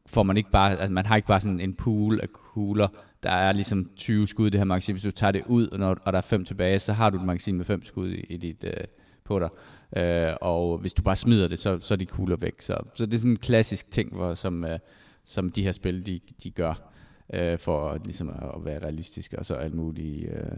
får 0.05 0.23
man 0.23 0.37
ikke 0.37 0.51
bare, 0.51 0.71
altså 0.71 0.93
man 0.93 1.05
har 1.05 1.15
ikke 1.15 1.27
bare 1.27 1.41
sådan 1.41 1.59
en 1.59 1.73
pool 1.73 2.19
af 2.21 2.29
kugler, 2.33 2.87
der 3.23 3.31
er 3.31 3.53
ligesom 3.53 3.91
20 3.95 4.27
skud 4.27 4.47
i 4.47 4.49
det 4.49 4.59
her 4.59 4.65
magasin. 4.65 4.93
Hvis 4.93 5.03
du 5.03 5.11
tager 5.11 5.31
det 5.31 5.43
ud, 5.47 5.67
og, 5.67 5.79
når, 5.79 5.97
og 6.03 6.13
der 6.13 6.17
er 6.17 6.21
fem 6.21 6.45
tilbage, 6.45 6.79
så 6.79 6.93
har 6.93 7.09
du 7.09 7.17
et 7.17 7.25
magasin 7.25 7.57
med 7.57 7.65
fem 7.65 7.85
skud 7.85 8.09
i, 8.09 8.19
i 8.19 8.37
dit, 8.37 8.63
øh, 8.63 8.83
på 9.23 9.39
dig. 9.39 9.49
Øh, 9.97 10.33
og 10.41 10.77
hvis 10.77 10.93
du 10.93 11.01
bare 11.01 11.15
smider 11.15 11.47
det, 11.47 11.59
så, 11.59 11.79
så 11.79 11.93
er 11.93 11.95
de 11.95 12.05
kugler 12.05 12.35
væk. 12.35 12.61
Så, 12.61 12.77
så 12.95 13.05
det 13.05 13.13
er 13.13 13.17
sådan 13.17 13.31
en 13.31 13.37
klassisk 13.37 13.91
ting, 13.91 14.15
hvor, 14.15 14.35
som, 14.35 14.65
øh, 14.65 14.79
som 15.25 15.51
de 15.51 15.63
her 15.63 15.71
spil, 15.71 16.05
de, 16.05 16.19
de 16.43 16.51
gør, 16.51 16.91
øh, 17.33 17.59
for 17.59 17.97
ligesom 18.03 18.29
at 18.29 18.65
være 18.65 18.79
realistiske, 18.79 19.39
og 19.39 19.45
så 19.45 19.55
alt 19.55 19.73
muligt 19.73 20.31
øh, 20.31 20.57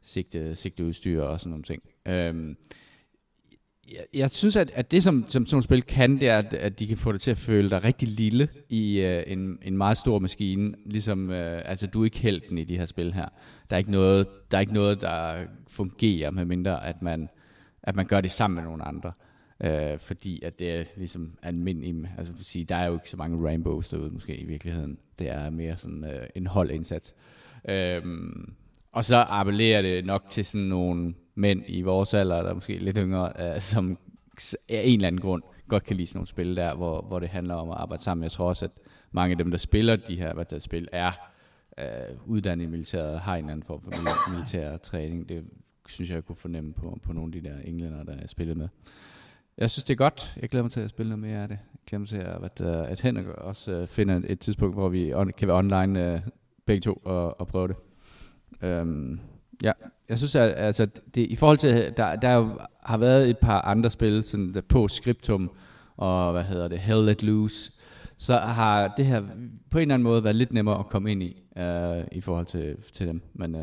sigte, 0.00 0.56
sigteudstyr 0.56 1.22
og 1.22 1.40
sådan 1.40 1.50
nogle 1.50 1.64
ting. 1.64 1.82
Øh, 2.06 2.54
jeg, 3.94 4.04
jeg 4.14 4.30
synes, 4.30 4.56
at, 4.56 4.70
at 4.74 4.90
det, 4.90 5.02
som, 5.02 5.24
som 5.28 5.46
sådan 5.46 5.54
nogle 5.54 5.62
spil 5.62 5.82
kan, 5.82 6.20
det 6.20 6.28
er, 6.28 6.38
at, 6.38 6.54
at 6.54 6.78
de 6.78 6.86
kan 6.86 6.96
få 6.96 7.12
dig 7.12 7.20
til 7.20 7.30
at 7.30 7.38
føle 7.38 7.70
dig 7.70 7.84
rigtig 7.84 8.08
lille 8.08 8.48
i 8.68 9.00
øh, 9.00 9.22
en, 9.26 9.58
en 9.62 9.76
meget 9.76 9.98
stor 9.98 10.18
maskine. 10.18 10.74
Ligesom, 10.86 11.30
øh, 11.30 11.62
altså, 11.64 11.86
du 11.86 12.00
er 12.00 12.04
ikke 12.04 12.18
helten 12.18 12.58
i 12.58 12.64
de 12.64 12.78
her 12.78 12.84
spil 12.84 13.12
her. 13.12 13.28
Der 13.70 13.76
er 13.76 13.78
ikke 13.78 13.90
noget, 13.90 14.26
der, 14.50 14.56
er 14.56 14.60
ikke 14.60 14.74
noget, 14.74 15.00
der 15.00 15.44
fungerer, 15.68 16.30
medmindre 16.30 16.86
at 16.86 17.02
man, 17.02 17.28
at 17.82 17.96
man 17.96 18.06
gør 18.06 18.20
det 18.20 18.30
sammen 18.30 18.54
med 18.54 18.64
nogle 18.64 18.84
andre. 18.84 19.12
Øh, 19.64 19.98
fordi 19.98 20.42
at 20.42 20.58
det 20.58 20.70
er 20.70 20.84
ligesom 20.96 21.38
almindeligt, 21.42 22.08
altså 22.18 22.32
vil 22.32 22.44
sige, 22.44 22.64
der 22.64 22.76
er 22.76 22.86
jo 22.86 22.94
ikke 22.94 23.10
så 23.10 23.16
mange 23.16 23.46
rainbows 23.48 23.88
derude 23.88 24.10
måske 24.10 24.36
i 24.36 24.44
virkeligheden. 24.44 24.98
Det 25.18 25.30
er 25.30 25.50
mere 25.50 25.76
sådan 25.76 26.04
øh, 26.04 26.26
en 26.34 26.46
holdindsats. 26.46 27.14
Øh, 27.68 28.02
og 28.92 29.04
så 29.04 29.16
appellerer 29.16 29.82
det 29.82 30.04
nok 30.04 30.24
til 30.30 30.44
sådan 30.44 30.66
nogle 30.66 31.14
mænd 31.34 31.62
i 31.66 31.82
vores 31.82 32.14
alder, 32.14 32.38
eller 32.38 32.54
måske 32.54 32.78
lidt 32.78 32.96
yngre, 32.96 33.32
uh, 33.38 33.60
som 33.60 33.98
af 34.68 34.82
en 34.84 34.94
eller 34.94 35.06
anden 35.06 35.20
grund 35.20 35.42
godt 35.68 35.84
kan 35.84 35.96
lide 35.96 36.06
sådan 36.06 36.18
nogle 36.18 36.28
spil 36.28 36.56
der, 36.56 36.74
hvor, 36.74 37.02
hvor 37.02 37.18
det 37.18 37.28
handler 37.28 37.54
om 37.54 37.70
at 37.70 37.76
arbejde 37.76 38.02
sammen. 38.02 38.22
Jeg 38.22 38.32
tror 38.32 38.48
også, 38.48 38.64
at 38.64 38.70
mange 39.12 39.30
af 39.30 39.38
dem, 39.38 39.50
der 39.50 39.58
spiller 39.58 39.96
de 39.96 40.16
her 40.16 40.34
hvad 40.34 40.44
der 40.44 40.58
spil, 40.58 40.88
er 40.92 41.12
uh, 41.78 42.30
uddannet 42.30 42.64
i 42.64 42.68
militæret, 42.68 43.20
har 43.20 43.36
en 43.36 43.50
anden 43.50 43.62
form 43.62 43.82
for 43.82 43.90
militær 44.34 44.76
træning. 44.76 45.28
Det 45.28 45.44
synes 45.88 46.10
jeg, 46.10 46.14
jeg 46.14 46.24
kunne 46.24 46.36
fornemme 46.36 46.72
på, 46.72 46.98
på 47.02 47.12
nogle 47.12 47.36
af 47.36 47.42
de 47.42 47.48
der 47.48 47.58
englænder, 47.64 48.02
der 48.02 48.12
er 48.12 48.26
spillet 48.26 48.56
med. 48.56 48.68
Jeg 49.58 49.70
synes, 49.70 49.84
det 49.84 49.94
er 49.94 49.98
godt. 49.98 50.34
Jeg 50.40 50.48
glæder 50.48 50.62
mig 50.62 50.72
til 50.72 50.80
at 50.80 50.90
spille 50.90 51.10
noget 51.10 51.32
mere 51.32 51.42
af 51.42 51.48
det. 51.48 51.58
Jeg 51.72 51.80
glæder 51.86 52.38
mig 52.38 52.52
til, 52.52 52.66
at, 52.66 52.90
at, 52.90 52.90
øh, 52.90 52.98
Henrik 53.02 53.26
også 53.26 53.86
finder 53.86 54.20
et 54.26 54.40
tidspunkt, 54.40 54.74
hvor 54.74 54.88
vi 54.88 55.14
on, 55.14 55.32
kan 55.36 55.48
være 55.48 55.56
online 55.56 56.22
begge 56.66 56.80
to 56.80 56.92
og, 57.04 57.40
og 57.40 57.48
prøve 57.48 57.68
det. 57.68 57.76
Um, 58.62 59.20
ja, 59.62 59.72
jeg 60.08 60.18
synes, 60.18 60.34
at 60.34 60.54
altså, 60.56 60.86
det, 61.14 61.20
i 61.30 61.36
forhold 61.36 61.58
til, 61.58 61.92
der, 61.96 62.16
der 62.16 62.66
har 62.82 62.96
været 62.96 63.30
et 63.30 63.38
par 63.38 63.60
andre 63.60 63.90
spil, 63.90 64.24
sådan 64.24 64.54
der 64.54 64.60
på 64.60 64.88
Scriptum, 64.88 65.50
og 65.96 66.32
hvad 66.32 66.44
hedder 66.44 66.68
det, 66.68 66.78
Hell 66.78 67.04
Let 67.04 67.22
Loose, 67.22 67.72
så 68.16 68.36
har 68.36 68.94
det 68.96 69.06
her 69.06 69.22
på 69.70 69.78
en 69.78 69.82
eller 69.82 69.94
anden 69.94 70.02
måde 70.02 70.24
været 70.24 70.36
lidt 70.36 70.52
nemmere 70.52 70.78
at 70.78 70.86
komme 70.86 71.12
ind 71.12 71.22
i, 71.22 71.42
uh, 71.56 72.04
i 72.12 72.20
forhold 72.20 72.46
til, 72.46 72.76
til 72.92 73.06
dem. 73.06 73.22
Men, 73.34 73.54
uh, 73.54 73.60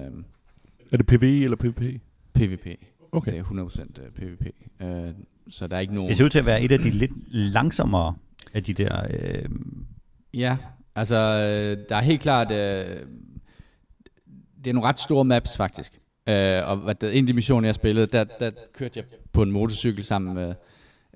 er 0.91 0.97
det 0.97 1.07
PvE 1.07 1.43
eller 1.43 1.57
PvP? 1.57 1.81
PvP. 2.33 2.67
Okay. 3.11 3.31
Det 3.31 3.39
er 3.39 3.43
100% 3.43 4.09
PvP. 4.15 4.47
Uh, 4.83 4.87
så 5.49 5.67
der 5.67 5.75
er 5.75 5.79
ikke 5.79 5.95
nogen... 5.95 6.09
Det 6.09 6.17
ser 6.17 6.25
ud 6.25 6.29
til 6.29 6.39
at 6.39 6.45
være 6.45 6.61
et 6.61 6.71
af 6.71 6.79
de 6.79 6.89
lidt 6.89 7.11
langsommere 7.31 8.15
af 8.53 8.63
de 8.63 8.73
der... 8.73 9.07
Øh... 9.09 9.49
Ja, 10.33 10.57
altså 10.95 11.15
der 11.89 11.95
er 11.95 12.01
helt 12.01 12.21
klart... 12.21 12.51
Øh, 12.51 12.97
det 14.63 14.69
er 14.69 14.73
nogle 14.73 14.89
ret 14.89 14.99
store 14.99 15.25
maps 15.25 15.57
faktisk. 15.57 15.93
Øh, 16.29 16.67
og 16.69 16.77
hvad 16.77 16.95
det, 16.95 17.17
en 17.17 17.23
af 17.23 17.27
de 17.27 17.33
missioner, 17.33 17.67
jeg 17.67 17.75
spillede, 17.75 18.07
der, 18.07 18.23
der 18.23 18.51
kørte 18.73 18.93
jeg 18.99 19.05
på 19.33 19.41
en 19.41 19.51
motorcykel 19.51 20.03
sammen 20.05 20.33
med... 20.33 20.55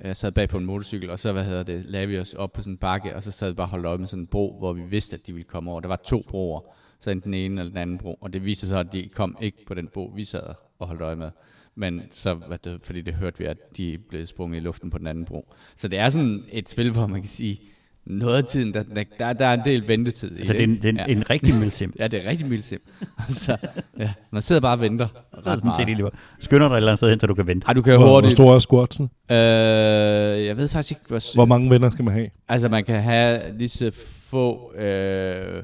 Jeg 0.03 0.15
sad 0.15 0.31
bag 0.31 0.49
på 0.49 0.57
en 0.57 0.65
motorcykel, 0.65 1.09
og 1.09 1.19
så 1.19 1.31
hvad 1.31 1.45
hedder 1.45 1.63
det, 1.63 1.85
lavede 1.85 2.07
vi 2.07 2.19
os 2.19 2.33
op 2.33 2.53
på 2.53 2.61
sådan 2.61 2.73
en 2.73 2.77
bakke, 2.77 3.15
og 3.15 3.23
så 3.23 3.31
sad 3.31 3.49
vi 3.49 3.55
bare 3.55 3.67
holdt 3.67 3.85
op 3.85 3.99
med 3.99 4.07
sådan 4.07 4.23
en 4.23 4.27
bro, 4.27 4.55
hvor 4.59 4.73
vi 4.73 4.81
vidste, 4.81 5.15
at 5.15 5.27
de 5.27 5.33
ville 5.33 5.47
komme 5.47 5.71
over. 5.71 5.79
Der 5.79 5.87
var 5.87 6.01
to 6.05 6.23
broer, 6.29 6.61
så 6.99 7.11
enten 7.11 7.33
den 7.33 7.39
ene 7.39 7.61
eller 7.61 7.69
den 7.69 7.77
anden 7.77 7.97
bro, 7.97 8.17
og 8.21 8.33
det 8.33 8.45
viste 8.45 8.59
sig 8.59 8.69
så, 8.69 8.77
at 8.77 8.93
de 8.93 9.09
kom 9.09 9.37
ikke 9.41 9.65
på 9.65 9.73
den 9.73 9.87
bro, 9.87 10.11
vi 10.15 10.25
sad 10.25 10.53
og 10.79 10.87
holdt 10.87 11.01
øje 11.01 11.15
med. 11.15 11.31
Men 11.75 12.01
så, 12.11 12.33
hvad 12.33 12.57
det, 12.57 12.79
fordi 12.83 13.01
det 13.01 13.13
hørte 13.13 13.39
vi, 13.39 13.45
at 13.45 13.77
de 13.77 13.97
blev 14.09 14.25
sprunget 14.27 14.57
i 14.57 14.59
luften 14.59 14.89
på 14.89 14.97
den 14.97 15.07
anden 15.07 15.25
bro. 15.25 15.53
Så 15.75 15.87
det 15.87 15.99
er 15.99 16.09
sådan 16.09 16.43
et 16.51 16.69
spil, 16.69 16.91
hvor 16.91 17.07
man 17.07 17.21
kan 17.21 17.29
sige, 17.29 17.61
noget 18.05 18.37
af 18.37 18.43
tiden, 18.43 18.73
der, 18.73 18.83
der, 19.19 19.33
der 19.33 19.45
er 19.45 19.53
en 19.53 19.61
del 19.65 19.87
ventetid 19.87 20.37
i 20.37 20.39
altså, 20.39 20.53
det. 20.53 20.59
det 20.59 20.69
er 20.69 20.73
en, 20.73 20.75
det 20.75 20.85
er 20.85 20.89
en, 20.89 20.97
ja. 20.97 21.05
en 21.05 21.29
rigtig 21.29 21.55
milsim. 21.55 21.93
ja, 21.99 22.07
det 22.07 22.25
er 22.25 22.29
rigtig 22.29 22.47
milsim. 22.47 22.79
altså, 23.17 23.57
ja, 23.99 24.13
man 24.31 24.41
sidder 24.41 24.61
bare 24.61 24.73
og 24.73 24.81
venter 24.81 25.07
ret 25.47 25.63
meget. 25.63 25.87
Lige 25.87 26.09
Skynder 26.39 26.67
dig 26.67 26.73
et 26.73 26.77
eller 26.77 26.91
andet 26.91 26.99
sted 26.99 27.09
hen, 27.09 27.19
så 27.19 27.27
du 27.27 27.33
kan 27.33 27.47
vente. 27.47 27.67
Ej, 27.67 27.73
du 27.73 27.81
kan 27.81 27.97
hvor, 27.97 28.07
hurtigt. 28.07 28.37
hvor 28.37 28.43
stor 28.43 28.55
er 28.55 28.59
squatsen? 28.59 29.09
Øh, 29.31 30.45
jeg 30.45 30.57
ved 30.57 30.67
faktisk 30.67 30.91
ikke, 30.91 31.03
hvor... 31.07 31.35
Hvor 31.35 31.45
mange 31.45 31.69
venner 31.69 31.89
skal 31.89 32.05
man 32.05 32.13
have? 32.13 32.29
Altså, 32.49 32.69
man 32.69 32.83
kan 32.83 33.01
have 33.01 33.57
lige 33.57 33.69
så 33.69 33.91
få... 34.29 34.73
Øh, 34.75 35.63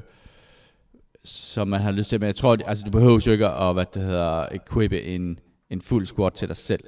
som 1.24 1.68
man 1.68 1.80
har 1.80 1.90
lyst 1.90 2.08
til, 2.08 2.20
men 2.20 2.26
jeg 2.26 2.36
tror, 2.36 2.56
altså 2.66 2.84
du 2.84 2.90
behøver 2.90 3.22
jo 3.26 3.32
ikke 3.32 3.48
at, 3.48 3.74
hvad 3.74 3.84
det 3.94 4.02
hedder, 4.02 4.46
equippe 4.52 5.02
en, 5.02 5.38
en 5.70 5.80
fuld 5.80 6.06
squat 6.06 6.32
til 6.32 6.48
dig 6.48 6.56
selv. 6.56 6.80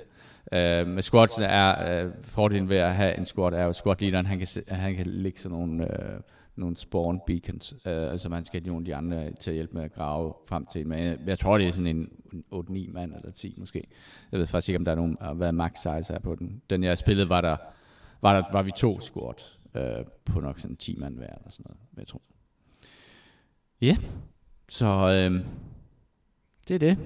Øh, 0.52 0.86
uh, 0.86 0.88
med 0.88 1.02
squats 1.02 1.38
er 1.42 2.04
uh, 2.04 2.12
fordelen 2.22 2.68
ved 2.68 2.76
at 2.76 2.94
have 2.94 3.18
en 3.18 3.26
squat, 3.26 3.54
er 3.54 3.68
at 3.68 3.76
squat 3.76 4.00
leaderen, 4.00 4.26
han 4.26 4.38
kan, 4.38 4.48
han 4.68 4.94
kan 4.94 5.06
lægge 5.06 5.40
sådan 5.40 5.58
nogle, 5.58 5.82
uh, 5.82 6.20
nogle 6.56 6.76
spawn 6.76 7.20
beacons, 7.26 7.72
uh, 7.72 7.78
altså 7.84 8.28
man 8.28 8.44
skal 8.44 8.60
have 8.60 8.68
nogle 8.68 8.82
af 8.82 8.84
de 8.84 8.94
andre 8.94 9.32
til 9.32 9.50
at 9.50 9.54
hjælpe 9.54 9.74
med 9.74 9.82
at 9.84 9.92
grave 9.92 10.34
frem 10.48 10.66
til. 10.72 10.86
Men 10.86 10.98
jeg, 10.98 11.18
jeg 11.26 11.38
tror, 11.38 11.58
det 11.58 11.66
er 11.66 11.72
sådan 11.72 11.86
en 11.86 12.08
8-9 12.54 12.92
mand 12.92 13.14
eller 13.14 13.30
10 13.30 13.54
måske. 13.58 13.86
Jeg 14.32 14.40
ved 14.40 14.46
faktisk 14.46 14.68
ikke, 14.68 14.78
om 14.78 14.84
der 14.84 14.92
er 14.92 14.96
nogen, 14.96 15.16
hvad 15.34 15.52
max 15.52 15.72
size 15.76 16.12
er 16.12 16.18
på 16.18 16.34
den. 16.34 16.62
Den 16.70 16.84
jeg 16.84 16.98
spillede, 16.98 17.28
var 17.28 17.40
der, 17.40 17.56
var, 18.20 18.40
der, 18.40 18.52
var 18.52 18.62
vi 18.62 18.70
to 18.76 19.00
squat 19.00 19.58
uh, 19.74 20.06
på 20.24 20.40
nok 20.40 20.58
sådan 20.58 20.76
10 20.76 20.96
mand 21.00 21.16
hver 21.16 21.26
eller 21.26 21.50
sådan 21.50 21.66
noget, 21.68 21.80
jeg 21.96 22.06
tror. 22.06 22.22
Ja, 23.80 23.86
yeah. 23.86 23.98
så 24.68 24.86
øh, 24.86 25.44
det 26.68 26.74
er 26.74 26.78
det. 26.78 26.98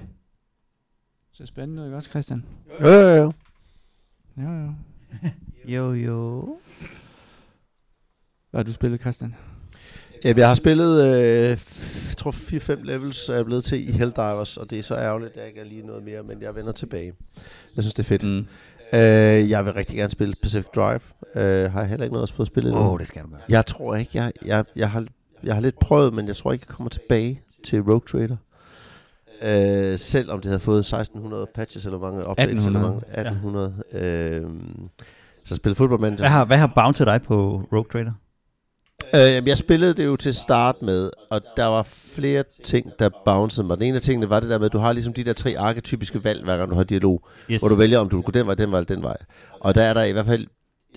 Så 1.37 1.45
spændende 1.45 1.85
ikke 1.85 1.95
også, 1.97 2.09
Christian? 2.09 2.45
Jo, 2.81 2.87
jo, 2.87 3.09
jo. 3.15 3.31
Jo, 4.37 4.49
jo. 4.49 4.73
jo, 5.75 5.93
jo. 5.93 6.57
Hvad 8.51 8.59
har 8.59 8.63
du 8.63 8.73
spillet, 8.73 9.01
Christian? 9.01 9.35
Jamen, 10.23 10.37
jeg 10.37 10.47
har 10.47 10.55
spillet, 10.55 11.05
øh, 11.07 11.53
f- 11.53 12.15
tror 12.15 12.31
4-5 12.31 12.83
levels 12.83 13.29
er 13.29 13.35
jeg 13.35 13.45
blevet 13.45 13.63
til 13.63 13.89
i 13.89 13.91
Helldivers, 13.91 14.57
og 14.57 14.69
det 14.69 14.79
er 14.79 14.83
så 14.83 14.95
ærgerligt, 14.95 15.31
at 15.31 15.37
jeg 15.37 15.47
ikke 15.47 15.59
er 15.59 15.65
lige 15.65 15.85
noget 15.85 16.03
mere, 16.03 16.23
men 16.23 16.41
jeg 16.41 16.55
vender 16.55 16.71
tilbage. 16.71 17.13
Jeg 17.75 17.83
synes, 17.83 17.93
det 17.93 18.03
er 18.03 18.07
fedt. 18.07 18.23
Mm. 18.23 18.37
Øh, 18.93 19.49
jeg 19.49 19.65
vil 19.65 19.73
rigtig 19.73 19.95
gerne 19.97 20.11
spille 20.11 20.35
Pacific 20.41 20.67
Drive. 20.75 20.99
Øh, 21.35 21.71
har 21.71 21.79
jeg 21.79 21.89
heller 21.89 22.03
ikke 22.03 22.13
noget 22.15 22.39
at 22.39 22.47
spille 22.47 22.75
Åh, 22.77 22.87
oh, 22.93 22.99
det 22.99 23.07
skal 23.07 23.23
du 23.23 23.29
gøre. 23.29 23.39
Jeg 23.49 23.65
tror 23.65 23.95
ikke, 23.95 24.11
jeg, 24.13 24.31
jeg, 24.45 24.65
jeg, 24.75 24.91
har, 24.91 25.05
jeg 25.43 25.53
har 25.53 25.61
lidt 25.61 25.79
prøvet, 25.79 26.13
men 26.13 26.27
jeg 26.27 26.35
tror 26.35 26.53
ikke, 26.53 26.65
jeg 26.69 26.75
kommer 26.75 26.89
tilbage 26.89 27.41
til 27.65 27.81
Rogue 27.81 28.01
Trader. 28.07 28.37
Øh, 29.41 29.97
selvom 29.97 30.41
det 30.41 30.49
havde 30.49 30.59
fået 30.59 30.79
1600 30.79 31.47
patches, 31.55 31.85
eller 31.85 31.99
mange 31.99 32.29
updates, 32.29 32.65
1800. 32.65 33.01
eller 33.15 33.31
mange 33.31 33.33
1800. 33.33 33.73
Ja. 33.93 34.39
Øh, 34.39 34.49
så 35.45 35.55
spillede 35.55 35.77
Football 35.77 36.01
Manager. 36.01 36.21
Hvad 36.21 36.29
har, 36.29 36.45
hvad 36.45 36.57
har 36.57 36.71
bounted 36.75 37.05
dig 37.05 37.21
på 37.21 37.61
Rogue 37.73 37.85
Trader? 37.91 38.11
Øh, 39.15 39.47
jeg 39.47 39.57
spillede 39.57 39.93
det 39.93 40.05
jo 40.05 40.15
til 40.15 40.33
start 40.33 40.75
med, 40.81 41.09
og 41.31 41.41
der 41.57 41.65
var 41.65 41.83
flere 41.83 42.43
ting, 42.63 42.91
der 42.99 43.09
bouncede 43.25 43.67
mig. 43.67 43.77
Den 43.77 43.85
ene 43.87 43.95
af 43.95 44.01
tingene 44.01 44.29
var 44.29 44.39
det 44.39 44.49
der 44.49 44.57
med, 44.57 44.65
at 44.65 44.73
du 44.73 44.77
har 44.77 44.93
ligesom 44.93 45.13
de 45.13 45.23
der 45.23 45.33
tre 45.33 45.55
arketypiske 45.57 46.23
valg, 46.23 46.43
hver 46.43 46.57
gang 46.57 46.71
du 46.71 46.75
har 46.75 46.83
dialog, 46.83 47.27
yes. 47.51 47.59
hvor 47.59 47.69
du 47.69 47.75
vælger, 47.75 47.99
om 47.99 48.09
du 48.09 48.15
vil 48.15 48.23
gå 48.23 48.31
den 48.31 48.47
vej, 48.47 48.55
den 48.55 48.71
vej 48.71 48.83
den 48.83 49.03
vej. 49.03 49.17
Og 49.59 49.75
der 49.75 49.83
er 49.83 49.93
der 49.93 50.03
i 50.03 50.11
hvert 50.11 50.25
fald 50.25 50.47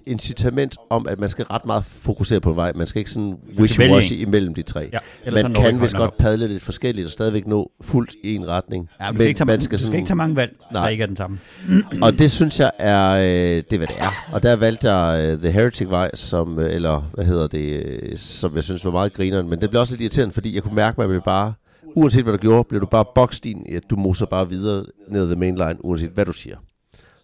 incitament 0.06 0.76
om, 0.90 1.08
at 1.08 1.18
man 1.18 1.30
skal 1.30 1.44
ret 1.44 1.66
meget 1.66 1.84
fokusere 1.84 2.40
på 2.40 2.50
en 2.50 2.56
vej. 2.56 2.72
Man 2.74 2.86
skal 2.86 2.98
ikke 2.98 3.10
sådan 3.10 3.36
wishy-washy 3.58 4.14
imellem 4.14 4.54
de 4.54 4.62
tre. 4.62 4.90
Ja, 4.92 5.30
man 5.30 5.54
kan 5.54 5.80
vist 5.82 5.94
godt 5.96 6.16
padle 6.16 6.48
lidt 6.48 6.62
forskelligt 6.62 7.04
og 7.04 7.10
stadigvæk 7.10 7.46
nå 7.46 7.70
fuldt 7.80 8.14
i 8.24 8.34
en 8.34 8.48
retning. 8.48 8.88
Ja, 9.00 9.12
men 9.12 9.18
skal, 9.18 9.28
ikke 9.28 9.44
man 9.44 9.46
man 9.46 9.60
skal, 9.60 9.78
skal 9.78 9.94
ikke 9.94 10.06
tage 10.06 10.16
mange 10.16 10.36
valg, 10.36 10.56
Nej. 10.72 10.82
der 10.82 10.88
ikke 10.88 11.02
er 11.02 11.06
den 11.06 11.16
samme. 11.16 11.38
Og 12.02 12.18
det 12.18 12.30
synes 12.30 12.60
jeg 12.60 12.70
er, 12.78 13.10
øh, 13.10 13.22
det 13.22 13.72
er 13.72 13.76
hvad 13.76 13.86
det 13.86 13.96
er. 13.98 14.28
Og 14.32 14.42
der 14.42 14.56
valgte 14.56 14.90
jeg 14.90 15.30
øh, 15.32 15.38
The 15.38 15.50
Heretic-vej, 15.50 16.10
som, 16.14 16.58
øh, 16.58 16.74
eller 16.74 17.10
hvad 17.14 17.24
hedder 17.24 17.46
det, 17.46 17.84
øh, 17.84 18.16
som 18.18 18.56
jeg 18.56 18.64
synes 18.64 18.84
var 18.84 18.90
meget 18.90 19.12
grineren. 19.12 19.48
Men 19.48 19.60
det 19.60 19.70
blev 19.70 19.80
også 19.80 19.92
lidt 19.92 20.00
irriterende, 20.00 20.34
fordi 20.34 20.54
jeg 20.54 20.62
kunne 20.62 20.74
mærke, 20.74 21.02
at 21.02 21.10
man 21.10 21.20
bare, 21.24 21.52
uanset 21.96 22.22
hvad 22.22 22.32
du 22.32 22.38
gjorde, 22.38 22.64
blev 22.68 22.80
du 22.80 22.86
bare 22.86 23.04
bokst 23.14 23.46
ind 23.46 23.66
i, 23.68 23.74
at 23.74 23.82
du 23.90 23.96
moser 23.96 24.26
bare 24.26 24.48
videre 24.48 24.84
ned 25.08 25.22
ad 25.22 25.26
the 25.26 25.36
main 25.36 25.54
line, 25.54 25.84
uanset 25.84 26.10
hvad 26.10 26.24
du 26.24 26.32
siger. 26.32 26.56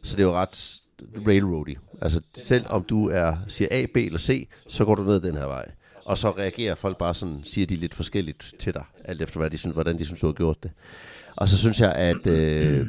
Så 0.03 0.17
det 0.17 0.23
er 0.23 0.27
jo 0.27 0.35
ret 0.35 0.81
railroady. 1.27 1.77
Altså 2.01 2.21
selv 2.35 2.65
om 2.69 2.83
du 2.83 3.09
er, 3.09 3.35
siger 3.49 3.69
A, 3.71 3.87
B 3.95 3.97
eller 3.97 4.19
C, 4.19 4.49
så 4.69 4.85
går 4.85 4.95
du 4.95 5.03
ned 5.03 5.21
den 5.21 5.35
her 5.35 5.47
vej. 5.47 5.65
Og 6.05 6.19
så 6.19 6.31
reagerer 6.31 6.75
folk 6.75 6.99
bare 6.99 7.15
sådan, 7.15 7.41
siger 7.43 7.67
de 7.67 7.77
lidt 7.77 7.95
forskelligt 7.95 8.55
til 8.59 8.75
dig, 8.75 8.85
alt 9.05 9.23
efter 9.23 9.39
hvad 9.41 9.51
de 9.51 9.57
synes, 9.57 9.75
hvordan 9.75 9.99
de 9.99 10.05
synes, 10.05 10.21
du 10.21 10.27
har 10.27 10.33
gjort 10.33 10.63
det. 10.63 10.71
Og 11.37 11.49
så 11.49 11.59
synes 11.59 11.81
jeg, 11.81 11.93
at 11.93 12.27
øh, 12.27 12.87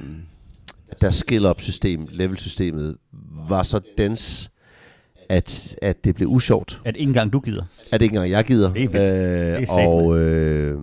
der 1.02 1.12
skill-up 1.12 1.62
system, 1.62 2.08
level-systemet, 2.12 2.96
var 3.50 3.64
så 3.64 3.80
dens, 3.98 4.52
at, 5.30 5.76
at 5.82 6.04
det 6.04 6.16
blev 6.16 6.28
usjovt. 6.28 6.82
At 6.86 6.96
ikke 6.96 7.10
engang 7.10 7.34
du 7.34 7.40
gider. 7.40 7.64
At 7.92 8.02
ikke 8.02 8.14
engang 8.14 8.32
jeg 8.32 8.44
gider. 8.44 8.74
Det 8.74 8.84
er 8.84 8.90
vildt. 8.90 8.94
Det 8.94 9.72
er 9.74 9.80
Øh, 9.80 9.88
og 9.88 10.20
øh, 10.20 10.82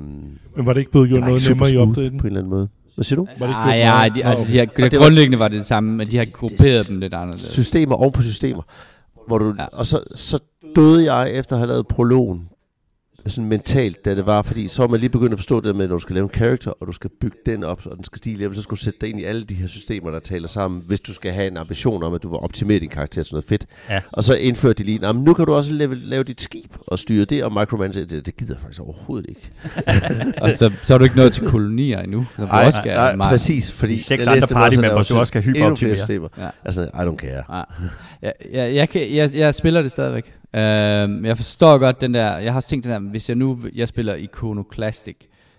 Men 0.57 0.67
var 0.67 0.73
det 0.73 0.81
ikke 0.81 0.91
blevet 0.91 1.09
gjort 1.09 1.21
noget 1.21 1.47
nemmere 1.49 1.73
i 1.73 1.77
opdateringen? 1.77 2.21
på 2.21 2.27
en 2.27 2.31
eller 2.33 2.41
anden 2.41 2.51
måde. 2.51 2.69
Hvad 2.95 3.05
siger 3.05 3.17
du? 3.17 3.27
Var 3.39 3.47
det 3.47 3.53
ikke 3.53 3.61
Ah, 3.61 3.79
ja, 3.79 4.15
de, 4.15 4.25
altså, 4.25 4.45
de 4.53 4.59
har, 4.59 4.67
Og 4.67 4.77
det 4.77 4.93
var- 4.93 4.99
grundlæggende 4.99 5.39
var 5.39 5.49
det 5.49 5.59
det 5.59 5.67
samme, 5.67 5.97
men 5.97 6.07
de 6.11 6.17
har 6.17 6.27
grupperet 6.33 6.89
dem 6.89 6.99
lidt 6.99 7.15
anderledes. 7.15 7.43
Systemer 7.43 7.95
oven 7.95 8.13
på 8.13 8.23
systemer. 8.23 8.63
Hvor 9.27 9.39
du, 9.39 9.55
ja. 9.59 9.65
Og 9.73 9.87
så, 9.87 10.01
så 10.15 10.39
døde 10.77 11.15
jeg 11.15 11.33
efter 11.33 11.53
at 11.57 11.59
have 11.61 11.69
lavet 11.69 11.87
prologen 11.87 12.49
sådan 13.31 13.49
mentalt, 13.49 14.05
da 14.05 14.15
det 14.15 14.27
var, 14.27 14.43
fordi 14.43 14.69
så 14.69 14.83
er 14.83 14.89
man 14.89 15.01
lige 15.01 15.11
begyndt 15.11 15.33
at 15.33 15.39
forstå 15.39 15.61
det 15.61 15.77
med, 15.77 15.89
når 15.89 15.95
du 15.95 16.01
skal 16.01 16.15
lave 16.15 16.25
en 16.25 16.31
character, 16.35 16.71
og 16.81 16.87
du 16.87 16.93
skal 16.93 17.11
bygge 17.21 17.37
den 17.47 17.65
op, 17.65 17.87
og 17.87 17.97
den 17.97 18.05
skal 18.05 18.19
stige 18.19 18.37
level, 18.37 18.57
så 18.57 18.63
skal 18.63 18.71
du 18.71 18.81
sætte 18.81 18.99
dig 19.01 19.09
ind 19.11 19.21
i 19.21 19.25
alle 19.25 19.45
de 19.45 19.55
her 19.55 19.67
systemer, 19.67 20.11
der 20.11 20.19
taler 20.21 20.49
sammen, 20.49 20.83
hvis 20.87 21.01
du 21.01 21.15
skal 21.15 21.33
have 21.33 21.47
en 21.47 21.57
ambition 21.57 22.03
om, 22.03 22.15
at 22.15 22.23
du 22.23 22.29
vil 22.29 22.39
optimere 22.39 22.79
din 22.79 22.89
karakter 22.89 23.23
til 23.23 23.35
noget 23.35 23.45
fedt. 23.49 23.67
Ja. 23.91 24.01
Og 24.13 24.25
så 24.25 24.35
indførte 24.35 24.75
de 24.79 24.83
lige, 24.85 24.99
"Nå, 24.99 25.13
men 25.13 25.25
nu 25.25 25.35
kan 25.35 25.47
du 25.47 25.55
også 25.55 25.73
lave, 25.73 25.95
lave 25.95 26.25
dit 26.25 26.41
skib 26.41 26.77
og 26.87 26.99
styre 26.99 27.25
det, 27.25 27.45
og 27.45 27.53
micromanage 27.53 28.05
det. 28.05 28.27
Det 28.27 28.37
gider 28.37 28.55
jeg 28.55 28.61
faktisk 28.61 28.81
overhovedet 28.81 29.27
ikke. 29.29 29.51
Og 30.43 30.51
så, 30.51 30.71
så 30.83 30.95
er 30.95 30.99
du 30.99 31.05
ikke 31.05 31.17
nået 31.17 31.33
til 31.33 31.47
kolonier 31.47 32.01
endnu. 32.01 32.27
Så 32.37 32.43
du 32.43 32.47
Ej, 32.49 32.67
også 32.67 32.77
skal 32.83 32.95
nej, 32.95 33.17
meget- 33.17 33.31
præcis, 33.31 33.73
fordi 33.73 33.95
De 33.97 34.03
seks 34.03 34.27
andre 34.27 34.43
at 34.43 34.49
partymembers, 34.49 35.11
var 35.11 35.15
du 35.17 35.21
også 35.21 35.29
skal 35.31 35.43
hyperoptimere. 35.43 35.97
systemer. 35.97 36.29
Ja. 36.39 36.49
Altså, 36.65 36.83
I 36.83 36.87
don't 36.87 37.17
care. 37.17 37.57
Ja. 37.59 37.63
Jeg, 38.23 38.33
jeg, 38.53 38.75
jeg, 38.75 38.89
kan, 38.89 39.15
jeg, 39.15 39.35
jeg 39.35 39.55
spiller 39.55 39.83
det 39.83 39.91
stadigvæk. 39.93 40.33
Uh, 40.55 41.27
jeg 41.27 41.37
forstår 41.37 41.79
godt 41.79 42.01
den 42.01 42.15
der, 42.15 42.37
jeg 42.39 42.53
har 42.53 42.57
også 42.59 42.69
tænkt 42.69 42.85
den 42.85 42.93
der, 42.93 42.99
hvis 42.99 43.29
jeg 43.29 43.37
nu, 43.37 43.59
jeg 43.75 43.89
spiller 43.89 44.15
Iconoclastic, 44.15 45.17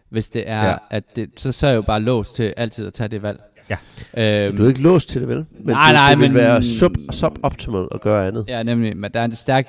hvis 0.09 0.29
det 0.29 0.43
er, 0.49 0.65
ja. 0.69 0.75
At 0.89 1.15
det, 1.15 1.29
så, 1.37 1.51
så 1.51 1.67
er 1.67 1.71
jeg 1.71 1.77
jo 1.77 1.81
bare 1.81 1.99
låst 2.01 2.35
til 2.35 2.53
altid 2.57 2.87
at 2.87 2.93
tage 2.93 3.07
det 3.07 3.21
valg. 3.21 3.39
Ja. 3.69 4.49
Uh, 4.49 4.57
Du 4.57 4.63
er 4.63 4.67
ikke 4.67 4.81
låst 4.81 5.09
til 5.09 5.21
det, 5.21 5.29
vel? 5.29 5.37
Men 5.37 5.45
Nej, 5.75 5.83
det, 5.87 5.93
nej, 5.93 6.09
det 6.09 6.19
vil 6.19 6.27
men- 6.29 6.35
være 6.37 6.63
sub, 6.63 6.91
suboptimal 7.11 7.87
at 7.91 8.01
gøre 8.01 8.27
andet. 8.27 8.45
Ja, 8.47 8.63
nemlig, 8.63 8.97
men 8.97 9.11
der 9.13 9.19
er 9.19 9.25
en 9.25 9.35
stærk 9.35 9.67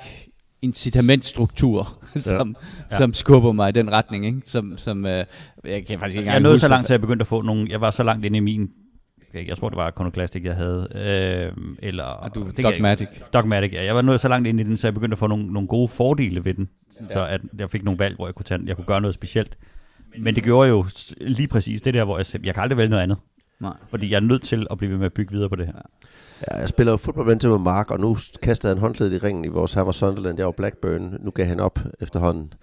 incitamentstruktur, 0.61 1.97
som, 2.15 2.55
Ja. 2.91 2.97
som 2.97 3.13
skubber 3.13 3.51
mig 3.51 3.69
i 3.69 3.71
den 3.71 3.91
retning, 3.91 4.25
ikke? 4.25 4.41
Som, 4.45 4.77
som 4.77 5.05
øh, 5.05 5.11
jeg 5.11 5.25
kan 5.25 5.25
faktisk 5.65 5.93
ikke 5.93 6.03
Altså, 6.03 6.17
engang 6.19 6.33
jeg 6.33 6.39
nåede 6.41 6.59
så 6.59 6.67
langt, 6.67 6.85
til 6.85 6.93
at 6.93 6.97
jeg 6.97 7.01
begyndte 7.01 7.23
at 7.23 7.27
få 7.27 7.41
nogle... 7.41 7.67
Jeg 7.69 7.81
var 7.81 7.91
så 7.91 8.03
langt 8.03 8.25
inde 8.25 8.37
i 8.37 8.39
min... 8.39 8.69
Jeg 9.33 9.57
tror, 9.57 9.69
det 9.69 9.77
var 9.77 9.87
Iconoclastic, 9.87 10.43
jeg 10.43 10.55
havde. 10.55 10.87
Øh, 10.95 11.75
eller... 11.79 12.03
Og 12.03 12.35
du, 12.35 12.45
det 12.45 12.55
kan 12.55 12.65
jeg 12.65 12.73
Dogmatic. 12.73 13.07
Dogmatic, 13.33 13.73
ja. 13.73 13.83
Jeg 13.83 13.95
var 13.95 14.01
nået 14.01 14.19
så 14.19 14.27
langt 14.27 14.47
ind 14.47 14.59
i 14.59 14.63
den, 14.63 14.77
så 14.77 14.87
jeg 14.87 14.93
begyndte 14.93 15.13
at 15.13 15.19
få 15.19 15.27
nogle, 15.27 15.53
nogle 15.53 15.67
gode 15.67 15.87
fordele 15.87 16.45
ved 16.45 16.53
den. 16.53 16.69
Så 17.09 17.25
at 17.25 17.41
jeg 17.59 17.69
fik 17.69 17.83
nogle 17.83 17.99
valg, 17.99 18.15
hvor 18.15 18.27
jeg 18.27 18.35
kunne, 18.35 18.43
tage, 18.43 18.61
jeg 18.65 18.75
kunne 18.75 18.85
gøre 18.85 19.01
noget 19.01 19.13
specielt. 19.13 19.57
Men 20.19 20.35
det 20.35 20.43
gjorde 20.43 20.69
jo 20.69 20.85
lige 21.21 21.47
præcis 21.47 21.81
det 21.81 21.93
der, 21.93 22.03
hvor 22.03 22.17
jeg 22.17 22.25
sagde, 22.25 22.45
jeg 22.47 22.53
kan 22.53 22.63
aldrig 22.63 22.77
vælge 22.77 22.89
noget 22.89 23.03
andet. 23.03 23.17
Nej. 23.59 23.73
Fordi 23.89 24.09
jeg 24.09 24.15
er 24.15 24.21
nødt 24.21 24.41
til 24.41 24.67
at 24.71 24.77
blive 24.77 24.91
ved 24.91 24.97
med 24.97 25.05
at 25.05 25.13
bygge 25.13 25.31
videre 25.31 25.49
på 25.49 25.55
det 25.55 25.65
her. 25.65 25.81
Ja, 26.51 26.57
jeg 26.57 26.69
spiller 26.69 26.93
jo 26.93 26.97
fodboldmanager 26.97 27.49
med 27.49 27.59
Mark, 27.59 27.91
og 27.91 27.99
nu 27.99 28.17
kaster 28.41 28.69
jeg 28.69 28.73
en 28.73 28.79
håndklæde 28.79 29.15
i 29.15 29.17
ringen 29.17 29.45
i 29.45 29.47
vores 29.47 29.73
her 29.73 29.81
var 29.81 29.91
Sunderland. 29.91 30.37
Jeg 30.37 30.45
var 30.45 30.51
Blackburn. 30.51 31.17
Nu 31.19 31.31
gav 31.31 31.45
han 31.45 31.59
op 31.59 31.79
efterhånden 31.99 32.53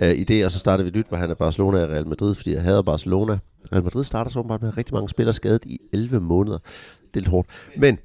uh, 0.00 0.08
i 0.08 0.24
det, 0.24 0.44
og 0.44 0.50
så 0.50 0.58
startede 0.58 0.92
vi 0.92 0.98
nyt, 0.98 1.08
hvor 1.08 1.16
han 1.16 1.30
er 1.30 1.34
Barcelona 1.34 1.82
og 1.82 1.88
Real 1.88 2.06
Madrid, 2.06 2.34
fordi 2.34 2.54
jeg 2.54 2.62
hader 2.62 2.82
Barcelona. 2.82 3.38
Real 3.72 3.82
Madrid 3.82 4.04
starter 4.04 4.30
så 4.30 4.38
åbenbart 4.38 4.62
med 4.62 4.76
rigtig 4.76 4.94
mange 4.94 5.08
spillere 5.08 5.32
skadet 5.32 5.64
i 5.64 5.78
11 5.92 6.20
måneder. 6.20 6.58
Det 6.58 7.16
er 7.16 7.20
lidt 7.20 7.28
hårdt. 7.28 7.48
Men 7.76 7.98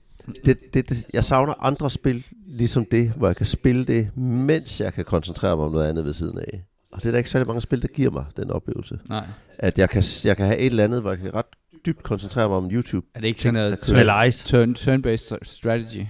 det, 0.46 0.74
det, 0.74 0.90
det, 0.90 1.06
jeg 1.14 1.24
savner 1.24 1.54
andre 1.64 1.90
spil, 1.90 2.26
ligesom 2.48 2.86
det, 2.92 3.10
hvor 3.10 3.28
jeg 3.28 3.36
kan 3.36 3.46
spille 3.46 3.86
det, 3.86 4.18
mens 4.18 4.82
jeg 4.82 4.94
kan 4.94 5.06
koncentrere 5.06 5.56
mig 5.56 5.66
om 5.66 5.72
noget 5.72 5.88
andet 5.88 6.06
ved 6.06 6.14
siden 6.14 6.38
af. 6.38 6.64
Og 6.92 7.02
det 7.02 7.08
er 7.08 7.12
der 7.12 7.18
ikke 7.18 7.30
særlig 7.30 7.48
mange 7.48 7.62
spil, 7.62 7.82
der 7.82 7.88
giver 7.88 8.12
mig 8.12 8.26
den 8.38 8.52
oplevelse. 8.52 9.00
Nej. 9.10 9.28
At 9.60 9.78
jeg 9.78 9.90
kan, 9.90 10.04
jeg 10.24 10.38
kan 10.38 10.46
have 10.46 10.58
et 10.58 10.66
eller 10.66 10.84
andet, 10.84 11.02
hvor 11.02 11.10
jeg 11.12 11.20
kan 11.20 11.34
ret 11.34 11.46
dybt 11.86 12.04
koncentrere 12.04 12.48
mig 12.48 12.58
om 12.58 12.70
YouTube. 12.72 13.08
Er 13.16 13.20
det 13.20 13.28
ikke 13.28 13.42
sådan 13.42 13.54
noget 13.54 14.28
Ice. 14.28 14.48
turn, 14.48 14.76
turn-based 14.76 15.38
strategy? 15.44 16.06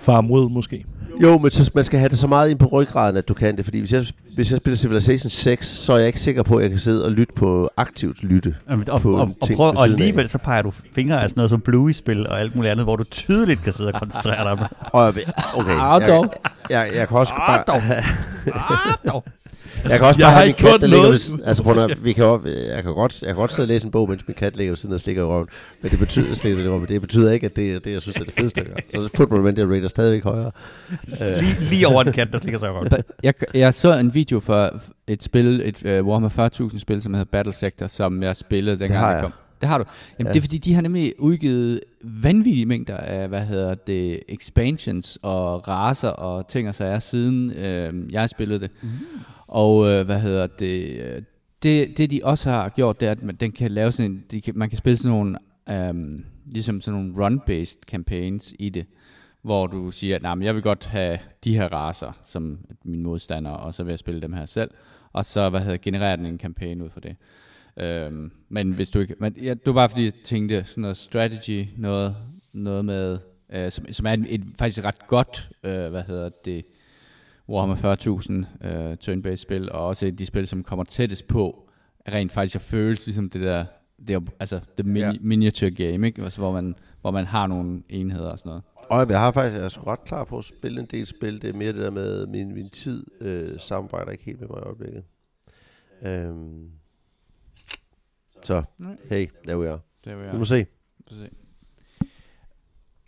Farmrød 0.00 0.48
måske. 0.48 0.84
Jo, 1.22 1.38
men 1.38 1.50
så, 1.50 1.70
man 1.74 1.84
skal 1.84 1.98
have 1.98 2.08
det 2.08 2.18
så 2.18 2.26
meget 2.26 2.50
ind 2.50 2.58
på 2.58 2.66
ryggraden, 2.66 3.16
at 3.16 3.28
du 3.28 3.34
kan 3.34 3.56
det. 3.56 3.64
Fordi 3.64 3.78
hvis 3.78 3.92
jeg, 3.92 4.04
hvis 4.34 4.50
jeg 4.50 4.56
spiller 4.56 4.76
Civilization 4.76 5.30
6, 5.30 5.66
så 5.66 5.92
er 5.92 5.96
jeg 5.98 6.06
ikke 6.06 6.20
sikker 6.20 6.42
på, 6.42 6.56
at 6.56 6.62
jeg 6.62 6.70
kan 6.70 6.78
sidde 6.78 7.04
og 7.04 7.12
lytte 7.12 7.32
på 7.36 7.70
aktivt 7.76 8.22
lytte. 8.22 8.54
Jamen, 8.70 8.90
Og, 8.90 9.00
på 9.00 9.14
og, 9.16 9.20
og, 9.20 9.46
ting 9.46 9.56
prøv, 9.56 9.66
og 9.68 9.76
siden 9.76 9.90
af. 9.90 9.94
alligevel 9.94 10.28
så 10.30 10.38
peger 10.38 10.62
du 10.62 10.72
fingre 10.94 11.22
af 11.22 11.30
sådan 11.30 11.38
noget 11.38 11.50
som 11.50 11.60
Bluey-spil 11.60 12.26
og 12.26 12.40
alt 12.40 12.56
muligt 12.56 12.72
andet, 12.72 12.86
hvor 12.86 12.96
du 12.96 13.04
tydeligt 13.04 13.62
kan 13.62 13.72
sidde 13.72 13.92
og 13.92 14.00
koncentrere 14.00 14.56
dig. 14.56 14.68
Og 14.92 15.04
jeg, 15.04 15.14
okay, 15.56 15.76
Ah, 15.80 16.00
jeg, 16.02 16.08
dog. 16.08 16.32
jeg, 16.70 16.90
jeg, 16.94 17.08
kan 17.08 17.16
også 17.16 17.34
Ah, 17.36 17.64
bare... 17.66 17.96
Ah, 18.54 19.12
dog. 19.12 19.24
Jeg 19.84 19.92
kan 19.98 20.06
også 20.06 20.20
Jeg 20.20 20.24
bare 20.26 20.32
har 20.32 20.38
have 20.38 20.46
min 20.46 20.54
kat, 20.54 20.80
der 20.80 20.86
ligger 20.86 21.10
ved, 21.10 21.18
siden- 21.18 21.40
altså, 21.44 21.62
prøv, 21.62 21.78
at- 21.78 22.04
vi 22.04 22.12
kan, 22.12 22.24
jeg, 22.24 22.82
kan 22.82 22.94
godt, 22.94 23.20
jeg 23.22 23.28
kan 23.28 23.36
godt 23.36 23.52
sidde 23.52 23.64
og 23.64 23.68
læse 23.68 23.84
en 23.84 23.90
bog, 23.90 24.08
mens 24.08 24.28
min 24.28 24.34
kat 24.34 24.56
ligger 24.56 24.70
ved 24.70 24.76
siden 24.76 24.92
og 24.94 25.00
slikker 25.00 25.22
i 25.22 25.24
røven. 25.26 25.48
Men 25.82 25.90
det 25.90 25.98
betyder, 25.98 26.34
slikker 26.34 26.64
i 26.64 26.68
røven, 26.68 26.86
det 26.88 27.00
betyder 27.00 27.32
ikke, 27.32 27.46
at 27.46 27.56
det 27.56 27.74
er 27.74 27.78
det, 27.78 27.92
jeg 27.92 28.02
synes 28.02 28.16
er 28.16 28.24
det 28.24 28.32
fedeste 28.38 28.60
at 28.60 28.66
gøre. 28.66 29.02
Så 29.08 29.16
football 29.16 29.42
manager 29.42 29.74
rater 29.74 29.88
stadigvæk 29.88 30.24
højere. 30.24 30.50
Lige, 31.40 31.70
lige 31.70 31.88
over 31.88 32.02
en 32.02 32.12
kat, 32.12 32.28
der 32.32 32.38
slikker 32.38 32.58
sig 32.58 32.66
i 32.68 32.70
røven. 32.70 32.88
Jeg, 33.22 33.34
jeg 33.54 33.74
så 33.74 33.98
en 33.98 34.14
video 34.14 34.40
for 34.40 34.80
et 35.06 35.22
spil, 35.22 35.60
et 35.64 36.00
uh, 36.00 36.06
Warhammer 36.06 36.70
40.000 36.72 36.78
spil, 36.78 37.02
som 37.02 37.14
hedder 37.14 37.30
Battle 37.32 37.54
Sector, 37.54 37.86
som 37.86 38.22
jeg 38.22 38.36
spillede 38.36 38.78
dengang 38.78 39.00
har 39.00 39.08
det 39.08 39.14
jeg. 39.14 39.22
kom. 39.22 39.32
Det 39.60 39.68
har 39.68 39.78
du. 39.78 39.84
Jamen, 40.18 40.26
Ja. 40.26 40.28
ja. 40.28 40.32
det 40.32 40.38
er 40.38 40.42
fordi, 40.42 40.58
de 40.58 40.74
har 40.74 40.82
nemlig 40.82 41.12
udgivet 41.18 41.80
vanvittige 42.04 42.66
mængder 42.66 42.96
af, 42.96 43.28
hvad 43.28 43.40
hedder 43.40 43.74
det, 43.74 44.20
expansions 44.28 45.18
og 45.22 45.68
raser 45.68 46.08
og 46.08 46.48
ting 46.48 46.68
og 46.68 46.74
sager, 46.74 46.98
siden 46.98 47.50
øh, 47.50 48.12
jeg 48.12 48.30
spillede 48.30 48.60
det. 48.60 48.70
Mm. 48.82 48.88
Og 49.50 49.88
øh, 49.88 50.06
hvad 50.06 50.20
hedder 50.20 50.46
det, 50.46 51.00
øh, 51.00 51.22
det, 51.62 51.98
det 51.98 52.10
de 52.10 52.20
også 52.24 52.50
har 52.50 52.68
gjort, 52.68 53.00
det 53.00 53.08
er, 53.08 53.12
at 53.12 53.22
man, 53.22 53.36
den 53.36 53.52
kan 53.52 53.70
lave 53.70 53.92
sådan 53.92 54.10
en, 54.10 54.24
de 54.30 54.40
kan, 54.40 54.58
man 54.58 54.68
kan 54.68 54.78
spille 54.78 54.96
sådan 54.96 55.16
nogle, 55.16 55.38
øhm, 55.70 56.24
ligesom 56.46 56.80
sådan 56.80 57.00
nogle 57.00 57.26
run-based 57.26 57.78
campaigns 57.86 58.54
i 58.58 58.68
det, 58.68 58.86
hvor 59.42 59.66
du 59.66 59.90
siger, 59.90 60.16
at 60.16 60.22
nah, 60.22 60.38
men 60.38 60.46
jeg 60.46 60.54
vil 60.54 60.62
godt 60.62 60.86
have 60.86 61.18
de 61.44 61.54
her 61.54 61.68
raser 61.68 62.12
som 62.24 62.58
mine 62.84 63.02
modstandere, 63.02 63.56
og 63.56 63.74
så 63.74 63.82
vil 63.82 63.90
jeg 63.90 63.98
spille 63.98 64.20
dem 64.20 64.32
her 64.32 64.46
selv, 64.46 64.70
og 65.12 65.24
så 65.24 65.48
hvad 65.48 65.60
hedder, 65.60 65.76
genererer 65.76 66.16
den 66.16 66.26
en 66.26 66.38
kampagne 66.38 66.84
ud 66.84 66.90
for 66.90 67.00
det. 67.00 67.16
Øhm, 67.76 68.32
men 68.48 68.72
hvis 68.72 68.90
du 68.90 69.00
ikke, 69.00 69.14
men 69.18 69.36
ja, 69.42 69.50
det 69.50 69.66
var 69.66 69.72
bare 69.72 69.88
fordi 69.88 70.04
jeg 70.04 70.12
tænkte 70.24 70.64
sådan 70.64 70.82
noget 70.82 70.96
strategy, 70.96 71.66
noget, 71.76 72.16
noget 72.52 72.84
med, 72.84 73.18
øh, 73.52 73.70
som, 73.70 73.92
som 73.92 74.06
er 74.06 74.12
et, 74.12 74.26
et, 74.28 74.42
faktisk 74.58 74.78
et 74.78 74.84
ret 74.84 75.06
godt, 75.06 75.50
øh, 75.64 75.88
hvad 75.90 76.02
hedder 76.02 76.28
det, 76.44 76.64
Warhammer 77.50 77.76
40.000 78.62 78.66
øh, 78.68 78.96
turn-based 79.00 79.36
spil, 79.36 79.72
og 79.72 79.86
også 79.86 80.10
de 80.10 80.26
spil, 80.26 80.46
som 80.46 80.62
kommer 80.64 80.84
tættest 80.84 81.26
på, 81.26 81.68
rent 82.08 82.32
faktisk 82.32 82.54
at 82.56 82.62
føles 82.62 83.06
ligesom 83.06 83.30
det 83.30 83.40
der, 83.40 83.64
det 83.98 84.10
er, 84.14 84.20
altså 84.40 84.60
det 84.78 84.86
mini, 84.86 85.00
Ja. 85.00 85.12
miniature 85.20 85.70
game, 85.70 86.06
ikke? 86.06 86.22
Altså, 86.22 86.38
hvor, 86.38 86.52
man, 86.52 86.74
hvor 87.00 87.10
man 87.10 87.24
har 87.26 87.46
nogle 87.46 87.82
enheder 87.88 88.30
og 88.30 88.38
sådan 88.38 88.50
noget. 88.50 88.62
Og 88.74 89.10
jeg 89.10 89.18
har 89.20 89.32
faktisk, 89.32 89.56
jeg 89.56 89.64
er 89.64 89.68
sgu 89.68 89.84
ret 89.84 90.04
klar 90.04 90.24
på 90.24 90.38
at 90.38 90.44
spille 90.44 90.80
en 90.80 90.86
del 90.86 91.06
spil. 91.06 91.42
Det 91.42 91.50
er 91.50 91.54
mere 91.54 91.72
det 91.72 91.82
der 91.82 91.90
med, 91.90 92.26
min, 92.26 92.54
min 92.54 92.68
tid 92.70 93.06
øh, 93.20 93.60
samarbejder 93.60 94.10
ikke 94.12 94.24
helt 94.24 94.40
med 94.40 94.48
mig 94.48 94.58
i 94.58 94.62
øjeblikket. 94.62 95.04
Øhm. 96.02 96.70
Så, 98.42 98.62
hey, 99.10 99.26
there 99.44 99.58
we 99.58 99.68
are. 99.70 99.80
Det 100.04 100.18
vil 100.18 100.32
Vi 100.32 100.38
må 100.38 100.44
se. 100.44 100.66
se. 101.10 101.28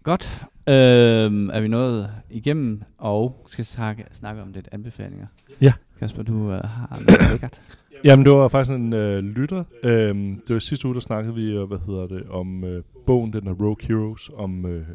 Godt. 0.02 0.42
Øhm, 0.68 1.50
er 1.50 1.60
vi 1.60 1.68
nået 1.68 2.10
igennem, 2.30 2.82
og 2.98 3.44
skal 3.46 3.64
snakke, 3.64 4.04
snakke 4.12 4.42
om 4.42 4.52
lidt 4.52 4.68
anbefalinger. 4.72 5.26
Ja. 5.60 5.72
Kasper, 5.98 6.22
du 6.22 6.52
øh, 6.52 6.60
har 6.64 7.02
noget 7.06 7.30
lækkert. 7.30 7.60
Jamen, 8.04 8.24
det 8.24 8.32
var 8.32 8.48
faktisk 8.48 8.74
en 8.76 8.92
øh, 8.92 9.18
lytter. 9.18 9.64
Øhm, 9.82 10.42
det 10.48 10.54
var 10.54 10.60
sidste 10.60 10.86
uge, 10.86 10.94
der 10.94 11.00
snakkede 11.00 11.34
vi, 11.34 11.50
øh, 11.50 11.64
hvad 11.64 11.78
hedder 11.86 12.06
det, 12.06 12.22
om 12.28 12.64
øh, 12.64 12.82
bogen, 13.06 13.32
den 13.32 13.46
er 13.46 13.52
Rogue 13.52 13.76
Heroes, 13.80 14.30
om 14.36 14.66
øh, 14.66 14.86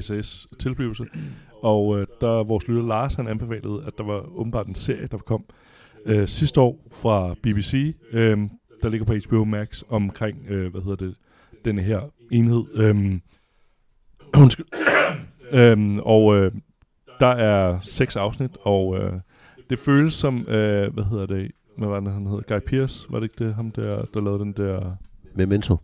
SAS 0.00 0.46
tilblivelse. 0.58 1.04
Og 1.62 2.00
øh, 2.00 2.06
der 2.20 2.44
vores 2.44 2.68
lytter 2.68 2.82
Lars, 2.82 3.14
han 3.14 3.28
anbefalede, 3.28 3.82
at 3.86 3.92
der 3.98 4.04
var 4.04 4.38
åbenbart 4.38 4.66
en 4.66 4.74
serie, 4.74 5.06
der 5.06 5.18
kom 5.18 5.44
øh, 6.06 6.28
sidste 6.28 6.60
år 6.60 6.86
fra 6.92 7.34
BBC, 7.42 7.96
øh, 8.12 8.38
der 8.82 8.88
ligger 8.88 9.06
på 9.06 9.14
HBO 9.28 9.44
Max, 9.44 9.82
omkring, 9.88 10.46
øh, 10.48 10.70
hvad 10.70 10.80
hedder 10.80 11.06
det, 11.06 11.14
denne 11.64 11.82
her 11.82 12.00
enhed. 12.30 12.64
Øh, 12.74 13.18
undskyld. 14.42 14.66
øhm, 15.60 15.98
og 15.98 16.36
øh, 16.36 16.52
der 17.20 17.26
er 17.26 17.80
seks 17.80 18.16
afsnit, 18.16 18.56
og 18.62 18.98
øh, 18.98 19.12
det 19.70 19.78
føles 19.78 20.14
som, 20.14 20.48
øh, 20.48 20.94
hvad 20.94 21.04
hedder 21.04 21.26
det, 21.26 21.50
hvad 21.78 21.88
var 21.88 22.00
det, 22.00 22.12
han 22.12 22.26
hedder? 22.26 22.42
Guy 22.48 22.60
Pearce, 22.66 23.06
var 23.10 23.20
det 23.20 23.24
ikke 23.24 23.44
det, 23.44 23.54
ham 23.54 23.70
der, 23.70 24.04
der 24.14 24.20
lavede 24.20 24.40
den 24.40 24.52
der... 24.52 24.96
Memento. 25.36 25.76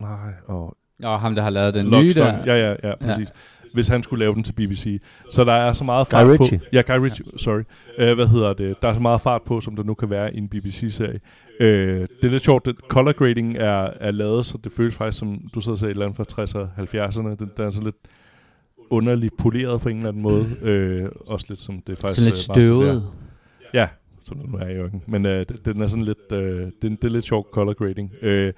Nej, 0.00 0.32
og 0.48 0.76
Og 1.02 1.20
ham, 1.20 1.34
der 1.34 1.42
har 1.42 1.50
lavet 1.50 1.74
den 1.74 1.86
nye 1.86 1.90
Lockstock. 1.90 2.46
der. 2.46 2.54
Ja, 2.54 2.68
ja, 2.68 2.88
ja, 2.88 2.94
præcis. 2.96 3.28
Hvis 3.74 3.88
han 3.88 4.02
skulle 4.02 4.20
lave 4.20 4.34
den 4.34 4.42
til 4.42 4.52
BBC. 4.52 5.00
Så 5.30 5.44
der 5.44 5.52
er 5.52 5.72
så 5.72 5.84
meget 5.84 6.08
Guy 6.08 6.12
fart 6.12 6.40
Ritchie. 6.40 6.58
på. 6.58 6.64
Ja, 6.72 6.82
Guy 6.86 6.98
Ritchie, 7.04 7.24
sorry. 7.36 7.62
Uh, 7.98 8.14
hvad 8.14 8.26
hedder 8.26 8.52
det? 8.52 8.82
Der 8.82 8.88
er 8.88 8.94
så 8.94 9.00
meget 9.00 9.20
fart 9.20 9.42
på, 9.42 9.60
som 9.60 9.76
der 9.76 9.82
nu 9.82 9.94
kan 9.94 10.10
være 10.10 10.34
i 10.34 10.38
en 10.38 10.48
BBC-serie. 10.48 11.20
Uh, 11.60 11.66
det 11.66 12.24
er 12.24 12.28
lidt 12.28 12.44
sjovt, 12.44 12.68
at 12.68 12.74
color 12.88 13.12
grading 13.12 13.56
er, 13.56 13.90
er 14.00 14.10
lavet, 14.10 14.46
så 14.46 14.58
det 14.64 14.72
føles 14.72 14.94
faktisk 14.94 15.18
som, 15.18 15.40
du 15.54 15.60
sidder 15.60 15.72
og 15.72 15.78
sagde, 15.78 15.90
et 15.90 15.94
eller 15.94 16.06
andet 16.06 16.16
fra 16.16 16.42
60'erne 16.42 16.58
og 16.58 17.06
70'erne. 17.06 17.36
Den, 17.38 17.50
der 17.56 17.66
er 17.66 17.70
så 17.70 17.80
lidt 17.80 17.96
underligt 18.90 19.36
poleret 19.38 19.80
på 19.80 19.88
en 19.88 19.96
eller 19.96 20.08
anden 20.08 20.22
måde. 20.22 20.46
Uh, 21.02 21.30
også 21.32 21.46
lidt 21.48 21.60
som 21.60 21.82
det 21.86 21.92
er 21.92 21.96
faktisk... 22.00 22.46
Sådan 22.46 22.62
lidt 22.62 22.70
øh, 22.70 22.76
støvet. 22.76 23.04
Ja, 23.74 23.88
som 24.24 24.38
den 24.38 24.50
nu 24.50 24.58
er 24.58 24.86
i. 24.86 24.90
Men 25.06 25.26
øh, 25.26 25.44
den 25.64 25.82
er 25.82 25.86
sådan 25.86 26.04
lidt, 26.04 26.32
øh, 26.32 26.60
det, 26.60 26.82
det 26.82 27.04
er 27.04 27.08
lidt 27.08 27.24
sjov 27.24 27.46
color 27.52 27.72
grading. 27.72 28.12
Øh, 28.22 28.52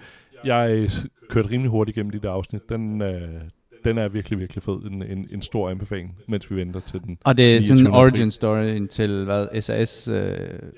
jeg 0.45 0.91
kørte 1.31 1.51
rimelig 1.51 1.71
hurtigt 1.71 1.97
igennem 1.97 2.11
de 2.11 2.19
der 2.19 2.31
afsnit. 2.31 2.69
Den, 2.69 3.03
øh, 3.03 3.41
den 3.85 3.99
er 3.99 4.09
virkelig, 4.09 4.39
virkelig 4.39 4.63
fed. 4.63 4.75
En, 4.75 5.03
en, 5.03 5.29
en 5.33 5.43
stor 5.43 5.71
anbefaling, 5.71 6.17
mens 6.29 6.51
vi 6.51 6.57
venter 6.57 6.81
til 6.81 7.01
den. 7.01 7.19
Og 7.25 7.37
det 7.37 7.57
er 7.57 7.61
sådan 7.61 7.79
en 7.79 7.85
29. 7.85 8.01
origin 8.01 8.31
story 8.31 8.87
til, 8.87 9.25
hvad, 9.25 9.61
SAS... 9.63 10.09
Øh, 10.09 10.37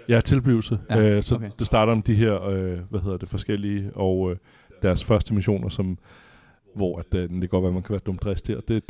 Ja, 0.08 0.20
tilblivelse. 0.20 0.78
Ja, 0.90 1.00
øh, 1.00 1.22
så 1.22 1.34
okay. 1.34 1.50
det 1.58 1.66
starter 1.66 1.92
om 1.92 2.02
de 2.02 2.14
her, 2.14 2.42
øh, 2.42 2.78
hvad 2.90 3.00
hedder 3.00 3.16
det, 3.16 3.28
forskellige, 3.28 3.90
og 3.94 4.30
øh, 4.30 4.36
deres 4.82 5.04
første 5.04 5.34
missioner, 5.34 5.68
som 5.68 5.98
hvor 6.74 6.98
at, 6.98 7.14
øh, 7.14 7.22
det 7.22 7.40
kan 7.40 7.48
godt 7.48 7.62
være, 7.62 7.68
at 7.68 7.74
man 7.74 7.82
kan 7.82 7.92
være 7.92 8.00
dumt 8.06 8.22
dristig, 8.22 8.56
og 8.56 8.62
det, 8.68 8.82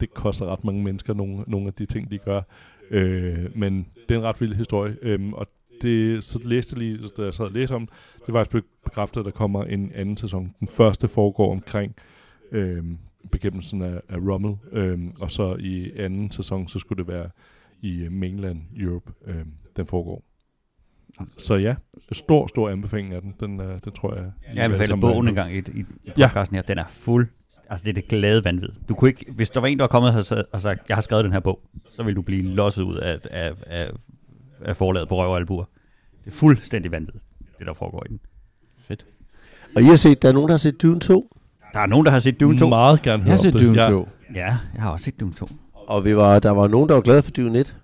det 0.00 0.14
koster 0.14 0.46
ret 0.46 0.64
mange 0.64 0.82
mennesker 0.82 1.14
nogle, 1.14 1.44
nogle 1.46 1.66
af 1.66 1.72
de 1.72 1.86
ting, 1.86 2.10
de 2.10 2.18
gør. 2.18 2.42
Øh, 2.90 3.46
men 3.54 3.86
det 4.08 4.14
er 4.14 4.18
en 4.18 4.24
ret 4.24 4.40
vild 4.40 4.54
historie, 4.54 4.96
øhm, 5.02 5.32
og 5.32 5.46
det, 5.82 6.24
så 6.24 6.40
læste 6.44 6.78
lige, 6.78 6.98
da 7.16 7.22
jeg 7.22 7.34
sad 7.34 7.44
og 7.44 7.52
læste 7.52 7.72
om, 7.72 7.88
det 8.26 8.34
var 8.34 8.40
faktisk 8.44 8.64
bekræftet, 8.84 9.20
at 9.20 9.24
der 9.24 9.30
kommer 9.30 9.64
en 9.64 9.92
anden 9.94 10.16
sæson. 10.16 10.54
Den 10.60 10.68
første 10.68 11.08
foregår 11.08 11.52
omkring 11.52 11.94
øhm, 12.52 12.98
bekæmpelsen 13.32 13.82
af, 13.82 14.00
af 14.08 14.16
Rommel, 14.16 14.56
øhm, 14.72 15.12
og 15.20 15.30
så 15.30 15.56
i 15.60 15.92
anden 15.96 16.30
sæson, 16.30 16.68
så 16.68 16.78
skulle 16.78 17.04
det 17.04 17.12
være 17.12 17.30
i 17.82 18.02
øh, 18.02 18.12
mainland 18.12 18.62
Europe, 18.76 19.12
øhm, 19.26 19.52
den 19.76 19.86
foregår. 19.86 20.24
Så 21.38 21.54
ja, 21.54 21.74
stor, 22.12 22.46
stor 22.46 22.70
anbefaling 22.70 23.14
af 23.14 23.22
den. 23.22 23.34
Den, 23.40 23.60
øh, 23.60 23.78
den 23.84 23.92
tror 23.92 24.14
jeg... 24.14 24.32
Jeg 24.54 24.64
anbefaler 24.64 24.96
bogen 24.96 25.28
en 25.28 25.34
gang 25.34 25.54
i, 25.54 25.58
i, 25.58 25.84
Ja. 26.06 26.26
podcasten 26.26 26.54
her. 26.54 26.62
Den 26.62 26.78
er 26.78 26.86
fuld. 26.88 27.28
Altså, 27.70 27.84
det 27.84 27.90
er 27.90 27.94
det 27.94 28.08
glade 28.08 28.44
vanvid. 28.44 28.68
Du 28.88 28.94
kunne 28.94 29.10
ikke, 29.10 29.32
hvis 29.32 29.50
der 29.50 29.60
var 29.60 29.66
en, 29.68 29.78
der 29.78 29.82
var 29.82 29.88
kommet 29.88 30.08
og 30.08 30.12
havde 30.12 30.44
sagt, 30.60 30.88
jeg 30.88 30.96
har 30.96 31.00
skrevet 31.02 31.24
den 31.24 31.32
her 31.32 31.40
bog, 31.40 31.60
så 31.88 32.02
ville 32.02 32.16
du 32.16 32.22
blive 32.22 32.42
losset 32.42 32.82
ud 32.82 32.96
af, 32.96 33.18
af, 33.30 33.52
af, 33.66 33.90
af 34.64 34.76
forlaget 34.76 35.08
på 35.08 35.16
røv 35.16 35.30
og 35.30 35.36
albuer. 35.36 35.64
Det 36.24 36.30
er 36.30 36.34
fuldstændig 36.34 36.92
vanvid, 36.92 37.14
det 37.58 37.66
der 37.66 37.74
foregår 37.74 38.02
i 38.06 38.08
den. 38.08 38.20
fedt. 38.88 39.06
Og 39.76 39.82
I 39.82 39.84
har 39.84 39.96
set, 39.96 40.22
der 40.22 40.28
er 40.28 40.32
nogen, 40.32 40.48
der 40.48 40.52
har 40.52 40.58
set 40.58 40.82
Dune 40.82 41.00
2. 41.00 41.36
Der 41.72 41.80
er 41.80 41.86
nogen, 41.86 42.06
der 42.06 42.12
har 42.12 42.20
set 42.20 42.40
Dune 42.40 42.58
2. 42.58 42.68
Meget 42.68 43.02
gerne 43.02 43.22
Jeg 43.24 43.32
har 43.32 43.38
set. 43.38 43.52
Dune 43.54 43.82
Ja. 43.82 43.90
2. 43.90 44.08
Ja, 44.34 44.56
jeg 44.74 44.82
har 44.82 44.90
også 44.90 45.04
set 45.04 45.20
Dune 45.20 45.32
2. 45.32 45.48
Og 45.72 46.04
vi 46.04 46.16
var, 46.16 46.38
der 46.38 46.50
var 46.50 46.68
nogen, 46.68 46.88
der 46.88 46.94
var 46.94 47.00
glade 47.02 47.22
for 47.22 47.30
Dune 47.30 47.58
1. 47.58 47.76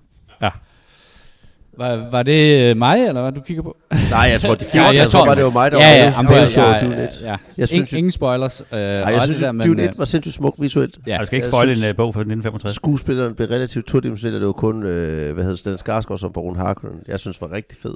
Var, 1.79 2.11
var 2.11 2.23
det 2.23 2.71
øh, 2.71 2.77
mig, 2.77 3.07
eller 3.09 3.23
hvad 3.23 3.33
du 3.33 3.41
kigger 3.41 3.63
på? 3.63 3.77
Nej, 4.11 4.21
jeg 4.33 4.41
tror, 4.41 4.55
de 4.55 4.65
Ja, 4.75 4.79
fjorten, 4.79 4.95
jeg 4.95 5.03
jeg 5.03 5.11
tror- 5.11 5.19
tror, 5.21 5.27
var, 5.27 5.35
det 5.35 5.45
var 5.45 5.51
mig, 5.51 5.71
der 5.73 5.79
ja, 5.79 5.95
ja, 5.97 6.05
var 6.05 6.13
jamen, 6.17 6.33
jeg, 6.33 6.47
det, 6.49 6.57
jeg, 6.57 6.79
ja, 6.83 6.87
Dune 6.87 6.97
ja, 6.97 7.05
1. 7.05 7.11
ja. 7.23 7.27
Jeg 7.29 7.39
Ingen, 7.59 7.67
synes, 7.67 7.93
ingen 7.93 8.13
spoilers. 8.13 8.61
Øh, 8.73 8.79
Ej, 8.79 9.03
og 9.03 9.13
jeg 9.13 9.23
synes, 9.23 9.39
det 9.39 9.45
der, 9.47 9.53
men, 9.53 9.67
Dune 9.69 9.83
øh, 9.83 9.89
1 9.89 9.99
var 9.99 10.05
sindssygt 10.05 10.35
smukt 10.35 10.63
visuelt. 10.63 10.99
ja. 11.07 11.19
Du 11.21 11.27
skal 11.27 11.37
ikke 11.37 11.47
jeg 11.47 11.53
spoil 11.53 11.69
en 11.85 11.91
uh, 11.91 11.97
bog 11.97 12.15
fra 12.15 12.21
1965. 12.21 12.75
Skuespilleren 12.75 13.35
blev 13.35 13.49
relativt 13.49 13.87
todimensionel, 13.87 14.35
og 14.35 14.41
det 14.41 14.47
var 14.47 14.53
kun, 14.53 14.83
øh, 14.83 15.35
hvad 15.35 15.45
hedder 15.45 15.57
Stellan 15.57 15.79
Skarsgård 15.79 16.19
som 16.19 16.33
Baron 16.33 16.57
Harkonnen. 16.57 17.01
Jeg 17.09 17.21
synes 17.21 17.41
var 17.41 17.53
rigtig 17.53 17.79
fed. 17.83 17.95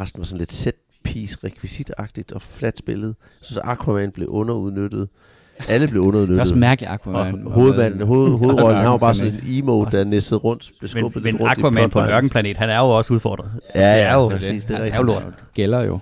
Resten 0.00 0.18
var 0.18 0.24
sådan 0.24 0.38
lidt 0.38 0.52
set 0.52 0.74
piece 1.04 1.38
rekvisitagtigt 1.44 2.32
og 2.32 2.42
flat 2.42 2.78
spillet. 2.78 3.08
Jeg 3.40 3.46
synes, 3.46 3.58
Aquaman 3.64 4.10
blev 4.10 4.28
underudnyttet. 4.28 5.08
Alle 5.68 5.88
blev 5.88 6.00
Det 6.00 6.04
er 6.04 6.08
underudnyttet. 6.08 6.40
også 6.40 6.54
mærkeligt, 6.54 6.92
Aquaman. 6.92 7.46
Og 7.46 7.52
hovedmanden, 7.52 8.02
hoved, 8.06 8.30
hovedrollen, 8.38 8.80
han 8.80 8.90
var 8.90 8.96
bare 8.96 9.14
sådan 9.14 9.32
en 9.34 9.40
emo, 9.46 9.84
der 9.84 10.04
nissede 10.04 10.38
rundt, 10.40 10.70
blev 10.78 10.90
Men, 10.94 11.00
skubbet 11.02 11.22
lidt 11.22 11.34
men 11.34 11.42
rundt 11.42 11.58
i 11.58 11.60
Aquaman 11.60 11.90
på 11.90 12.00
en 12.00 12.08
ørkenplanet, 12.08 12.56
han 12.56 12.70
er 12.70 12.78
jo 12.78 12.84
også 12.90 13.14
udfordret. 13.14 13.50
Ja, 13.74 13.80
Det 13.80 13.86
er 13.88 13.96
ja, 13.96 14.14
jo- 14.14 14.28
præcis, 14.28 14.64
det 14.64 14.70
er 14.70 14.76
Han 14.76 14.84
rigtigt. 14.84 14.94
er 15.10 15.14
jo 15.14 15.20
lort. 15.20 15.34
Gælder 15.54 15.80
jo. 15.82 15.98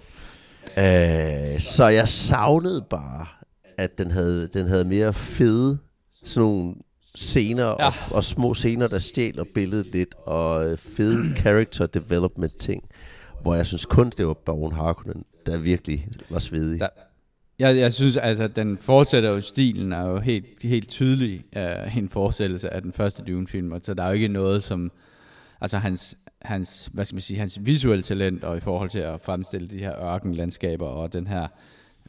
Øh, 0.78 1.60
så 1.60 1.86
jeg 1.88 2.08
savnede 2.08 2.84
bare, 2.90 3.26
at 3.78 3.98
den 3.98 4.10
havde, 4.10 4.48
den 4.54 4.66
havde 4.66 4.84
mere 4.84 5.12
fede 5.12 5.78
sådan 6.24 6.48
nogle 6.48 6.74
scener 7.14 7.64
ja. 7.64 7.74
Ja. 7.78 7.86
og, 7.86 7.92
og 8.10 8.24
små 8.24 8.54
scener, 8.54 8.86
der 8.86 8.98
stjæler 8.98 9.44
billedet 9.54 9.86
lidt, 9.92 10.14
og 10.26 10.70
øh, 10.70 10.78
fede 10.78 11.34
character 11.40 11.86
development 11.86 12.56
ting, 12.58 12.82
hvor 13.42 13.54
jeg 13.54 13.66
synes 13.66 13.84
kun, 13.86 14.12
det 14.18 14.26
var 14.26 14.34
Baron 14.46 14.72
Harkonnen, 14.72 15.22
der 15.46 15.58
virkelig 15.58 16.06
var 16.30 16.38
svedig. 16.38 16.80
Der- 16.80 16.86
Jeg, 17.58 17.76
jeg 17.76 17.92
synes, 17.92 18.16
at 18.16 18.40
at 18.40 18.56
den 18.56 18.78
fortsætter 18.78 19.30
jo 19.30 19.40
stilen, 19.40 19.92
er 19.92 20.06
jo 20.06 20.18
helt, 20.18 20.46
helt 20.62 20.88
tydelig 20.88 21.44
uh, 21.56 21.96
en 21.96 22.08
fortsættelse 22.08 22.74
af 22.74 22.82
den 22.82 22.92
første 22.92 23.22
Dune-film, 23.22 23.72
og 23.72 23.80
så 23.84 23.94
der 23.94 24.02
er 24.02 24.06
jo 24.06 24.14
ikke 24.14 24.28
noget 24.28 24.62
som, 24.62 24.92
altså 25.60 25.78
hans, 25.78 26.16
hans, 26.42 26.90
hvad 26.92 27.04
skal 27.04 27.14
man 27.14 27.22
sige, 27.22 27.38
hans 27.38 27.58
visuelle 27.66 28.02
talent, 28.02 28.44
og 28.44 28.56
i 28.56 28.60
forhold 28.60 28.90
til 28.90 28.98
at 28.98 29.20
fremstille 29.20 29.68
de 29.68 29.78
her 29.78 30.04
ørkenlandskaber, 30.04 30.86
og 30.86 31.12
den 31.12 31.26
her 31.26 31.42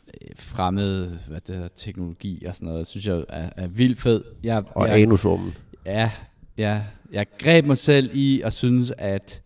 øh, 0.07 0.29
fremmede 0.35 1.19
hvad 1.27 1.41
det 1.41 1.55
hedder, 1.55 1.69
teknologi 1.75 2.45
og 2.45 2.55
sådan 2.55 2.67
noget, 2.67 2.87
synes 2.87 3.07
jeg 3.07 3.23
er, 3.29 3.49
er 3.57 3.67
vildt 3.67 4.01
fed. 4.01 4.23
Jeg, 4.43 4.63
Og 4.71 4.87
jeg, 4.87 4.99
anusrummen. 4.99 5.53
Ja, 5.85 6.11
ja. 6.57 6.81
Jeg 7.11 7.25
greb 7.39 7.65
mig 7.65 7.77
selv 7.77 8.09
i 8.13 8.41
at 8.41 8.53
synes, 8.53 8.93
at, 8.97 9.41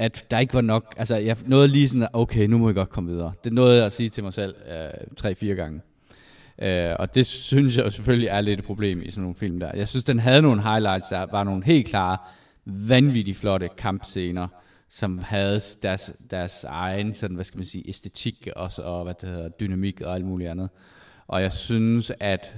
at 0.00 0.26
der 0.30 0.38
ikke 0.38 0.54
var 0.54 0.60
nok. 0.60 0.94
Altså, 0.96 1.16
jeg 1.16 1.36
nåede 1.46 1.68
lige 1.68 1.88
sådan, 1.88 2.08
okay, 2.12 2.46
nu 2.46 2.58
må 2.58 2.68
jeg 2.68 2.74
godt 2.74 2.90
komme 2.90 3.10
videre. 3.10 3.32
Det 3.44 3.52
nåede 3.52 3.76
jeg 3.76 3.86
at 3.86 3.92
sige 3.92 4.08
til 4.08 4.24
mig 4.24 4.34
selv 4.34 4.54
øh, 4.70 5.16
tre-fire 5.16 5.54
gange. 5.54 5.80
Øh, 6.58 6.96
og 6.98 7.14
det 7.14 7.26
synes 7.26 7.76
jeg 7.76 7.84
jo 7.84 7.90
selvfølgelig 7.90 8.28
er 8.28 8.40
lidt 8.40 8.60
et 8.60 8.66
problem 8.66 9.02
i 9.02 9.10
sådan 9.10 9.22
nogle 9.22 9.34
film 9.34 9.60
der. 9.60 9.70
Jeg 9.74 9.88
synes, 9.88 10.04
den 10.04 10.18
havde 10.18 10.42
nogle 10.42 10.62
highlights, 10.62 11.08
der 11.08 11.26
var 11.30 11.44
nogle 11.44 11.64
helt 11.64 11.86
klare, 11.86 12.16
vanvittigt 12.64 13.38
flotte 13.38 13.68
kampscener, 13.78 14.48
som 14.90 15.18
havde 15.18 15.60
deres, 15.82 16.12
deres 16.30 16.64
egen, 16.64 17.14
sådan, 17.14 17.34
hvad 17.34 17.44
skal 17.44 17.58
man 17.58 17.66
sige, 17.66 17.88
æstetik 17.88 18.48
også, 18.56 18.82
og 18.82 19.04
hvad 19.04 19.14
det 19.20 19.28
hedder, 19.28 19.48
dynamik 19.48 20.00
og 20.00 20.14
alt 20.14 20.24
muligt 20.24 20.50
andet. 20.50 20.68
Og 21.26 21.42
jeg 21.42 21.52
synes, 21.52 22.12
at 22.20 22.54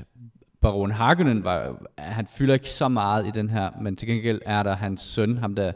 Baron 0.60 0.90
Hagenen 0.90 1.44
var, 1.44 1.82
han 1.98 2.26
fylder 2.26 2.54
ikke 2.54 2.68
så 2.68 2.88
meget 2.88 3.26
i 3.26 3.30
den 3.30 3.50
her, 3.50 3.70
men 3.80 3.96
til 3.96 4.08
gengæld 4.08 4.40
er 4.46 4.62
der 4.62 4.74
hans 4.74 5.00
søn, 5.00 5.38
ham 5.38 5.54
der 5.54 5.72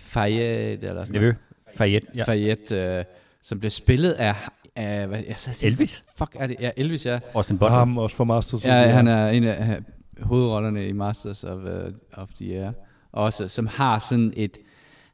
Fayette, 0.00 0.86
eller 0.88 1.04
sådan 1.04 1.20
Nevø. 1.20 1.32
Fayette. 1.76 2.08
ja. 2.16 2.24
Fayette, 2.24 2.76
øh, 2.76 3.04
som 3.42 3.58
bliver 3.58 3.70
spillet 3.70 4.10
af, 4.12 4.34
af 4.76 5.06
hvad, 5.06 5.22
jeg 5.28 5.34
siger, 5.38 5.70
Elvis. 5.70 6.02
Fuck 6.18 6.36
er 6.38 6.46
det? 6.46 6.56
Ja, 6.60 6.70
Elvis, 6.76 7.06
ja. 7.06 7.18
Austin 7.34 7.54
Og 7.56 7.60
Butler. 7.60 7.78
ham 7.78 7.98
også 7.98 8.16
for 8.16 8.24
Masters. 8.24 8.64
Ja, 8.64 8.86
han 8.88 9.08
er 9.08 9.28
en 9.28 9.44
af 9.44 9.78
hovedrollerne 10.20 10.88
i 10.88 10.92
Masters 10.92 11.44
of, 11.44 11.58
uh, 11.58 11.92
of 12.12 12.28
the 12.40 12.54
Air. 12.64 12.70
Også, 13.12 13.48
som 13.48 13.66
har 13.66 13.98
sådan 13.98 14.32
et, 14.36 14.58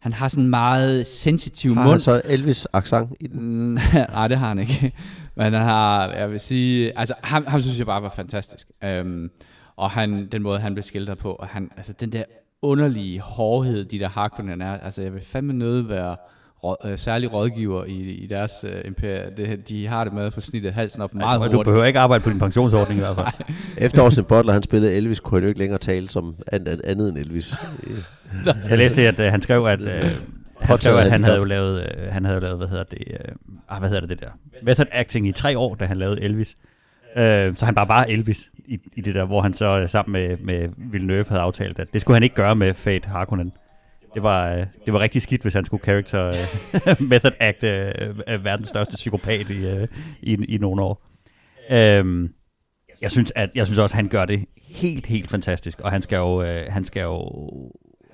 han 0.01 0.13
har 0.13 0.29
sådan 0.29 0.45
en 0.45 0.51
meget 0.51 1.07
sensitiv 1.07 1.75
Har 1.75 1.83
mund. 1.85 1.93
han 1.93 2.01
så 2.01 2.23
Elvis 2.25 2.67
accent 2.73 3.11
i 3.21 3.27
den? 3.27 3.41
Mm, 3.43 3.79
Nej, 4.13 4.29
det 4.29 4.39
har 4.39 4.49
han 4.49 4.59
ikke. 4.59 4.93
Men 5.35 5.53
han 5.53 5.63
har, 5.63 6.13
jeg 6.13 6.31
vil 6.31 6.41
sige, 6.41 6.99
altså 6.99 7.15
ham, 7.23 7.47
ham 7.47 7.61
synes 7.61 7.79
jeg 7.79 7.87
bare 7.87 8.03
var 8.03 8.09
fantastisk. 8.17 8.69
Um, 9.01 9.31
og 9.77 9.91
han, 9.91 10.29
den 10.33 10.43
måde, 10.43 10.59
han 10.59 10.75
blev 10.75 10.83
skildret 10.83 11.19
på, 11.19 11.33
og 11.33 11.47
han, 11.49 11.71
altså 11.77 11.93
den 11.93 12.13
der 12.13 12.25
underlige 12.63 13.21
hårdhed, 13.21 13.85
de 13.85 13.99
der 13.99 14.09
Harkonnen 14.09 14.61
er, 14.61 14.79
altså 14.79 15.03
jeg 15.03 15.15
vil 15.15 15.23
fandme 15.23 15.53
nødt 15.53 15.89
være 15.89 16.17
råd, 16.65 16.77
øh, 16.85 16.99
særlig 16.99 17.33
rådgiver 17.33 17.85
i, 17.85 17.95
i 17.95 18.27
deres 18.27 18.53
øh, 18.69 18.81
imperie. 18.85 19.31
Det, 19.37 19.69
de 19.69 19.87
har 19.87 20.05
det 20.05 20.13
med 20.13 20.25
at 20.25 20.33
få 20.33 20.41
snittet 20.41 20.73
halsen 20.73 21.03
op 21.03 21.15
meget 21.15 21.33
Jeg 21.33 21.39
tror, 21.39 21.47
du 21.47 21.57
hurtigt. 21.57 21.65
behøver 21.65 21.85
ikke 21.85 21.99
arbejde 21.99 22.25
på 22.25 22.31
din 22.31 22.39
pensionsordning 22.39 23.01
i 23.01 23.03
hvert 23.03 23.17
fald. 23.17 23.49
Efter 23.87 24.03
Austin 24.03 24.25
Butler, 24.25 24.53
han 24.53 24.63
spillede 24.63 24.95
Elvis, 24.95 25.21
kunne 25.21 25.37
han 25.37 25.43
jo 25.43 25.49
ikke 25.49 25.61
længere 25.61 25.79
tale 25.79 26.09
som 26.09 26.37
andet, 26.53 26.81
andet 26.85 27.09
end 27.09 27.19
Elvis. 27.19 27.55
Jeg 28.71 28.79
læste, 28.79 29.09
at 29.09 29.21
uh, 29.21 29.27
han 29.27 29.43
skrev, 29.43 29.65
at, 29.65 29.81
uh, 29.81 29.87
han, 30.61 30.79
skrev, 30.79 30.95
at 30.95 31.11
han 31.11 31.25
havde 31.25 31.37
jo 31.39 31.45
lavet, 31.45 31.79
uh, 31.79 32.13
han 32.13 32.25
havde 32.25 32.35
jo 32.35 32.41
lavet, 32.41 32.57
hvad 32.59 32.69
hedder 32.69 32.85
det, 32.85 32.99
uh, 33.09 33.35
ah, 33.69 33.79
hvad 33.79 33.89
hedder 33.89 34.01
det, 34.01 34.11
det 34.11 34.21
der, 34.21 34.31
method 34.63 34.87
acting 34.93 35.29
i 35.29 35.33
tre 35.33 35.59
år, 35.59 35.75
da 35.75 35.85
han 35.85 35.97
lavede 35.97 36.23
Elvis. 36.23 36.57
Uh, 37.17 37.57
så 37.57 37.65
han 37.65 37.75
bare 37.75 37.87
bare 37.87 38.11
Elvis 38.11 38.51
i, 38.65 38.79
i 38.97 39.01
det 39.01 39.15
der, 39.15 39.25
hvor 39.25 39.43
han 39.43 39.55
så 39.55 39.83
uh, 39.83 39.89
sammen 39.89 40.13
med, 40.13 40.37
med 40.37 40.69
Villeneuve 40.77 41.25
havde 41.29 41.41
aftalt, 41.41 41.79
at 41.79 41.93
det 41.93 42.01
skulle 42.01 42.15
han 42.15 42.23
ikke 42.23 42.35
gøre 42.35 42.57
med 42.57 42.75
Fate 42.75 43.09
Harkonnen. 43.09 43.53
Det 44.15 44.23
var, 44.23 44.55
uh, 44.55 44.65
det 44.85 44.93
var 44.93 45.01
rigtig 45.01 45.23
skidt, 45.23 45.43
hvis 45.43 45.55
han 45.55 45.65
skulle 45.65 45.85
character 45.85 46.29
uh, 46.29 47.03
method 47.11 47.33
act 47.41 47.63
uh, 47.63 48.45
verdens 48.45 48.69
største 48.69 48.95
psykopat 48.95 49.51
i, 49.51 49.73
uh, 49.73 49.89
i, 50.23 50.55
i 50.55 50.59
nogle 50.59 50.83
år. 50.83 51.03
Um, 52.01 52.31
jeg 53.01 53.11
synes, 53.11 53.33
at, 53.35 53.51
jeg 53.55 53.67
synes 53.67 53.79
også, 53.79 53.93
at 53.93 53.97
han 53.97 54.09
gør 54.09 54.25
det 54.25 54.45
helt, 54.69 55.07
helt 55.07 55.31
fantastisk, 55.31 55.81
og 55.81 55.91
han 55.91 56.03
skal 56.03 56.17
jo, 56.17 56.43
øh, 56.43 56.73
han 56.73 56.85
skal 56.85 57.03
jo, 57.03 57.31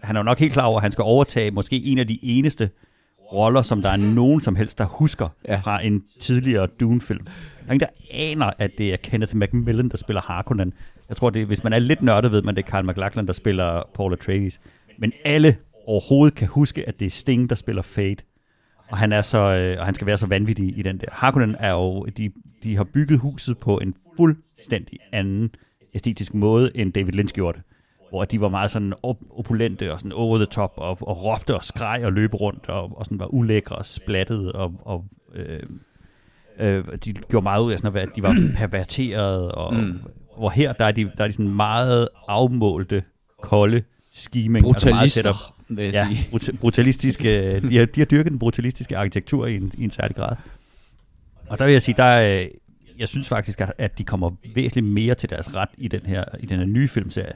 han 0.02 0.16
er 0.16 0.20
jo 0.20 0.24
nok 0.24 0.38
helt 0.38 0.52
klar 0.52 0.64
over, 0.64 0.78
at 0.78 0.82
han 0.82 0.92
skal 0.92 1.02
overtage 1.02 1.50
måske 1.50 1.76
en 1.76 1.98
af 1.98 2.06
de 2.06 2.18
eneste 2.22 2.70
roller, 3.32 3.62
som 3.62 3.82
der 3.82 3.88
er 3.88 3.96
nogen 3.96 4.40
som 4.40 4.56
helst, 4.56 4.78
der 4.78 4.84
husker 4.84 5.28
ja. 5.48 5.60
fra 5.64 5.84
en 5.84 6.02
tidligere 6.20 6.66
Dune-film. 6.66 7.26
Der 7.66 7.68
er 7.68 7.72
ingen, 7.72 7.80
der 7.80 7.86
aner, 8.10 8.50
at 8.58 8.70
det 8.78 8.92
er 8.92 8.96
Kenneth 8.96 9.36
Macmillan, 9.36 9.88
der 9.88 9.96
spiller 9.96 10.22
Harkonnen. 10.22 10.72
Jeg 11.08 11.16
tror, 11.16 11.30
det, 11.30 11.46
hvis 11.46 11.64
man 11.64 11.72
er 11.72 11.78
lidt 11.78 12.02
nørdet, 12.02 12.32
ved 12.32 12.42
man, 12.42 12.54
det 12.54 12.64
er 12.64 12.70
Carl 12.70 12.86
McLachlan, 12.86 13.26
der 13.26 13.32
spiller 13.32 13.82
Paul 13.94 14.12
Atreides. 14.12 14.60
Men 14.98 15.12
alle 15.24 15.56
overhovedet 15.86 16.34
kan 16.34 16.48
huske, 16.48 16.88
at 16.88 17.00
det 17.00 17.06
er 17.06 17.10
Sting, 17.10 17.50
der 17.50 17.56
spiller 17.56 17.82
Fate. 17.82 18.24
Og 18.88 18.98
han, 18.98 19.12
er 19.12 19.22
så, 19.22 19.38
øh, 19.38 19.76
og 19.78 19.84
han 19.84 19.94
skal 19.94 20.06
være 20.06 20.18
så 20.18 20.26
vanvittig 20.26 20.78
i 20.78 20.82
den 20.82 20.98
der. 20.98 21.06
Harkonnen 21.12 21.56
er 21.58 21.70
jo, 21.70 22.04
de, 22.04 22.32
de 22.62 22.76
har 22.76 22.84
bygget 22.84 23.18
huset 23.18 23.58
på 23.58 23.78
en 23.78 23.94
fuldstændig 24.16 24.98
anden 25.12 25.54
æstetisk 25.94 26.34
måde, 26.34 26.70
end 26.74 26.92
David 26.92 27.12
Lynch 27.12 27.34
gjorde 27.34 27.58
det. 27.58 27.66
Hvor 28.10 28.24
de 28.24 28.40
var 28.40 28.48
meget 28.48 28.70
sådan 28.70 28.92
op- 29.02 29.24
opulente 29.30 29.92
og 29.92 30.00
sådan 30.00 30.12
over 30.12 30.36
the 30.36 30.46
top, 30.46 30.72
og, 30.76 30.98
og 31.00 31.24
råbte 31.24 31.54
og 31.56 31.64
skreg 31.64 32.00
og 32.04 32.12
løb 32.12 32.34
rundt, 32.34 32.68
og, 32.68 32.98
og 32.98 33.04
sådan 33.04 33.18
var 33.18 33.26
ulækre 33.26 33.76
og 33.76 33.86
splattede, 33.86 34.52
og, 34.52 34.74
og 34.84 35.04
øh, 35.34 35.62
øh, 36.58 36.84
de 37.04 37.12
gjorde 37.12 37.42
meget 37.44 37.62
ud 37.62 37.72
af 37.72 37.78
sådan, 37.78 37.96
at 38.02 38.08
de 38.16 38.22
var 38.22 38.36
perverterede, 38.56 39.52
og 39.54 39.74
mm. 39.74 40.00
hvor 40.38 40.50
her, 40.50 40.72
der 40.72 40.84
er 40.84 40.92
de, 40.92 41.04
der 41.04 41.24
er 41.24 41.26
de 41.26 41.32
sådan 41.32 41.48
meget 41.48 42.08
afmålte, 42.28 43.02
kolde 43.42 43.82
scheming. 44.12 44.66
Altså 44.66 44.86
Brutalister, 44.86 45.54
vil 45.68 45.84
jeg 45.84 45.92
ja, 45.92 46.06
sige. 46.08 46.28
brut- 46.30 46.56
brutalistiske, 46.60 47.28
de, 47.70 47.76
har, 47.76 47.86
de 47.86 48.00
har 48.00 48.04
dyrket 48.04 48.30
den 48.30 48.38
brutalistiske 48.38 48.96
arkitektur 48.96 49.46
i 49.46 49.56
en, 49.56 49.72
i 49.78 49.84
en 49.84 49.90
særlig 49.90 50.16
grad. 50.16 50.36
Og 51.48 51.58
der 51.58 51.64
vil 51.64 51.72
jeg 51.72 51.82
sige, 51.82 51.94
der 51.98 52.04
er, 52.04 52.46
jeg 52.98 53.08
synes 53.08 53.28
faktisk, 53.28 53.60
at- 53.60 53.72
at 53.78 53.98
de 53.98 54.04
kommer 54.04 54.30
væsentligt 54.54 54.86
mere 54.94 55.14
til 55.14 55.30
deres 55.30 55.54
ret 55.54 55.68
i 55.78 55.88
den 55.88 56.00
her, 56.06 56.24
i 56.40 56.46
den 56.46 56.58
her 56.58 56.66
nye 56.66 56.88
filmserie, 56.88 57.32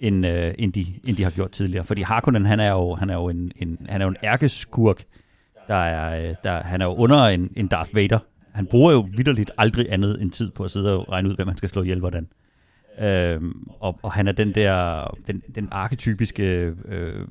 end, 0.00 0.26
øh, 0.26 0.54
end, 0.58 0.72
de, 0.72 0.86
end 1.04 1.16
de 1.16 1.22
har 1.24 1.30
gjort 1.30 1.50
tidligere. 1.50 1.84
Fordi 1.84 2.02
Harkonnen, 2.02 2.46
han 2.46 2.60
er 2.60 2.70
jo, 2.70 2.94
han 2.94 3.10
er 3.10 3.14
jo 3.14 3.28
en, 3.28 3.52
en, 3.56 3.78
han 3.88 4.00
er 4.00 4.04
jo 4.04 4.10
en 4.10 4.16
ærkeskurk, 4.24 5.04
der 5.68 5.74
er, 5.74 6.28
øh, 6.28 6.34
der, 6.44 6.62
han 6.62 6.80
er 6.80 6.84
jo 6.86 6.94
under 6.94 7.24
en, 7.24 7.50
en 7.56 7.66
Darth 7.66 7.94
Vader. 7.94 8.18
Han 8.54 8.66
bruger 8.66 8.92
jo 8.92 9.08
vidderligt 9.16 9.50
aldrig 9.58 9.92
andet 9.92 10.22
end 10.22 10.30
tid 10.30 10.50
på 10.50 10.64
at 10.64 10.70
sidde 10.70 10.98
og 10.98 11.12
regne 11.12 11.28
ud, 11.28 11.34
hvem 11.34 11.46
man 11.46 11.56
skal 11.56 11.68
slå 11.68 11.82
ihjel, 11.82 11.98
hvordan. 11.98 12.28
Øhm, 13.00 13.68
og, 13.80 13.98
og 14.02 14.12
han 14.12 14.28
er 14.28 14.32
den 14.32 14.54
der, 14.54 15.06
den, 15.26 15.42
den 15.54 15.68
arketypiske 15.70 16.74
øh, 16.84 17.26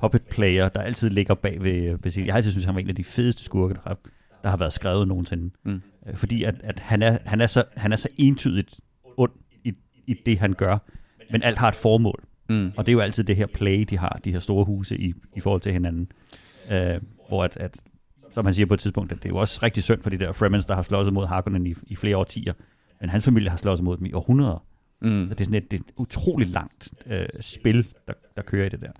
puppet 0.00 0.22
player, 0.22 0.68
der 0.68 0.80
altid 0.80 1.10
ligger 1.10 1.34
bag 1.34 1.62
ved, 1.62 1.98
ved 2.02 2.10
sin. 2.10 2.26
Jeg 2.26 2.32
har 2.32 2.36
altid 2.36 2.50
synes, 2.50 2.64
han 2.64 2.74
var 2.74 2.80
en 2.80 2.88
af 2.88 2.94
de 2.94 3.04
fedeste 3.04 3.44
skurke, 3.44 3.74
der 3.74 3.80
har, 3.84 3.98
der 4.42 4.50
har 4.50 4.56
været 4.56 4.72
skrevet 4.72 5.08
nogensinde. 5.08 5.50
Mm. 5.64 5.82
Øh, 6.06 6.16
fordi 6.16 6.44
at, 6.44 6.54
at 6.62 6.80
han, 6.80 7.02
er, 7.02 7.18
han, 7.24 7.40
er 7.40 7.46
så, 7.46 7.64
han 7.76 7.92
er 7.92 7.96
så 7.96 8.08
entydigt 8.16 8.80
ond 9.16 9.32
i, 9.64 9.72
i 10.06 10.14
det, 10.26 10.38
han 10.38 10.52
gør, 10.52 10.78
men 11.30 11.42
alt 11.42 11.58
har 11.58 11.68
et 11.68 11.74
formål. 11.74 12.24
Mm. 12.48 12.72
Og 12.76 12.86
det 12.86 12.92
er 12.92 12.94
jo 12.94 13.00
altid 13.00 13.24
det 13.24 13.36
her 13.36 13.46
play, 13.46 13.86
de 13.90 13.98
har, 13.98 14.20
de 14.24 14.32
her 14.32 14.38
store 14.38 14.64
huse 14.64 14.98
i, 14.98 15.14
i 15.36 15.40
forhold 15.40 15.60
til 15.60 15.72
hinanden. 15.72 16.12
Øh, 16.72 17.00
hvor 17.28 17.44
at, 17.44 17.56
at, 17.56 17.80
som 18.34 18.44
han 18.44 18.54
siger 18.54 18.66
på 18.66 18.74
et 18.74 18.80
tidspunkt, 18.80 19.12
at 19.12 19.18
det 19.18 19.24
er 19.24 19.28
jo 19.28 19.36
også 19.36 19.60
rigtig 19.62 19.82
synd 19.82 20.02
for 20.02 20.10
de 20.10 20.18
der 20.18 20.32
Fremens, 20.32 20.66
der 20.66 20.74
har 20.74 20.82
slået 20.82 21.06
sig 21.06 21.14
mod 21.14 21.26
Harkonnen 21.26 21.66
i, 21.66 21.74
i 21.86 21.96
flere 21.96 22.16
årtier. 22.16 22.52
Men 23.00 23.10
hans 23.10 23.24
familie 23.24 23.50
har 23.50 23.56
slået 23.56 23.78
sig 23.78 23.84
mod 23.84 23.96
dem 23.96 24.06
i 24.06 24.12
århundreder. 24.12 24.64
Mm. 25.02 25.28
Så 25.28 25.34
det 25.34 25.40
er 25.40 25.44
sådan 25.44 25.62
et, 25.62 25.70
det 25.70 25.80
er 25.80 25.84
et 25.88 25.92
utroligt 25.96 26.50
langt 26.50 26.88
øh, 27.06 27.26
spil, 27.40 27.88
der, 28.06 28.12
der 28.36 28.42
kører 28.42 28.66
i 28.66 28.68
det 28.68 28.80
der. 28.80 28.90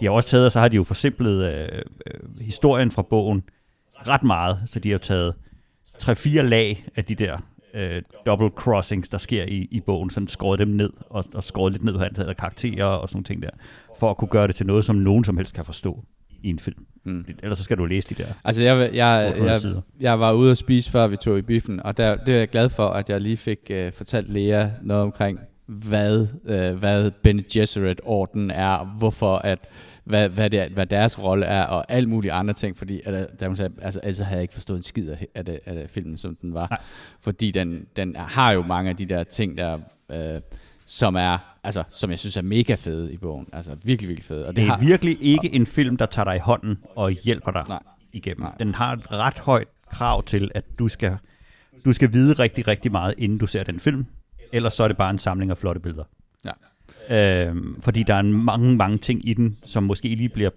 De 0.00 0.04
har 0.04 0.12
også 0.12 0.28
taget, 0.28 0.46
og 0.46 0.52
så 0.52 0.60
har 0.60 0.68
de 0.68 0.76
jo 0.76 0.82
forsimplet 0.82 1.44
øh, 1.44 1.82
øh, 2.06 2.40
historien 2.40 2.90
fra 2.90 3.02
bogen 3.02 3.42
ret 4.06 4.22
meget, 4.22 4.62
så 4.66 4.80
de 4.80 4.88
har 4.88 4.94
jo 4.94 4.98
taget 4.98 5.34
tre-fire 5.98 6.46
lag 6.46 6.84
af 6.96 7.04
de 7.04 7.14
der 7.14 7.38
øh, 7.74 8.02
double 8.26 8.48
crossings, 8.48 9.08
der 9.08 9.18
sker 9.18 9.44
i, 9.44 9.68
i 9.70 9.80
bogen, 9.80 10.10
sådan 10.10 10.28
skåret 10.28 10.58
dem 10.58 10.68
ned, 10.68 10.90
og, 11.10 11.24
og 11.34 11.44
skåret 11.44 11.72
lidt 11.72 11.84
ned 11.84 11.92
på 11.92 12.02
antallet 12.02 12.30
af 12.30 12.36
karakterer 12.36 12.84
og 12.84 13.08
sådan 13.08 13.16
nogle 13.16 13.24
ting 13.24 13.42
der, 13.42 13.50
for 13.98 14.10
at 14.10 14.16
kunne 14.16 14.28
gøre 14.28 14.46
det 14.46 14.54
til 14.54 14.66
noget, 14.66 14.84
som 14.84 14.96
nogen 14.96 15.24
som 15.24 15.36
helst 15.36 15.54
kan 15.54 15.64
forstå 15.64 16.04
i 16.42 16.50
en 16.50 16.58
film. 16.58 16.86
Mm. 17.04 17.24
Ellers 17.42 17.58
så 17.58 17.64
skal 17.64 17.78
du 17.78 17.84
læse 17.84 18.14
de 18.14 18.22
der 18.22 18.28
Altså, 18.44 18.64
jeg, 18.64 18.90
jeg, 18.94 19.32
800 19.38 19.74
jeg, 19.74 19.82
jeg 20.00 20.20
var 20.20 20.32
ude 20.32 20.50
at 20.50 20.58
spise, 20.58 20.90
før 20.90 21.06
vi 21.06 21.16
tog 21.16 21.38
i 21.38 21.42
biffen, 21.42 21.82
og 21.82 21.96
der, 21.96 22.16
det 22.16 22.34
er 22.34 22.38
jeg 22.38 22.48
glad 22.48 22.68
for, 22.68 22.88
at 22.88 23.10
jeg 23.10 23.20
lige 23.20 23.36
fik 23.36 23.70
uh, 23.70 23.92
fortalt 23.92 24.28
Lea 24.30 24.68
noget 24.82 25.02
omkring, 25.02 25.38
hvad, 25.66 26.26
uh, 26.44 26.78
hvad 26.78 27.10
Bene 27.10 27.42
Gesserit-orden 27.52 28.50
er, 28.50 28.96
hvorfor 28.98 29.36
at, 29.36 29.68
hvad, 30.04 30.28
hvad, 30.28 30.50
det 30.50 30.60
er, 30.60 30.68
hvad 30.68 30.86
deres 30.86 31.18
rolle 31.18 31.46
er, 31.46 31.62
og 31.62 31.84
alt 31.88 32.08
mulige 32.08 32.32
andre 32.32 32.54
ting, 32.54 32.76
fordi 32.76 33.00
at, 33.04 33.40
da 33.40 33.46
hun 33.46 33.56
sagde, 33.56 33.72
altså, 33.82 34.00
ellers 34.02 34.18
havde 34.18 34.34
jeg 34.34 34.42
ikke 34.42 34.54
forstået 34.54 34.76
en 34.76 34.82
skid 34.82 35.08
af, 35.08 35.26
af, 35.34 35.44
det, 35.44 35.60
af 35.66 35.74
det, 35.74 35.90
filmen, 35.90 36.18
som 36.18 36.36
den 36.36 36.54
var. 36.54 36.66
Nej. 36.70 36.80
Fordi 37.20 37.50
den, 37.50 37.86
den 37.96 38.16
har 38.16 38.52
jo 38.52 38.62
mange 38.62 38.90
af 38.90 38.96
de 38.96 39.06
der 39.06 39.24
ting, 39.24 39.58
der, 39.58 39.78
uh, 40.08 40.42
som 40.86 41.14
er, 41.14 41.49
altså, 41.64 41.82
som 41.90 42.10
jeg 42.10 42.18
synes 42.18 42.36
er 42.36 42.42
mega 42.42 42.74
fede 42.74 43.12
i 43.12 43.16
bogen. 43.16 43.46
Altså, 43.52 43.76
virkelig, 43.84 44.08
virkelig 44.08 44.24
fede. 44.24 44.46
Og 44.46 44.56
Det 44.56 44.64
er 44.64 44.68
har, 44.68 44.78
virkelig 44.78 45.18
ikke 45.20 45.54
en 45.54 45.66
film, 45.66 45.96
der 45.96 46.06
tager 46.06 46.24
dig 46.24 46.36
i 46.36 46.38
hånden 46.38 46.78
og 46.96 47.10
hjælper 47.10 47.50
dig 47.50 47.64
Nej. 47.68 47.82
igennem. 48.12 48.40
Nej. 48.42 48.54
Den 48.58 48.74
har 48.74 48.92
et 48.92 49.12
ret 49.12 49.38
højt 49.38 49.68
krav 49.90 50.22
til, 50.24 50.50
at 50.54 50.64
du 50.78 50.88
skal, 50.88 51.16
du 51.84 51.92
skal 51.92 52.12
vide 52.12 52.32
rigtig, 52.32 52.68
rigtig 52.68 52.92
meget, 52.92 53.14
inden 53.18 53.38
du 53.38 53.46
ser 53.46 53.62
den 53.62 53.80
film. 53.80 54.06
Ellers 54.52 54.74
så 54.74 54.84
er 54.84 54.88
det 54.88 54.96
bare 54.96 55.10
en 55.10 55.18
samling 55.18 55.50
af 55.50 55.58
flotte 55.58 55.80
billeder. 55.80 56.04
Ja. 56.44 57.46
Øhm, 57.48 57.80
fordi 57.80 58.02
der 58.02 58.14
er 58.14 58.22
mange, 58.22 58.76
mange 58.76 58.98
ting 58.98 59.28
i 59.28 59.34
den, 59.34 59.58
som 59.66 59.82
måske 59.82 60.14
lige 60.14 60.28
bliver 60.28 60.50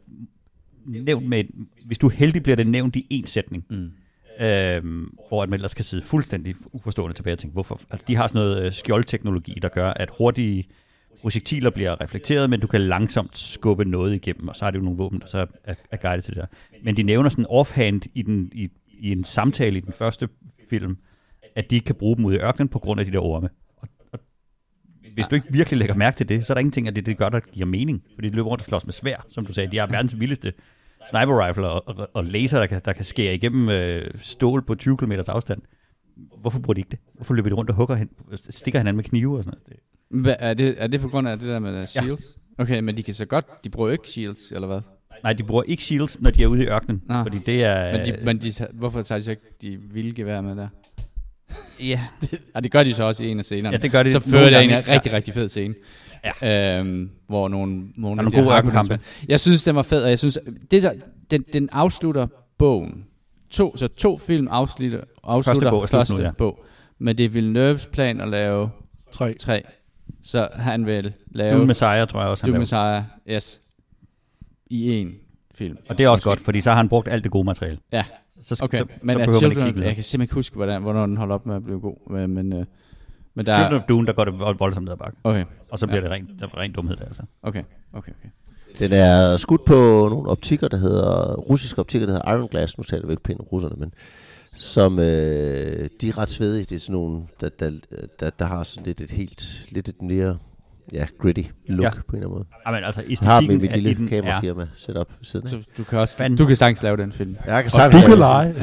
nævnt 0.86 1.28
med... 1.28 1.44
Hvis 1.86 1.98
du 1.98 2.08
er 2.08 2.12
heldig, 2.12 2.44
bliver 2.44 2.56
det 2.56 2.68
nævnt 2.68 2.96
i 2.96 3.08
en 3.10 3.26
sætning. 3.28 3.66
Mm. 3.70 3.92
Øhm, 4.46 5.18
hvor 5.28 5.46
man 5.46 5.54
ellers 5.54 5.74
kan 5.74 5.86
sidde 5.86 6.04
fuldstændig 6.04 6.56
uforstående 6.72 7.16
tilbage 7.16 7.34
og 7.34 7.40
tænke, 7.40 7.54
hvorfor? 7.54 7.82
Altså, 7.90 8.06
de 8.08 8.16
har 8.16 8.28
sådan 8.28 8.42
noget 8.42 8.66
øh, 8.66 8.72
skjoldteknologi, 8.72 9.58
der 9.62 9.70
gør, 9.70 9.90
at 9.90 10.10
hurtige 10.18 10.68
projektiler 11.24 11.70
bliver 11.70 12.02
reflekteret, 12.02 12.50
men 12.50 12.60
du 12.60 12.68
kan 12.68 12.82
langsomt 12.82 13.38
skubbe 13.38 13.86
noget 13.86 14.16
igennem, 14.16 14.48
og 14.48 14.56
så 14.56 14.66
er 14.66 14.72
det 14.72 14.80
jo 14.80 14.84
nogle 14.84 14.98
våben, 14.98 15.20
der 15.20 15.28
så 15.28 15.48
er, 15.64 15.76
er 15.92 15.98
guidet 15.98 16.24
til 16.24 16.36
det 16.36 16.42
der. 16.42 16.48
Men 16.84 16.98
de 16.98 17.04
nævner 17.04 17.30
sådan 17.30 17.46
offhand 17.50 18.02
i, 18.14 18.22
den, 18.22 18.52
i, 18.54 18.70
i 18.88 19.12
en 19.12 19.24
samtale 19.24 19.78
i 19.78 19.80
den 19.80 19.94
første 19.94 20.30
film, 20.70 20.98
at 21.56 21.70
de 21.70 21.76
ikke 21.76 21.86
kan 21.86 21.96
bruge 21.96 22.16
dem 22.16 22.26
ude 22.26 22.36
i 22.36 22.40
ørkenen 22.40 22.70
på 22.70 22.80
grund 22.80 23.00
af 23.00 23.06
de 23.06 23.12
der 23.12 23.20
orme. 23.20 23.50
Og, 23.78 23.88
og 24.12 24.20
hvis 25.14 25.28
du 25.28 25.36
ikke 25.36 25.48
virkelig 25.50 25.78
lægger 25.78 25.96
mærke 25.96 26.18
til 26.18 26.30
det, 26.30 26.46
så 26.46 26.54
er 26.54 26.56
der 26.56 26.60
ingenting 26.60 26.88
af 26.88 26.96
det, 26.96 27.06
det 27.06 27.18
gør, 27.18 27.30
der 27.30 27.40
giver 27.40 27.66
mening. 27.66 28.04
Fordi 28.16 28.30
de 28.30 28.36
løber 28.36 28.50
rundt 28.50 28.62
og 28.62 28.66
slås 28.66 28.86
med 28.86 28.94
svær, 28.94 29.26
som 29.30 29.46
du 29.46 29.54
sagde. 29.54 29.72
De 29.72 29.78
har 29.78 29.88
verdens 29.88 30.20
vildeste 30.20 30.54
sniper 31.10 31.48
rifle 31.48 31.68
og, 31.70 31.88
og, 31.88 32.10
og 32.14 32.24
laser, 32.24 32.60
der 32.60 32.66
kan, 32.66 32.82
der 32.86 32.94
kan 32.94 33.06
skære 33.06 33.36
igennem 33.36 33.70
øh, 33.70 34.12
stål 34.22 34.62
på 34.62 34.76
20 34.76 34.98
km 34.98 35.12
afstand. 35.12 35.62
Hvorfor 36.38 36.60
bruger 36.60 36.74
de 36.74 36.80
ikke 36.80 36.92
det? 36.92 37.00
Hvorfor 37.14 37.34
løber 37.34 37.50
de 37.50 37.56
rundt 37.56 37.70
og 37.70 37.76
hugger 37.76 37.96
hen, 37.96 38.10
stikker 38.50 38.80
hinanden 38.80 38.98
med 38.98 39.04
knive 39.04 39.38
og 39.38 39.44
sådan 39.44 39.58
noget? 39.58 39.70
Det, 39.70 39.93
hvad, 40.14 40.36
er, 40.40 40.54
det, 40.54 40.76
er 40.78 40.88
det 40.88 41.02
på 41.02 41.08
grund 41.08 41.28
af 41.28 41.40
det 41.40 41.48
der 41.48 41.60
med 41.60 41.88
shields? 41.88 42.38
Ja. 42.58 42.64
Okay, 42.64 42.80
men 42.80 42.98
de 42.98 43.04
kan 43.04 43.14
så 43.14 43.26
godt, 43.26 43.46
de 43.64 43.70
bruger 43.70 43.92
ikke 43.92 44.10
shields, 44.10 44.52
eller 44.52 44.68
hvad? 44.68 44.82
nej, 45.24 45.34
de 45.34 45.44
bruger 45.44 45.64
ikke 45.64 45.84
shields, 45.84 46.22
når 46.22 46.32
de 46.32 46.44
er 46.44 46.48
ude 46.48 46.64
i 46.64 46.68
ørkenen, 46.68 47.02
Nå. 47.06 47.24
fordi 47.24 47.38
det 47.46 47.64
er... 47.64 47.98
Men, 47.98 48.06
de, 48.06 48.26
men 48.26 48.38
de, 48.38 48.68
hvorfor 48.74 49.02
tager 49.02 49.20
de 49.20 49.26
så 49.26 49.32
ikke 49.32 49.44
de 49.62 49.78
vilde 49.94 50.16
gevær 50.16 50.42
med 50.42 50.56
der? 50.56 50.68
ja, 51.80 52.02
Ja, 52.56 52.60
det 52.60 52.72
gør 52.72 52.84
de 52.84 52.94
så 52.94 53.04
også 53.04 53.24
i 53.24 53.32
en 53.32 53.40
af 53.40 53.46
scenerne. 53.46 53.76
Ja, 53.76 53.82
det 53.82 53.92
gør 53.92 54.04
de 54.04 54.12
Så 54.12 54.20
fører 54.20 54.50
det 54.50 54.64
en 54.64 54.70
gange, 54.70 54.92
rigtig, 54.94 55.14
rigtig 55.14 55.34
fed 55.34 55.50
scene. 55.50 55.74
Ja. 56.42 56.80
Øhm, 56.80 57.10
hvor 57.28 57.48
nogle, 57.48 57.88
nogle, 57.96 58.18
Der 58.18 58.24
er 58.24 58.28
af 58.28 58.32
nogle 58.32 58.48
gode 58.50 58.58
ørkenkampe. 58.58 59.00
Jeg 59.28 59.40
synes, 59.40 59.64
den 59.64 59.76
var 59.76 59.82
fed, 59.82 60.04
og 60.04 60.10
jeg 60.10 60.20
synes, 60.20 60.40
det 60.72 60.84
der, 60.84 60.94
den, 61.32 61.46
den 61.54 61.70
afslutter 61.72 62.28
bogen. 62.58 63.06
To, 63.50 63.78
så 63.78 63.88
to 63.88 64.18
film 64.18 64.48
afslutter, 64.48 65.02
afslutter 65.24 65.70
bog 65.70 65.82
er 65.82 65.86
slut 65.86 66.00
første 66.00 66.14
nu, 66.14 66.22
ja. 66.22 66.32
bog. 66.32 66.66
Men 67.00 67.18
det 67.18 67.26
er 67.26 67.30
Villeneuve's 67.30 67.90
plan 67.92 68.22
at 68.22 68.28
lave 68.28 68.70
Tre. 69.12 69.34
tre. 69.34 69.64
Så 70.24 70.48
han 70.54 70.86
vil 70.86 71.14
lave 71.32 71.56
Dune 71.56 71.66
Messiah, 71.68 72.08
tror 72.08 72.20
jeg 72.22 72.30
også, 72.30 72.44
han 72.44 72.48
Dune 72.54 72.54
laver. 72.54 72.60
Messiah, 72.60 73.04
yes, 73.38 73.62
i 74.70 74.92
en 75.02 75.14
film. 75.56 75.78
Og 75.90 75.98
det 75.98 76.04
er 76.04 76.10
også 76.10 76.20
Måske. 76.22 76.30
godt, 76.30 76.40
fordi 76.40 76.62
så 76.62 76.70
har 76.70 76.78
han 76.78 76.90
brugt 76.90 77.08
alt 77.08 77.24
det 77.24 77.32
gode 77.32 77.46
materiale. 77.46 77.78
Ja, 77.92 78.04
Så, 78.44 78.60
okay. 78.64 78.78
så, 78.78 78.86
men 79.02 79.16
så 79.16 79.22
at 79.22 79.26
behøver 79.28 79.42
man 79.42 79.52
ikke 79.52 79.62
Children, 79.62 79.84
jeg 79.84 79.96
kan 79.96 80.04
simpelthen 80.04 80.22
ikke 80.22 80.34
huske, 80.36 80.56
hvordan, 80.56 80.82
hvornår 80.82 81.06
den 81.06 81.18
holder 81.18 81.36
op 81.36 81.46
med 81.46 81.56
at 81.56 81.64
blive 81.64 81.80
god. 81.80 82.12
Men, 82.12 82.34
men, 82.34 82.54
øh, 82.54 82.66
men 83.36 83.46
der 83.46 83.54
Children 83.54 83.74
er, 83.74 83.78
of 83.80 83.84
Dune, 83.86 84.08
der 84.08 84.14
går 84.14 84.26
det 84.26 84.40
vold- 84.40 84.58
voldsomt 84.58 84.84
ned 84.86 84.92
ad 84.94 84.98
bakke. 84.98 85.18
okay, 85.24 85.46
Og 85.72 85.80
så 85.80 85.88
bliver 85.88 86.00
Ja. 86.00 86.04
det 86.04 86.12
rent, 86.12 86.30
der 86.40 86.46
er 86.48 86.58
rent 86.58 86.76
dumhed 86.76 86.96
der. 86.96 87.06
Altså. 87.06 87.22
okay, 87.44 87.64
okay, 87.94 88.12
okay. 88.20 88.30
Den 88.80 88.94
er 88.94 89.38
skudt 89.38 89.66
på 89.66 89.74
nogle 90.10 90.30
optikker, 90.30 90.68
der 90.68 90.78
hedder, 90.78 91.36
russiske 91.36 91.80
optikker, 91.80 92.06
der 92.08 92.14
hedder 92.14 92.32
Iron 92.34 92.48
Glass, 92.48 92.78
nu 92.78 92.84
taler 92.84 93.06
vi 93.08 93.14
ikke 93.14 93.24
pænt 93.24 93.40
om 93.40 93.46
russerne, 93.52 93.76
men 93.78 93.94
som, 94.56 95.00
øh, 95.00 95.06
de 96.02 96.10
er 96.10 96.18
ret 96.18 96.30
svedige, 96.30 96.66
det 96.66 96.76
er 96.76 96.80
sådan 96.80 96.94
nogle, 96.94 97.22
der, 97.42 97.50
der, 97.60 97.72
der, 98.20 98.30
der 98.30 98.46
har 98.46 98.64
sådan 98.64 98.86
lidt 98.86 99.02
et 99.02 99.12
helt, 99.12 99.66
lidt 99.72 99.90
et 99.90 100.02
mere, 100.02 100.38
ja, 100.94 101.06
gritty 101.22 101.42
look 101.68 101.82
Ja. 101.84 101.86
ja. 101.86 101.90
på 101.92 102.16
en 102.16 102.16
eller 102.16 102.28
anden 102.28 102.30
måde. 102.30 102.46
Jamen, 102.68 102.84
altså, 102.84 103.02
Jeg 103.10 103.18
har 103.22 103.38
æstetikken 103.38 103.62
mit 103.62 103.74
lille 103.74 103.94
den 103.96 104.06
er, 104.06 104.10
kamerafirma 104.10 104.68
sat 104.76 104.98
op 104.98 105.10
ved 105.10 105.26
siden 105.26 105.46
af. 105.46 105.52
Så 105.52 105.58
du 105.78 105.84
kan 105.84 106.00
også, 106.00 106.18
Fanden. 106.18 106.38
du 106.38 106.46
kan 106.46 106.56
sagtens 106.56 106.84
lave 106.84 106.98
den 106.98 107.12
film. 107.12 107.36
Jeg 107.46 107.64
kan 107.64 107.66
Og 107.66 107.72
sagtens 107.72 108.04
du 108.04 108.08
kan 108.10 108.18
lege. 108.18 108.56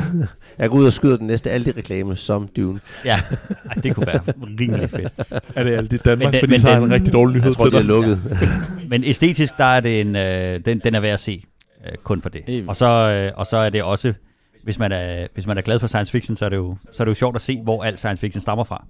Jeg 0.58 0.70
går 0.70 0.76
ud 0.78 0.86
og 0.86 0.92
skyder 0.92 1.16
den 1.16 1.26
næste 1.26 1.50
Aldi-reklame 1.50 2.16
som 2.16 2.48
Dune. 2.56 2.80
ja, 3.04 3.20
Ej, 3.68 3.74
det 3.74 3.94
kunne 3.94 4.06
være 4.06 4.20
rimelig 4.60 4.90
fedt. 4.90 5.12
Er 5.54 5.64
det 5.64 5.74
alt 5.76 5.92
i 5.92 5.96
Danmark, 5.96 6.32
Men 6.32 6.40
fordi 6.40 6.50
men 6.52 6.60
så 6.60 6.68
har 6.70 6.76
en 6.82 6.90
rigtig 6.90 7.12
dårlig 7.12 7.34
nyhed 7.34 7.46
Jeg 7.48 7.56
tror, 7.56 7.64
til 7.64 7.72
de 7.72 7.76
er 7.76 7.80
dig. 7.80 7.88
lukket. 7.88 8.20
Men 8.88 9.04
æstetisk, 9.04 9.56
der 9.58 9.64
er 9.64 9.80
det 9.80 10.00
en, 10.00 10.16
øh, 10.16 10.60
den, 10.64 10.80
den 10.84 10.94
er 10.94 11.00
værd 11.00 11.12
at 11.14 11.20
se, 11.20 11.44
øh, 11.86 11.92
kun 12.04 12.22
for 12.22 12.28
det. 12.28 12.64
Og 12.68 12.76
så, 12.76 12.86
øh, 12.86 13.32
og 13.34 13.46
så 13.46 13.56
er 13.56 13.70
det 13.70 13.82
også, 13.82 14.14
hvis 14.68 14.78
man, 14.78 14.92
er, 14.92 15.26
hvis 15.34 15.46
man 15.46 15.58
er 15.58 15.62
glad 15.62 15.78
for 15.78 15.86
science 15.86 16.12
fiction, 16.12 16.36
så 16.36 16.44
er, 16.44 16.48
det 16.48 16.56
jo, 16.56 16.76
så 16.92 17.02
er 17.02 17.04
det 17.04 17.10
jo 17.10 17.14
sjovt 17.14 17.36
at 17.36 17.42
se, 17.42 17.60
hvor 17.62 17.84
al 17.84 17.96
science 17.98 18.20
fiction 18.20 18.40
stammer 18.40 18.64
fra. 18.64 18.84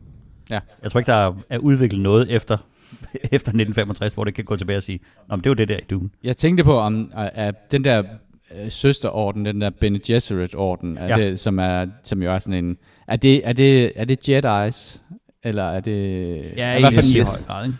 Ja. 0.50 0.58
Jeg 0.82 0.90
tror 0.90 1.00
ikke, 1.00 1.10
der 1.10 1.34
er, 1.50 1.58
udviklet 1.58 2.00
noget 2.02 2.30
efter, 2.30 2.56
efter 3.14 3.36
1965, 3.36 4.14
hvor 4.14 4.24
det 4.24 4.34
kan 4.34 4.44
gå 4.44 4.56
tilbage 4.56 4.76
og 4.76 4.82
sige, 4.82 5.00
Nå, 5.28 5.36
men 5.36 5.44
det 5.44 5.50
var 5.50 5.54
det 5.54 5.68
der 5.68 5.76
i 5.76 5.84
Dune. 5.90 6.08
Jeg 6.24 6.36
tænkte 6.36 6.64
på, 6.64 6.78
om 6.78 7.12
uh, 7.18 7.44
den 7.70 7.84
der 7.84 8.02
uh, 8.02 8.06
søsterorden, 8.68 9.44
den 9.44 9.60
der 9.60 9.70
Bene 9.70 9.98
Gesserit-orden, 10.06 10.98
er 10.98 11.06
Ja. 11.18 11.24
det, 11.24 11.40
som, 11.40 11.58
er, 11.58 11.86
som 12.04 12.22
jo 12.22 12.34
er 12.34 12.38
sådan 12.38 12.64
en... 12.64 12.76
Er 13.08 13.16
det, 13.16 13.48
er 13.48 13.52
det, 13.52 13.92
er 13.96 14.04
det 14.04 14.28
Jedi's? 14.28 14.98
Eller 15.44 15.64
er 15.64 15.80
det... 15.80 15.92
Ja, 16.56 16.76
i 16.76 16.80
hvert 16.80 16.94
fald, 16.94 17.14
i 17.16 17.20
høj 17.20 17.36
grad, 17.46 17.66
ikke? 17.66 17.76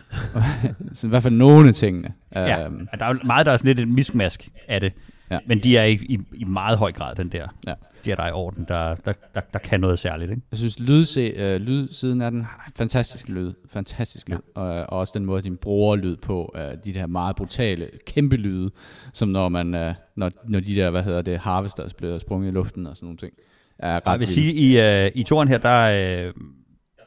så 0.94 1.06
i 1.06 1.10
hvert 1.10 1.22
fald 1.22 1.34
nogle 1.34 1.68
af 1.68 1.74
tingene. 1.74 2.12
Ja, 2.34 2.64
Øhm, 2.64 2.88
der 2.98 3.06
er 3.06 3.14
meget, 3.24 3.46
der 3.46 3.52
er 3.52 3.56
sådan 3.56 3.68
lidt 3.76 3.88
en 3.88 3.94
miskmask 3.94 4.48
af 4.68 4.80
det. 4.80 4.92
Ja. 5.30 5.38
Men 5.46 5.58
de 5.58 5.76
er 5.76 5.84
i, 5.84 5.92
i, 5.92 6.18
i 6.34 6.44
meget 6.44 6.78
høj 6.78 6.92
grad 6.92 7.14
den 7.14 7.28
der 7.28 7.46
Ja. 7.66 7.74
Jedi-orden, 8.06 8.64
der, 8.68 8.94
der, 8.94 9.12
der, 9.34 9.40
der 9.52 9.58
kan 9.58 9.80
noget 9.80 9.98
særligt. 9.98 10.30
Ikke? 10.30 10.42
Jeg 10.50 10.58
synes, 10.58 10.78
lydse, 10.78 11.20
øh, 11.20 11.60
lydsiden 11.60 12.20
af 12.20 12.30
den 12.30 12.46
fantastisk 12.76 13.28
lyd. 13.28 13.52
Fantastisk 13.70 14.28
lyd. 14.28 14.38
Ja. 14.56 14.60
Og, 14.60 14.68
og 14.68 14.98
også 14.98 15.12
den 15.16 15.24
måde, 15.24 15.42
de 15.42 15.56
bruger 15.56 15.96
lyd 15.96 16.16
på. 16.16 16.54
Øh, 16.56 16.62
de 16.84 16.94
der 16.94 17.06
meget 17.06 17.36
brutale, 17.36 17.90
kæmpe 18.06 18.36
lyde. 18.36 18.70
Som 19.12 19.28
når 19.28 19.48
man, 19.48 19.74
øh, 19.74 19.94
når, 20.16 20.30
når 20.48 20.60
de 20.60 20.76
der, 20.76 20.90
hvad 20.90 21.02
hedder 21.02 21.22
det, 21.22 21.38
harvesters 21.38 21.94
bliver 21.94 22.18
sprunget 22.18 22.48
i 22.48 22.52
luften 22.52 22.86
og 22.86 22.96
sådan 22.96 23.06
nogle 23.06 23.18
ting. 23.18 23.32
Er 23.78 23.96
ret 23.96 24.12
Jeg 24.12 24.20
vil 24.20 24.28
sige, 24.28 24.52
i, 24.52 25.06
uh, 25.06 25.10
i 25.14 25.22
toren 25.22 25.48
her, 25.48 25.58
der, 25.58 26.28
uh, 26.28 26.32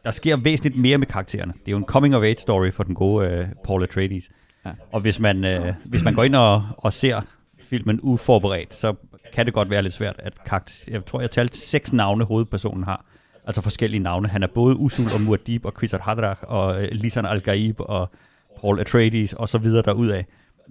der 0.04 0.12
sker 0.12 0.38
væsentligt 0.38 0.78
mere 0.78 0.98
med 0.98 1.08
karaktererne. 1.08 1.54
Det 1.54 1.68
er 1.68 1.72
jo 1.72 1.78
en 1.78 1.86
coming-of-age 1.86 2.40
story 2.40 2.72
for 2.72 2.84
den 2.84 2.96
gode 2.96 3.40
uh, 3.40 3.46
Paul 3.64 3.84
Atreides. 3.84 4.30
Ja. 4.66 4.72
Og 4.92 5.02
hvis 5.02 5.20
man, 5.20 5.38
uh, 5.44 5.74
hvis 5.86 6.04
man 6.04 6.14
går 6.14 6.24
ind 6.24 6.36
og, 6.36 6.64
og 6.78 6.94
ser 6.94 7.22
filmen 7.60 8.00
uforberedt, 8.02 8.76
så 8.76 8.96
kan 9.34 9.46
det 9.46 9.54
godt 9.54 9.70
være 9.70 9.82
lidt 9.82 9.94
svært, 9.94 10.16
at 10.20 10.44
karakter, 10.44 10.92
jeg 10.92 11.06
tror, 11.06 11.22
jeg 11.22 11.32
talte 11.32 11.58
seks 11.58 11.94
navne, 11.94 12.24
hovedpersonen 12.24 12.84
har. 12.84 13.06
Altså 13.46 13.62
forskellige 13.62 14.04
navne. 14.04 14.28
Han 14.28 14.44
er 14.44 14.48
både 14.48 14.76
Usul 14.76 15.06
og 15.06 15.20
Muad'Dib 15.20 15.60
og 15.64 15.74
Kwisatz 15.74 16.04
Haderach 16.04 16.42
og 16.44 16.76
uh, 16.76 16.84
Lisan 16.92 17.26
Al-Gaib 17.26 17.80
og 17.80 18.10
Paul 18.62 18.80
Atreides 18.80 19.34
og 19.34 19.50
så 19.50 19.58
videre 19.58 19.82
derudad. 19.82 20.24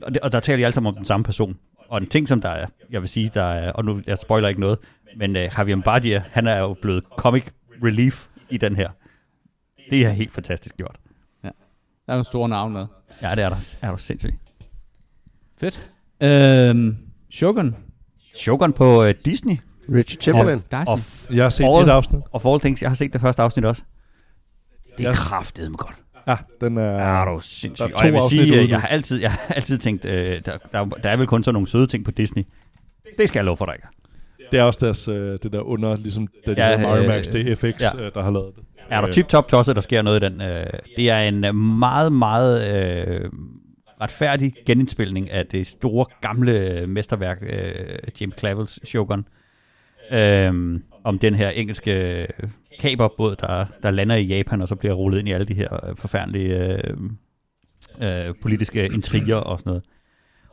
Og, 0.03 0.15
det, 0.15 0.21
og 0.21 0.33
der 0.33 0.41
taler 0.41 0.57
de 0.57 0.65
alle 0.65 0.75
sammen 0.75 0.89
om 0.89 0.97
den 0.97 1.05
samme 1.05 1.25
person. 1.25 1.57
Og 1.89 1.99
en 1.99 2.07
ting, 2.07 2.29
som 2.29 2.41
der 2.41 2.49
er, 2.49 2.67
jeg 2.91 3.01
vil 3.01 3.09
sige, 3.09 3.31
der 3.35 3.43
er, 3.43 3.73
og 3.73 3.85
nu 3.85 4.03
jeg 4.07 4.19
spoiler 4.19 4.49
ikke 4.49 4.61
noget, 4.61 4.79
men 5.17 5.37
uh, 5.37 5.43
Javier 5.59 5.81
Bardem, 5.81 6.21
han 6.31 6.47
er 6.47 6.59
jo 6.59 6.77
blevet 6.83 7.05
comic 7.17 7.47
relief 7.85 8.27
i 8.51 8.57
den 8.57 8.77
her. 8.77 8.91
Det 9.91 10.07
er 10.07 10.11
helt 10.11 10.33
fantastisk 10.33 10.77
gjort. 10.77 10.97
Der 12.11 12.15
er 12.15 12.19
nogle 12.19 12.25
store 12.25 12.49
navne 12.49 12.75
med. 12.75 12.87
Ja, 13.23 13.35
det 13.35 13.45
er 13.45 13.49
der. 13.49 13.77
Er 13.83 13.91
du 13.91 13.99
sindssygt. 13.99 14.35
Fedt. 15.59 15.91
Øhm, 16.21 16.97
Shogun. 17.31 17.77
Shogun 18.35 18.73
på 18.73 19.03
uh, 19.05 19.11
Disney. 19.25 19.57
Richard 19.95 20.21
Chamberlain. 20.23 20.63
Darcy. 20.73 20.91
Og, 20.91 21.01
Jeg 21.37 21.45
har 21.45 21.51
set 21.51 21.65
All- 21.65 21.83
et 21.83 21.89
afsnit. 21.89 22.21
og 22.33 22.43
for 22.43 22.53
all 22.53 22.61
things, 22.61 22.83
jeg 22.83 22.91
har 22.91 22.95
set 22.95 23.13
det 23.13 23.21
første 23.21 23.43
afsnit 23.43 23.65
også. 23.65 23.83
Det 24.99 25.05
er 25.05 25.09
Jeg- 25.09 25.17
kraftedeme 25.17 25.77
godt. 25.77 25.95
Ja, 26.29 26.37
den 26.61 26.77
er... 26.79 26.83
Ja, 26.93 27.25
du 27.25 27.31
er 27.31 27.35
Der 27.35 27.41
sindssygt. 27.41 27.91
er 27.91 27.95
Og 27.97 28.05
jeg 28.05 28.13
vil 28.13 28.21
sige, 28.31 28.61
øh, 28.63 28.71
jeg 28.71 28.81
har 28.81 28.89
altid, 28.89 29.21
jeg 29.21 29.31
har 29.31 29.41
altid 29.57 29.79
tænkt, 29.79 30.05
øh, 30.05 30.41
der, 30.47 30.57
der, 30.73 30.85
der 30.85 31.11
er 31.11 31.17
vel 31.17 31.27
kun 31.27 31.45
sådan 31.45 31.55
nogle 31.55 31.69
søde 31.69 31.87
ting 31.87 32.05
på 32.05 32.11
Disney. 32.11 32.43
Det 33.19 33.29
skal 33.29 33.39
jeg 33.39 33.45
love 33.45 33.57
for 33.57 33.65
dig. 33.67 33.75
ikke. 33.75 33.87
Det 34.53 34.59
er 34.59 34.63
også 34.63 34.79
deres, 34.83 35.09
øh, 35.09 35.39
det 35.43 35.53
der 35.53 35.61
under, 35.61 35.97
ligesom 35.97 36.29
da 36.47 36.55
de 36.55 36.61
Ja, 36.67 36.71
ja, 36.71 36.79
Mario 36.83 37.03
øh, 37.03 37.09
Max, 37.09 37.25
det 37.25 37.49
er 37.51 37.57
FX, 37.57 37.81
ja. 37.81 38.05
øh, 38.05 38.11
der 38.15 38.23
har 38.23 38.31
lavet 38.31 38.53
det. 38.57 38.65
Er 38.91 39.01
du 39.01 39.07
Øh, 39.07 39.13
tip-top 39.13 39.49
tosset, 39.49 39.77
der 39.77 39.83
sker 39.83 40.03
noget 40.03 40.23
i 40.23 40.27
den? 40.27 40.41
Øh, 40.41 40.67
det 40.97 41.11
er 41.11 41.19
en 41.21 41.45
øh, 41.45 41.55
meget, 41.55 42.13
meget 42.13 42.75
øh, 43.09 43.31
retfærdig 44.01 44.55
genindspilning 44.67 45.31
af 45.31 45.47
det 45.47 45.67
store, 45.67 46.07
gamle 46.21 46.87
mesterværk, 46.87 47.39
øh, 47.43 47.99
James 48.21 48.39
Clavels 48.39 48.89
Shogun. 48.89 49.25
Øh, 50.13 50.81
om 51.05 51.19
den 51.19 51.35
her 51.35 51.51
engelske 51.51 52.27
kaberbåd, 52.81 53.37
der, 53.37 53.65
der 53.83 53.91
lander 53.91 54.17
i 54.17 54.23
Japan, 54.25 54.63
og 54.63 54.69
så 54.69 54.75
bliver 54.75 54.95
rullet 54.95 55.19
ind 55.19 55.29
i 55.29 55.33
alle 55.33 55.47
de 55.47 55.55
her 55.55 55.87
øh, 55.89 55.97
forfærdelige 55.97 56.75
øh, 56.75 58.29
øh, 58.29 58.35
politiske 58.43 58.87
intriger 58.87 59.37
og 59.37 59.59
sådan 59.59 59.71
noget. 59.71 59.85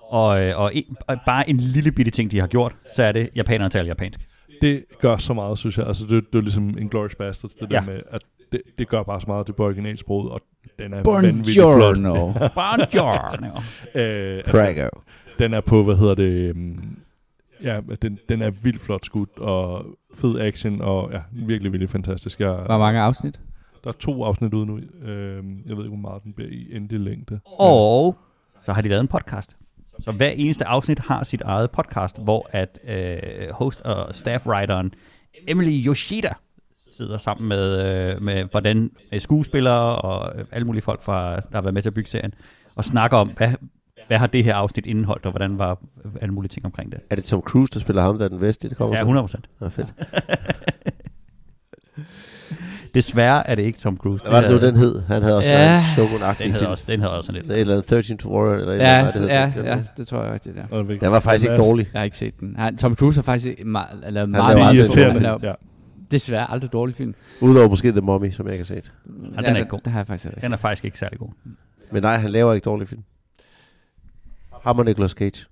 Og, 0.02 0.42
øh, 0.42 0.60
og, 0.60 0.72
en, 0.76 0.98
og 1.08 1.18
bare 1.26 1.50
en 1.50 1.58
lille 1.58 1.92
bitte 1.92 2.12
ting, 2.12 2.32
de 2.32 2.40
har 2.40 2.48
gjort, 2.48 2.76
så 2.96 3.04
er 3.04 3.12
det, 3.12 3.30
japanerne 3.36 3.70
taler 3.70 3.88
japansk. 3.88 4.20
Det 4.62 4.84
gør 5.02 5.18
så 5.18 5.34
meget, 5.34 5.58
synes 5.58 5.78
jeg. 5.78 5.88
Altså, 5.88 6.06
det, 6.06 6.24
det 6.34 6.38
er 6.38 6.42
ligesom 6.42 6.70
en 6.78 6.90
Glorious 6.90 7.16
Bastards, 7.16 7.54
det 7.56 7.68
Ja. 7.72 7.76
der 7.76 7.82
med, 7.86 8.02
at 8.12 8.22
det, 8.52 8.62
det 8.78 8.88
gør 8.88 9.04
bare 9.04 9.22
så 9.22 9.26
meget, 9.28 9.48
det 9.48 9.56
på 9.56 9.66
originalsproget, 9.66 10.32
og 10.32 10.42
den 10.80 10.94
er 10.94 11.04
vanvittigt 11.04 11.56
flot. 11.56 11.98
Buongiorno. 12.58 13.48
Øh, 13.96 14.38
altså, 14.38 14.52
Prago. 14.52 14.88
den 15.40 15.54
er 15.54 15.62
på, 15.62 15.84
hvad 15.84 15.96
hedder 15.96 16.16
det, 16.16 16.52
um, 16.52 16.98
ja, 17.64 17.80
den, 18.02 18.20
den 18.30 18.42
er 18.42 18.50
vildt 18.50 18.82
flot 18.82 19.06
skudt, 19.06 19.40
og 19.40 19.86
fed 20.16 20.40
action, 20.40 20.82
og 20.82 21.10
ja, 21.12 21.20
virkelig, 21.32 21.72
virkelig 21.72 21.90
fantastisk. 21.90 22.40
Jeg, 22.40 22.52
Hvor 22.54 22.78
mange 22.78 23.00
afsnit? 23.00 23.40
Der 23.84 23.90
er 23.90 23.94
to 24.00 24.24
afsnit 24.24 24.54
ude 24.54 24.66
nu. 24.66 24.78
Øh, 24.78 25.44
jeg 25.68 25.78
ved 25.78 25.86
ikke, 25.86 25.98
hvor 25.98 26.10
meget 26.10 26.24
den 26.24 26.34
bliver 26.34 26.50
i 26.52 26.68
endelig 26.76 27.00
længde. 27.00 27.40
Og 27.46 28.16
så 28.66 28.74
har 28.74 28.82
de 28.82 28.90
lavet 28.90 29.02
en 29.02 29.08
podcast. 29.08 29.56
Så 30.00 30.12
hver 30.12 30.30
eneste 30.30 30.66
afsnit 30.66 31.00
har 31.00 31.24
sit 31.24 31.42
eget 31.42 31.72
podcast, 31.72 32.18
hvor 32.18 32.50
at 32.52 32.80
øh, 32.88 33.50
host 33.52 33.82
og 33.82 34.16
staff-writeren 34.16 34.90
Emily 35.48 35.88
Yoshida 35.88 36.34
sidder 36.98 37.18
sammen 37.18 37.48
med, 37.50 37.86
øh, 38.16 38.22
med 38.22 38.44
hvordan 38.52 38.92
med 39.12 39.20
skuespillere 39.20 39.96
og 39.96 40.40
øh, 40.40 40.46
alle 40.52 40.66
mulige 40.66 40.82
folk, 40.84 41.04
fra, 41.04 41.36
der 41.36 41.42
har 41.54 41.62
været 41.62 41.74
med 41.74 41.82
til 41.82 41.90
at 41.90 41.94
bygge 41.94 42.10
serien, 42.10 42.34
og 42.76 42.86
snakker 42.86 43.18
om, 43.18 43.30
hvad, 43.38 43.50
hvad 44.08 44.18
har 44.18 44.28
det 44.28 44.44
her 44.44 44.56
afsnit 44.56 44.86
indeholdt, 44.86 45.26
og 45.26 45.32
hvordan 45.32 45.58
var 45.58 45.80
alle 46.22 46.34
mulige 46.34 46.50
ting 46.50 46.66
omkring 46.66 46.92
det. 46.92 47.00
Er 47.10 47.16
det 47.16 47.24
Tom 47.24 47.42
Cruise, 47.42 47.72
der 47.74 47.80
spiller 47.80 48.02
ham, 48.02 48.18
der 48.18 48.26
er 48.26 48.30
den 48.30 48.42
vestlige, 48.42 48.70
det 48.70 48.78
kommer 48.78 48.96
Ja, 48.96 49.00
til? 49.00 49.04
100 49.04 49.24
procent. 49.24 49.46
Ja, 49.62 49.68
fedt. 49.68 49.94
Desværre 52.94 53.48
er 53.50 53.56
det 53.56 53.64
ikke 53.64 53.80
Tom 53.80 53.98
Cruise. 53.98 54.24
Hvad 54.24 54.32
var 54.34 54.42
det 54.42 54.50
nu, 54.52 54.58
havde- 54.58 54.72
den 54.72 54.76
hed? 54.80 55.02
Han 55.08 55.22
havde 55.22 55.38
også 55.38 55.50
Ja. 55.54 55.76
en 55.76 55.82
shogun-agtig 55.82 56.28
Den 56.30 56.36
film. 56.38 56.54
hedder 56.54 56.68
også, 56.68 56.84
den 56.88 57.00
hedder 57.00 57.14
også 57.16 57.28
sådan 57.28 57.42
Et 57.42 57.48
lidt. 57.48 57.60
eller 57.60 57.74
andet 57.74 57.86
13 57.90 58.18
to 58.18 58.30
Warrior, 58.30 58.54
eller 58.54 58.68
et 58.68 58.74
eller 58.74 58.86
Ja, 58.88 59.00
andet. 59.00 59.14
hvad 59.14 59.22
det 59.28 59.34
ja, 59.34 59.46
hed. 59.50 59.64
ja, 59.64 59.84
det 59.98 60.08
tror 60.08 60.24
jeg 60.24 60.34
rigtigt, 60.34 60.56
ja. 60.58 60.78
Den 60.78 61.12
var 61.12 61.20
faktisk 61.20 61.50
ikke 61.52 61.62
dårlig. 61.64 61.90
Jeg 61.94 62.00
har 62.00 62.06
ikke 62.06 62.18
set 62.18 62.40
den. 62.40 62.56
Han, 62.58 62.78
Tom 62.78 62.96
Cruise 62.96 63.18
har 63.18 63.24
faktisk 63.24 63.66
meget, 63.66 63.88
eller 64.06 64.22
er 64.22 64.26
meget, 64.26 64.44
Det 64.46 64.54
er 64.54 64.58
meget 64.58 64.76
irriterende. 64.76 65.28
Er 65.28 65.38
Ja. 65.44 65.54
Desværre 66.12 66.52
aldrig 66.52 66.74
dårlig 66.74 66.96
film. 66.96 67.16
Udover 67.42 67.70
måske 67.70 67.92
The 67.92 68.02
Mummy, 68.02 68.32
som 68.32 68.46
jeg 68.46 68.54
ikke 68.54 68.64
har 68.64 68.76
set. 68.76 68.92
Ja, 69.36 69.42
den 69.42 69.46
er 69.56 69.58
ikke 69.58 69.70
god. 69.70 69.80
Det 69.86 69.92
har 69.94 70.00
jeg 70.00 70.08
faktisk 70.08 70.26
ikke 70.26 70.42
Den 70.42 70.54
er 70.54 70.58
faktisk 70.58 70.86
ikke 70.86 71.00
særlig 71.00 71.20
god. 71.20 71.30
Men 71.92 72.02
nej, 72.04 72.18
han 72.18 72.30
laver 72.32 72.54
ikke 72.54 72.66
dårlige 72.66 72.88
film. 72.88 73.04
Ham 74.64 74.80
og 74.80 74.86
Nicolas 74.86 75.12
Cage. 75.12 75.46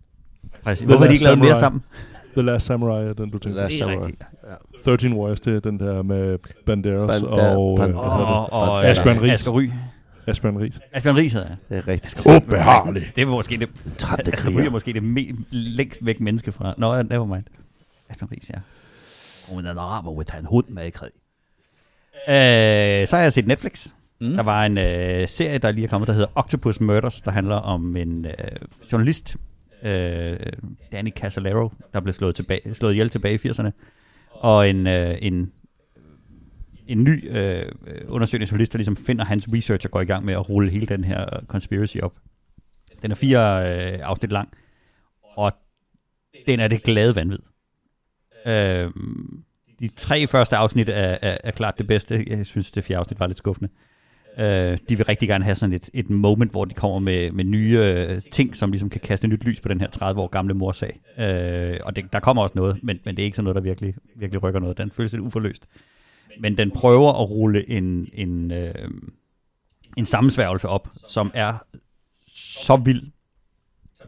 Præcis. 0.64 0.80
The 0.80 0.86
Hvorfor 0.86 1.00
har 1.00 1.06
de 1.06 1.12
Last 1.12 1.14
ikke 1.14 1.26
lavet 1.26 1.40
mere 1.40 1.60
sammen? 1.60 1.82
The 2.34 2.42
Last 2.42 2.66
Samurai 2.66 3.06
er 3.08 3.14
den, 3.14 3.30
du 3.30 3.38
tænker. 3.38 3.62
Last 3.62 3.72
Det 3.74 3.82
er 3.82 3.86
Samurai. 3.88 4.06
rigtigt. 4.08 4.30
13 4.86 5.14
Warriors, 5.14 5.40
det 5.42 5.56
er 5.56 5.60
den 5.60 5.80
der 5.80 6.02
med 6.04 6.38
Banderas 6.66 7.22
Banda- 7.22 7.56
og... 7.56 7.80
Band- 7.80 7.94
Og, 7.94 8.54
og, 8.54 8.70
og 8.70 8.86
Asbjørn 8.86 9.22
Riis. 9.22 9.32
Asger 9.34 9.52
Ry. 9.52 9.62
det? 9.62 9.74
Asbjørn 10.28 10.58
Ries. 10.58 10.80
Asbjørn 10.92 11.16
Ries 11.16 11.34
hedder 11.34 11.48
jeg. 11.48 11.58
Det 11.70 11.78
er 11.78 11.88
rigtigt. 11.88 12.26
Ubehageligt. 12.26 13.12
Det 13.16 13.22
er 13.22 13.26
måske 13.26 13.58
det, 13.58 13.70
Trætte 13.98 14.34
Asger 14.34 14.50
Ry 14.50 14.62
er 14.66 14.70
måske 14.70 14.94
det 14.94 15.02
me- 15.02 15.44
længst 15.52 16.06
væk 16.06 16.20
menneske 16.20 16.52
fra... 16.52 16.74
Nå, 16.78 17.02
never 17.02 17.26
mind. 17.26 17.44
Asbjørn 18.10 18.30
Ries, 18.32 18.50
ja. 18.50 18.56
Hun 19.50 19.66
er 19.66 19.72
en 19.72 19.78
araber, 19.78 20.24
tage 20.24 20.40
en 20.40 20.46
hund 20.46 20.68
med 20.68 20.86
i 20.86 20.90
krig. 20.90 21.12
Øh, 22.28 23.08
så 23.08 23.16
har 23.16 23.24
jeg 23.24 23.34
set 23.34 23.48
Netflix. 23.48 23.88
Mm. 24.22 24.36
Der 24.36 24.44
var 24.44 24.66
en 24.66 24.78
øh, 24.78 25.28
serie, 25.28 25.58
der 25.58 25.72
lige 25.72 25.86
er 25.86 25.90
kommet, 25.90 26.08
der 26.08 26.14
hedder 26.14 26.28
Octopus 26.36 26.80
Murders, 26.80 27.22
der 27.22 27.32
handler 27.32 27.56
om 27.56 27.96
en 27.96 28.26
øh, 28.26 28.34
journalist, 28.92 29.38
øh, 29.84 30.38
Danny 30.92 31.12
Casalero, 31.12 31.72
der 31.94 32.00
blev 32.00 32.14
slået, 32.14 32.36
tilbage, 32.36 32.74
slået 32.74 32.92
ihjel 32.92 33.10
tilbage 33.10 33.40
i 33.44 33.50
80'erne, 33.50 33.72
og 34.30 34.70
en, 34.70 34.88
øh, 34.88 35.18
en, 35.22 35.52
en 36.88 37.04
ny 37.04 37.38
øh, 37.38 37.72
undersøgende 38.08 38.48
journalist, 38.52 38.72
der 38.72 38.78
ligesom 38.78 38.98
finder 38.98 39.26
hans 39.26 39.48
research 39.54 39.86
og 39.86 39.92
går 39.92 40.02
i 40.02 40.06
gang 40.06 40.26
med 40.26 40.34
at 40.34 40.50
rulle 40.50 40.72
hele 40.72 40.86
den 40.86 41.04
her 41.04 41.26
conspiracy 41.48 41.98
op. 41.98 42.14
Den 43.02 43.12
er 43.12 43.16
fire 43.16 43.68
øh, 43.68 44.00
afsnit 44.04 44.32
lang, 44.32 44.50
og 45.36 45.52
den 46.48 46.60
er 46.60 46.68
det 46.68 46.84
glade 46.84 47.16
vanvid. 47.16 47.40
Øh, 48.48 48.92
de 49.80 49.88
tre 49.88 50.28
første 50.28 50.56
afsnit 50.56 50.90
er, 50.90 51.18
er, 51.22 51.38
er 51.44 51.52
klart 51.52 51.78
det 51.78 51.88
bedste. 51.88 52.26
Jeg 52.28 52.46
synes, 52.46 52.72
det 52.72 52.84
fjerde 52.84 53.00
afsnit 53.00 53.20
var 53.20 53.28
lidt 53.28 53.38
skuffende. 53.38 53.70
Øh, 54.38 54.78
de 54.90 54.98
vil 54.98 55.06
rigtig 55.06 55.28
gerne 55.28 55.44
have 55.44 55.56
sådan 55.56 55.74
et, 55.74 55.90
et 55.94 56.10
moment, 56.10 56.52
hvor 56.52 56.66
de 56.66 56.74
kommer 56.74 57.00
med, 57.00 57.32
med 57.32 57.44
nye 57.44 57.80
øh, 57.80 58.22
ting, 58.32 58.56
som 58.56 58.72
ligesom 58.72 58.90
kan 58.90 59.02
kaste 59.02 59.28
nyt 59.28 59.44
lys 59.44 59.62
på 59.62 59.68
den 59.68 59.82
her 59.82 59.90
30 59.90 60.22
år 60.22 60.28
gamle 60.28 60.54
morsag. 60.54 61.00
Øh, 61.18 61.80
og 61.84 61.96
det, 61.96 62.14
der 62.14 62.20
kommer 62.20 62.44
også 62.44 62.54
noget, 62.56 62.80
men, 62.84 63.00
men 63.06 63.16
det 63.16 63.22
er 63.22 63.26
ikke 63.26 63.36
sådan 63.36 63.44
noget, 63.44 63.56
der 63.56 63.62
virkelig, 63.62 63.96
virkelig 64.16 64.44
rykker 64.44 64.60
noget. 64.60 64.78
Den 64.78 64.92
føles 64.92 65.12
lidt 65.12 65.22
uforløst. 65.22 65.68
Men 66.40 66.58
den 66.58 66.72
prøver 66.72 67.22
at 67.22 67.30
rulle 67.30 67.70
en, 67.70 68.10
en, 68.14 68.52
øh, 68.52 68.74
en 69.98 70.06
sammensværgelse 70.06 70.68
op, 70.68 70.90
som 71.08 71.32
er 71.34 71.54
så 72.36 72.76
vild, 72.76 73.04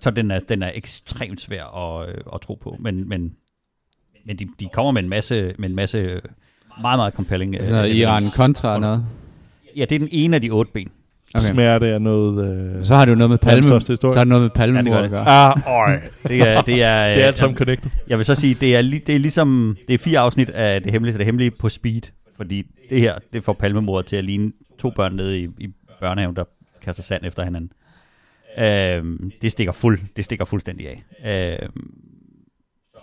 så 0.02 0.12
den 0.12 0.32
er, 0.32 0.40
den 0.40 0.64
er 0.64 0.72
ekstremt 0.74 1.42
svær 1.42 1.64
at, 1.64 2.10
øh, 2.10 2.22
at 2.34 2.42
tro 2.42 2.54
på. 2.54 2.76
Men, 2.80 3.10
men, 3.10 3.36
men 4.28 4.38
de, 4.38 4.48
de 4.60 4.68
kommer 4.74 4.92
med 4.92 5.04
en 5.04 5.10
masse, 5.10 5.54
med 5.60 5.70
en 5.70 5.76
masse 5.76 6.22
meget, 6.82 7.00
meget 7.00 7.14
compelling. 7.14 7.56
øh, 7.56 7.62
Sådan 7.64 7.76
noget 7.76 7.96
Iran 7.96 8.24
kontra 8.36 8.74
og 8.74 8.82
noget. 8.82 9.06
Ja, 9.76 9.82
det 9.82 9.96
er 9.96 10.00
den 10.00 10.10
ene 10.12 10.36
af 10.36 10.42
de 10.42 10.50
otte 10.50 10.72
ben. 10.74 10.90
Okay. 11.36 11.46
Smerte 11.46 11.88
er 11.88 12.00
noget... 12.00 12.46
Øh, 12.78 12.86
Så 12.86 12.96
har 12.96 13.06
det 13.06 13.12
jo 13.12 13.16
noget 13.16 13.30
med 13.30 13.38
palme. 13.38 13.64
Så 13.64 13.74
har 14.14 14.14
det 14.14 14.28
noget 14.28 14.42
med 14.42 14.50
Ja, 14.76 15.02
det 15.02 15.10
gør 15.10 15.18
det. 15.20 15.28
Ah, 15.28 15.56
øj. 15.68 16.00
Det 16.28 16.40
er, 16.48 16.62
det 16.62 16.84
er, 16.84 17.08
Det 17.16 17.24
er 17.24 17.28
alt 17.28 17.38
sammen 17.38 17.54
jeg, 17.54 17.58
connected. 17.58 17.90
jeg 18.08 18.18
vil 18.18 18.26
så 18.26 18.36
sige, 18.36 18.54
det 18.54 18.76
er, 18.76 18.82
li, 18.82 18.98
det 18.98 19.16
er 19.16 19.20
ligesom, 19.20 19.78
det 19.88 19.94
er 19.94 19.98
fire 19.98 20.20
afsnit 20.20 20.50
af 20.50 20.82
det 20.84 20.92
hemmelige, 20.92 21.14
så 21.14 21.18
det 21.18 21.26
hemmelige 21.26 21.52
på 21.52 21.70
speed, 21.70 22.02
fordi 22.38 22.64
det 22.90 23.00
her, 23.00 23.14
det 23.34 23.44
får 23.44 23.54
palmemordet 23.54 24.06
til 24.06 24.16
at 24.16 24.24
ligne 24.24 24.52
to 24.80 24.90
børn 24.90 25.16
nede 25.16 25.40
i, 25.40 25.48
i 25.60 25.68
børnehaven, 26.00 26.36
der 26.36 26.44
kaster 26.84 27.04
sand 27.04 27.26
efter 27.26 27.44
hinanden. 27.44 27.72
Øhm, 28.60 29.32
det, 29.42 29.52
stikker 29.52 29.74
fuld, 29.74 30.00
det 30.16 30.26
stikker 30.26 30.46
fuldstændig 30.46 30.88
af. 30.90 31.58
Øhm, 31.64 31.92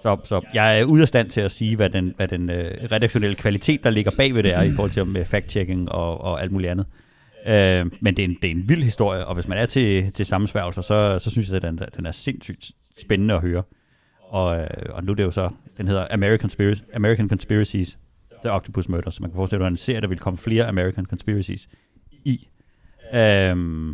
så, 0.05 0.19
så 0.25 0.41
jeg 0.55 0.81
er 0.81 0.85
ude 0.85 1.03
af 1.03 1.09
stand 1.09 1.31
til 1.31 1.41
at 1.41 1.51
sige, 1.51 1.77
hvad 1.77 1.91
den, 1.91 2.13
hvad 2.17 2.29
den 2.29 2.51
øh, 2.51 2.71
redaktionelle 2.93 3.35
kvalitet, 3.35 3.85
der 3.85 3.91
ligger 3.91 4.11
bagved 4.17 4.43
det 4.43 4.55
er, 4.55 4.63
i 4.63 4.73
forhold 4.73 4.91
til 4.91 5.07
med 5.07 5.21
øh, 5.21 5.27
fact-checking 5.27 5.89
og, 5.89 6.21
og 6.21 6.43
alt 6.43 6.53
muligt 6.53 6.71
andet. 6.71 6.87
Øh, 7.47 7.93
men 8.01 8.17
det 8.17 8.23
er, 8.23 8.29
en, 8.29 8.37
det 8.43 8.51
er 8.51 8.51
en 8.51 8.69
vild 8.69 8.83
historie, 8.83 9.27
og 9.27 9.35
hvis 9.35 9.49
man 9.49 9.59
er 9.59 9.67
til, 9.67 10.13
til 10.13 10.27
sammensværgelser, 10.27 10.83
så, 10.83 11.19
så 11.19 11.31
synes 11.31 11.49
jeg, 11.49 11.57
at 11.57 11.63
den, 11.63 11.81
den 11.97 12.07
er 12.07 12.13
sindssygt 12.13 12.73
spændende 12.99 13.35
at 13.35 13.41
høre. 13.41 13.63
Og, 14.21 14.61
øh, 14.61 14.67
og 14.89 15.05
nu 15.05 15.13
er 15.13 15.17
det 15.17 15.23
jo 15.23 15.31
så, 15.31 15.51
den 15.77 15.89
hedder 15.89 16.07
American, 16.11 16.39
Conspiracy, 16.39 16.83
American 16.95 17.29
Conspiracies, 17.29 17.99
The 18.45 18.53
Octopus 18.53 18.89
Murder, 18.89 19.11
så 19.11 19.23
man 19.23 19.31
kan 19.31 19.37
forestille 19.37 19.61
sig, 19.61 19.67
at 19.67 19.71
en 19.71 19.77
serie, 19.77 20.01
der 20.01 20.09
vil 20.09 20.19
komme 20.19 20.39
flere 20.39 20.67
American 20.67 21.07
Conspiracies 21.07 21.69
i. 22.25 22.49
Øhm, 23.15 23.91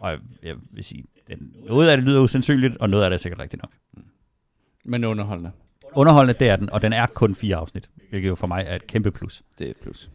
og 0.00 0.10
jeg, 0.10 0.18
jeg 0.42 0.54
vil 0.72 0.84
sige, 0.84 1.04
den, 1.28 1.52
noget 1.66 1.88
af 1.88 1.96
det 1.96 2.06
lyder 2.06 2.20
usandsynligt, 2.20 2.76
og 2.76 2.90
noget 2.90 3.04
af 3.04 3.10
det 3.10 3.14
er 3.14 3.20
sikkert 3.20 3.40
rigtigt 3.40 3.62
nok. 3.62 3.72
Men 4.84 5.04
underholdende. 5.04 5.50
Underholdende, 5.94 6.38
det 6.40 6.48
er 6.48 6.56
den, 6.56 6.70
og 6.72 6.82
den 6.82 6.92
er 6.92 7.06
kun 7.06 7.34
fire 7.34 7.56
afsnit, 7.56 7.88
hvilket 8.10 8.28
jo 8.28 8.34
for 8.34 8.46
mig 8.46 8.64
er 8.68 8.76
et 8.76 8.86
kæmpe 8.86 9.10
plus. 9.10 9.42
Det 9.58 9.66
er 9.66 9.70
et 9.70 9.76
plus. 9.82 10.10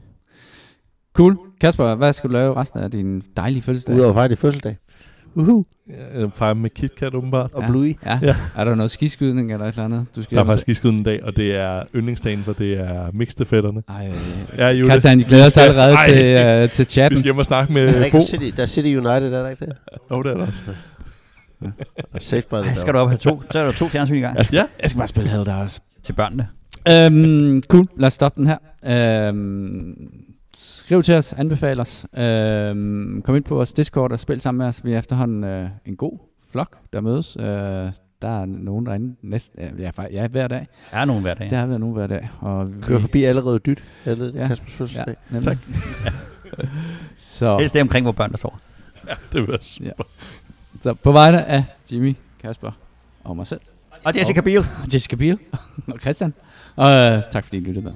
Cool. 1.14 1.38
Kasper, 1.62 1.96
hvad 1.96 2.14
skal 2.14 2.28
du 2.28 2.34
lave 2.34 2.56
resten 2.56 2.80
af 2.80 2.92
din 2.92 3.24
dejlige 3.38 3.62
fødselsdag? 3.62 3.96
Udover 3.96 4.14
fejre 4.14 4.28
det 4.30 4.38
fødselsdag. 4.38 4.78
Uhu. 5.36 5.66
Jeg 6.16 6.32
fejrer 6.34 6.54
med 6.54 6.70
KitKat 6.70 7.16
åbenbart. 7.16 7.54
Og 7.54 7.64
Bluey. 7.68 7.96
Ja. 8.06 8.20
Ja. 8.22 8.36
Er 8.56 8.64
der 8.64 8.76
noget 8.76 8.92
skiskydning 8.92 9.54
eller 9.54 9.66
et 9.66 9.72
eller 9.72 9.86
andet? 9.86 10.06
Du 10.16 10.24
skal 10.24 10.36
Der 10.36 10.42
er 10.44 10.46
faktisk 10.46 10.62
skiskyden 10.62 10.96
en 10.98 11.04
dag, 11.04 11.24
og 11.24 11.38
det 11.38 11.56
er 11.56 11.84
yndlingsdagen, 11.96 12.40
for 12.44 12.54
det 12.54 12.74
er 12.80 13.10
mixtefætterne. 13.14 13.84
Ej, 13.88 14.12
Ja, 14.58 14.68
Jule. 14.70 14.90
Christian, 14.92 15.20
de 15.20 15.24
glæder 15.24 15.44
sig 15.44 15.52
skal- 15.52 15.62
allerede 15.70 15.94
Ej, 15.94 16.06
til, 16.08 16.18
det- 16.18 16.64
uh, 16.64 16.70
til 16.70 16.86
Vi 16.86 16.90
chatten. 16.90 17.20
skal 17.20 17.24
hjem 17.28 17.38
og 17.38 17.46
snakke 17.46 17.74
med 17.74 17.82
Er 17.82 17.92
der, 17.92 18.00
Bo. 18.00 18.06
ikke 18.06 18.22
City, 18.22 18.46
der 18.56 18.62
er 18.62 18.66
City 18.66 18.88
United, 18.88 19.34
er 19.34 19.42
der 19.44 19.50
ikke 19.50 19.66
det? 19.66 19.74
Åh, 20.12 20.18
oh, 20.18 20.24
det 20.24 20.32
er 20.32 20.38
der. 20.38 20.48
Safe 22.20 22.42
by 22.50 22.54
the 22.56 22.58
Ej, 22.58 22.64
bell. 22.64 22.78
skal 22.78 22.94
du 22.94 22.98
op 23.00 23.08
have 23.10 23.18
to, 23.18 23.42
så 23.52 23.60
er 23.60 23.66
der 23.66 23.72
to 23.72 23.88
fjernsyn 23.88 24.16
i 24.16 24.20
gang 24.20 24.38
Ja, 24.54 24.64
Jeg 24.82 24.90
skal 24.90 24.98
bare 24.98 25.08
spille 25.08 25.30
Hell 25.30 25.50
også. 25.50 25.82
til 26.04 26.14
børnene. 26.14 26.48
Øhm, 26.90 27.64
cool, 27.64 27.88
lad 27.98 28.08
os 28.08 28.14
stoppe 28.14 28.42
den 28.42 28.48
her. 28.48 28.58
Øhm, 29.28 30.12
skriv 30.58 31.04
til 31.04 31.16
os, 31.16 31.34
anbefal 31.34 31.80
os. 31.80 32.06
Øhm, 32.18 33.22
kom 33.26 33.36
ind 33.36 33.44
på 33.44 33.56
vores 33.56 33.74
Discord 33.74 34.12
og 34.12 34.20
spil 34.20 34.42
sammen 34.42 34.58
med 34.58 34.66
os. 34.68 34.86
Vi 34.86 34.94
er 34.94 35.00
efterhånden 35.00 35.44
øh, 35.44 35.70
en 35.86 35.96
god 35.96 36.20
flok, 36.52 36.78
der 36.94 37.02
mødes. 37.02 37.38
Øh, 37.40 37.46
der 38.22 38.42
er 38.42 38.46
nogen 38.46 38.86
derinde 38.86 39.16
næsten, 39.22 39.60
ja, 39.80 39.92
ja, 39.98 40.04
ja, 40.12 40.28
hver 40.28 40.48
dag. 40.48 40.68
Der 40.92 40.98
er 40.98 41.06
nogen 41.06 41.22
hver 41.22 41.34
dag. 41.34 41.50
Der 41.50 41.58
har 41.58 41.66
været 41.66 41.80
nogen 41.80 41.96
hver 41.96 42.08
dag. 42.08 42.30
Og 42.40 42.76
vi, 42.76 42.82
Kører 42.82 43.00
forbi 43.00 43.24
allerede 43.24 43.60
dyt. 43.60 43.84
Alle 44.06 44.32
Ja. 44.36 44.42
ja. 44.42 44.48
Kaspers 44.48 44.70
ja, 44.80 44.84
fødselsdag. 44.84 45.16
nemlig. 45.30 45.44
Tak. 45.44 45.58
så, 47.18 47.58
Helst 47.58 47.74
det 47.74 47.82
omkring, 47.82 48.04
hvor 48.04 48.12
børn 48.12 48.32
der 48.32 48.38
sover. 48.38 48.56
det 49.34 49.42
vil 49.42 49.48
være 49.48 49.58
super. 49.62 50.04
Så 50.82 50.94
på 50.94 51.12
vegne 51.12 51.46
af 51.46 51.64
Jimmy, 51.92 52.16
Kasper 52.42 52.72
og 53.24 53.36
mig 53.36 53.48
selv, 53.48 53.62
Og 54.04 54.16
Jessica 54.18 54.42
Biel. 54.42 54.60
og 54.60 54.94
Jessica 54.94 55.16
Biel 55.16 55.38
og 55.88 56.00
Christian. 56.00 56.34
Og 56.76 56.92
øh, 56.92 57.22
tak 57.32 57.44
fordi 57.44 57.58
I 57.58 57.60
lyttede 57.60 57.86
med. 57.86 57.94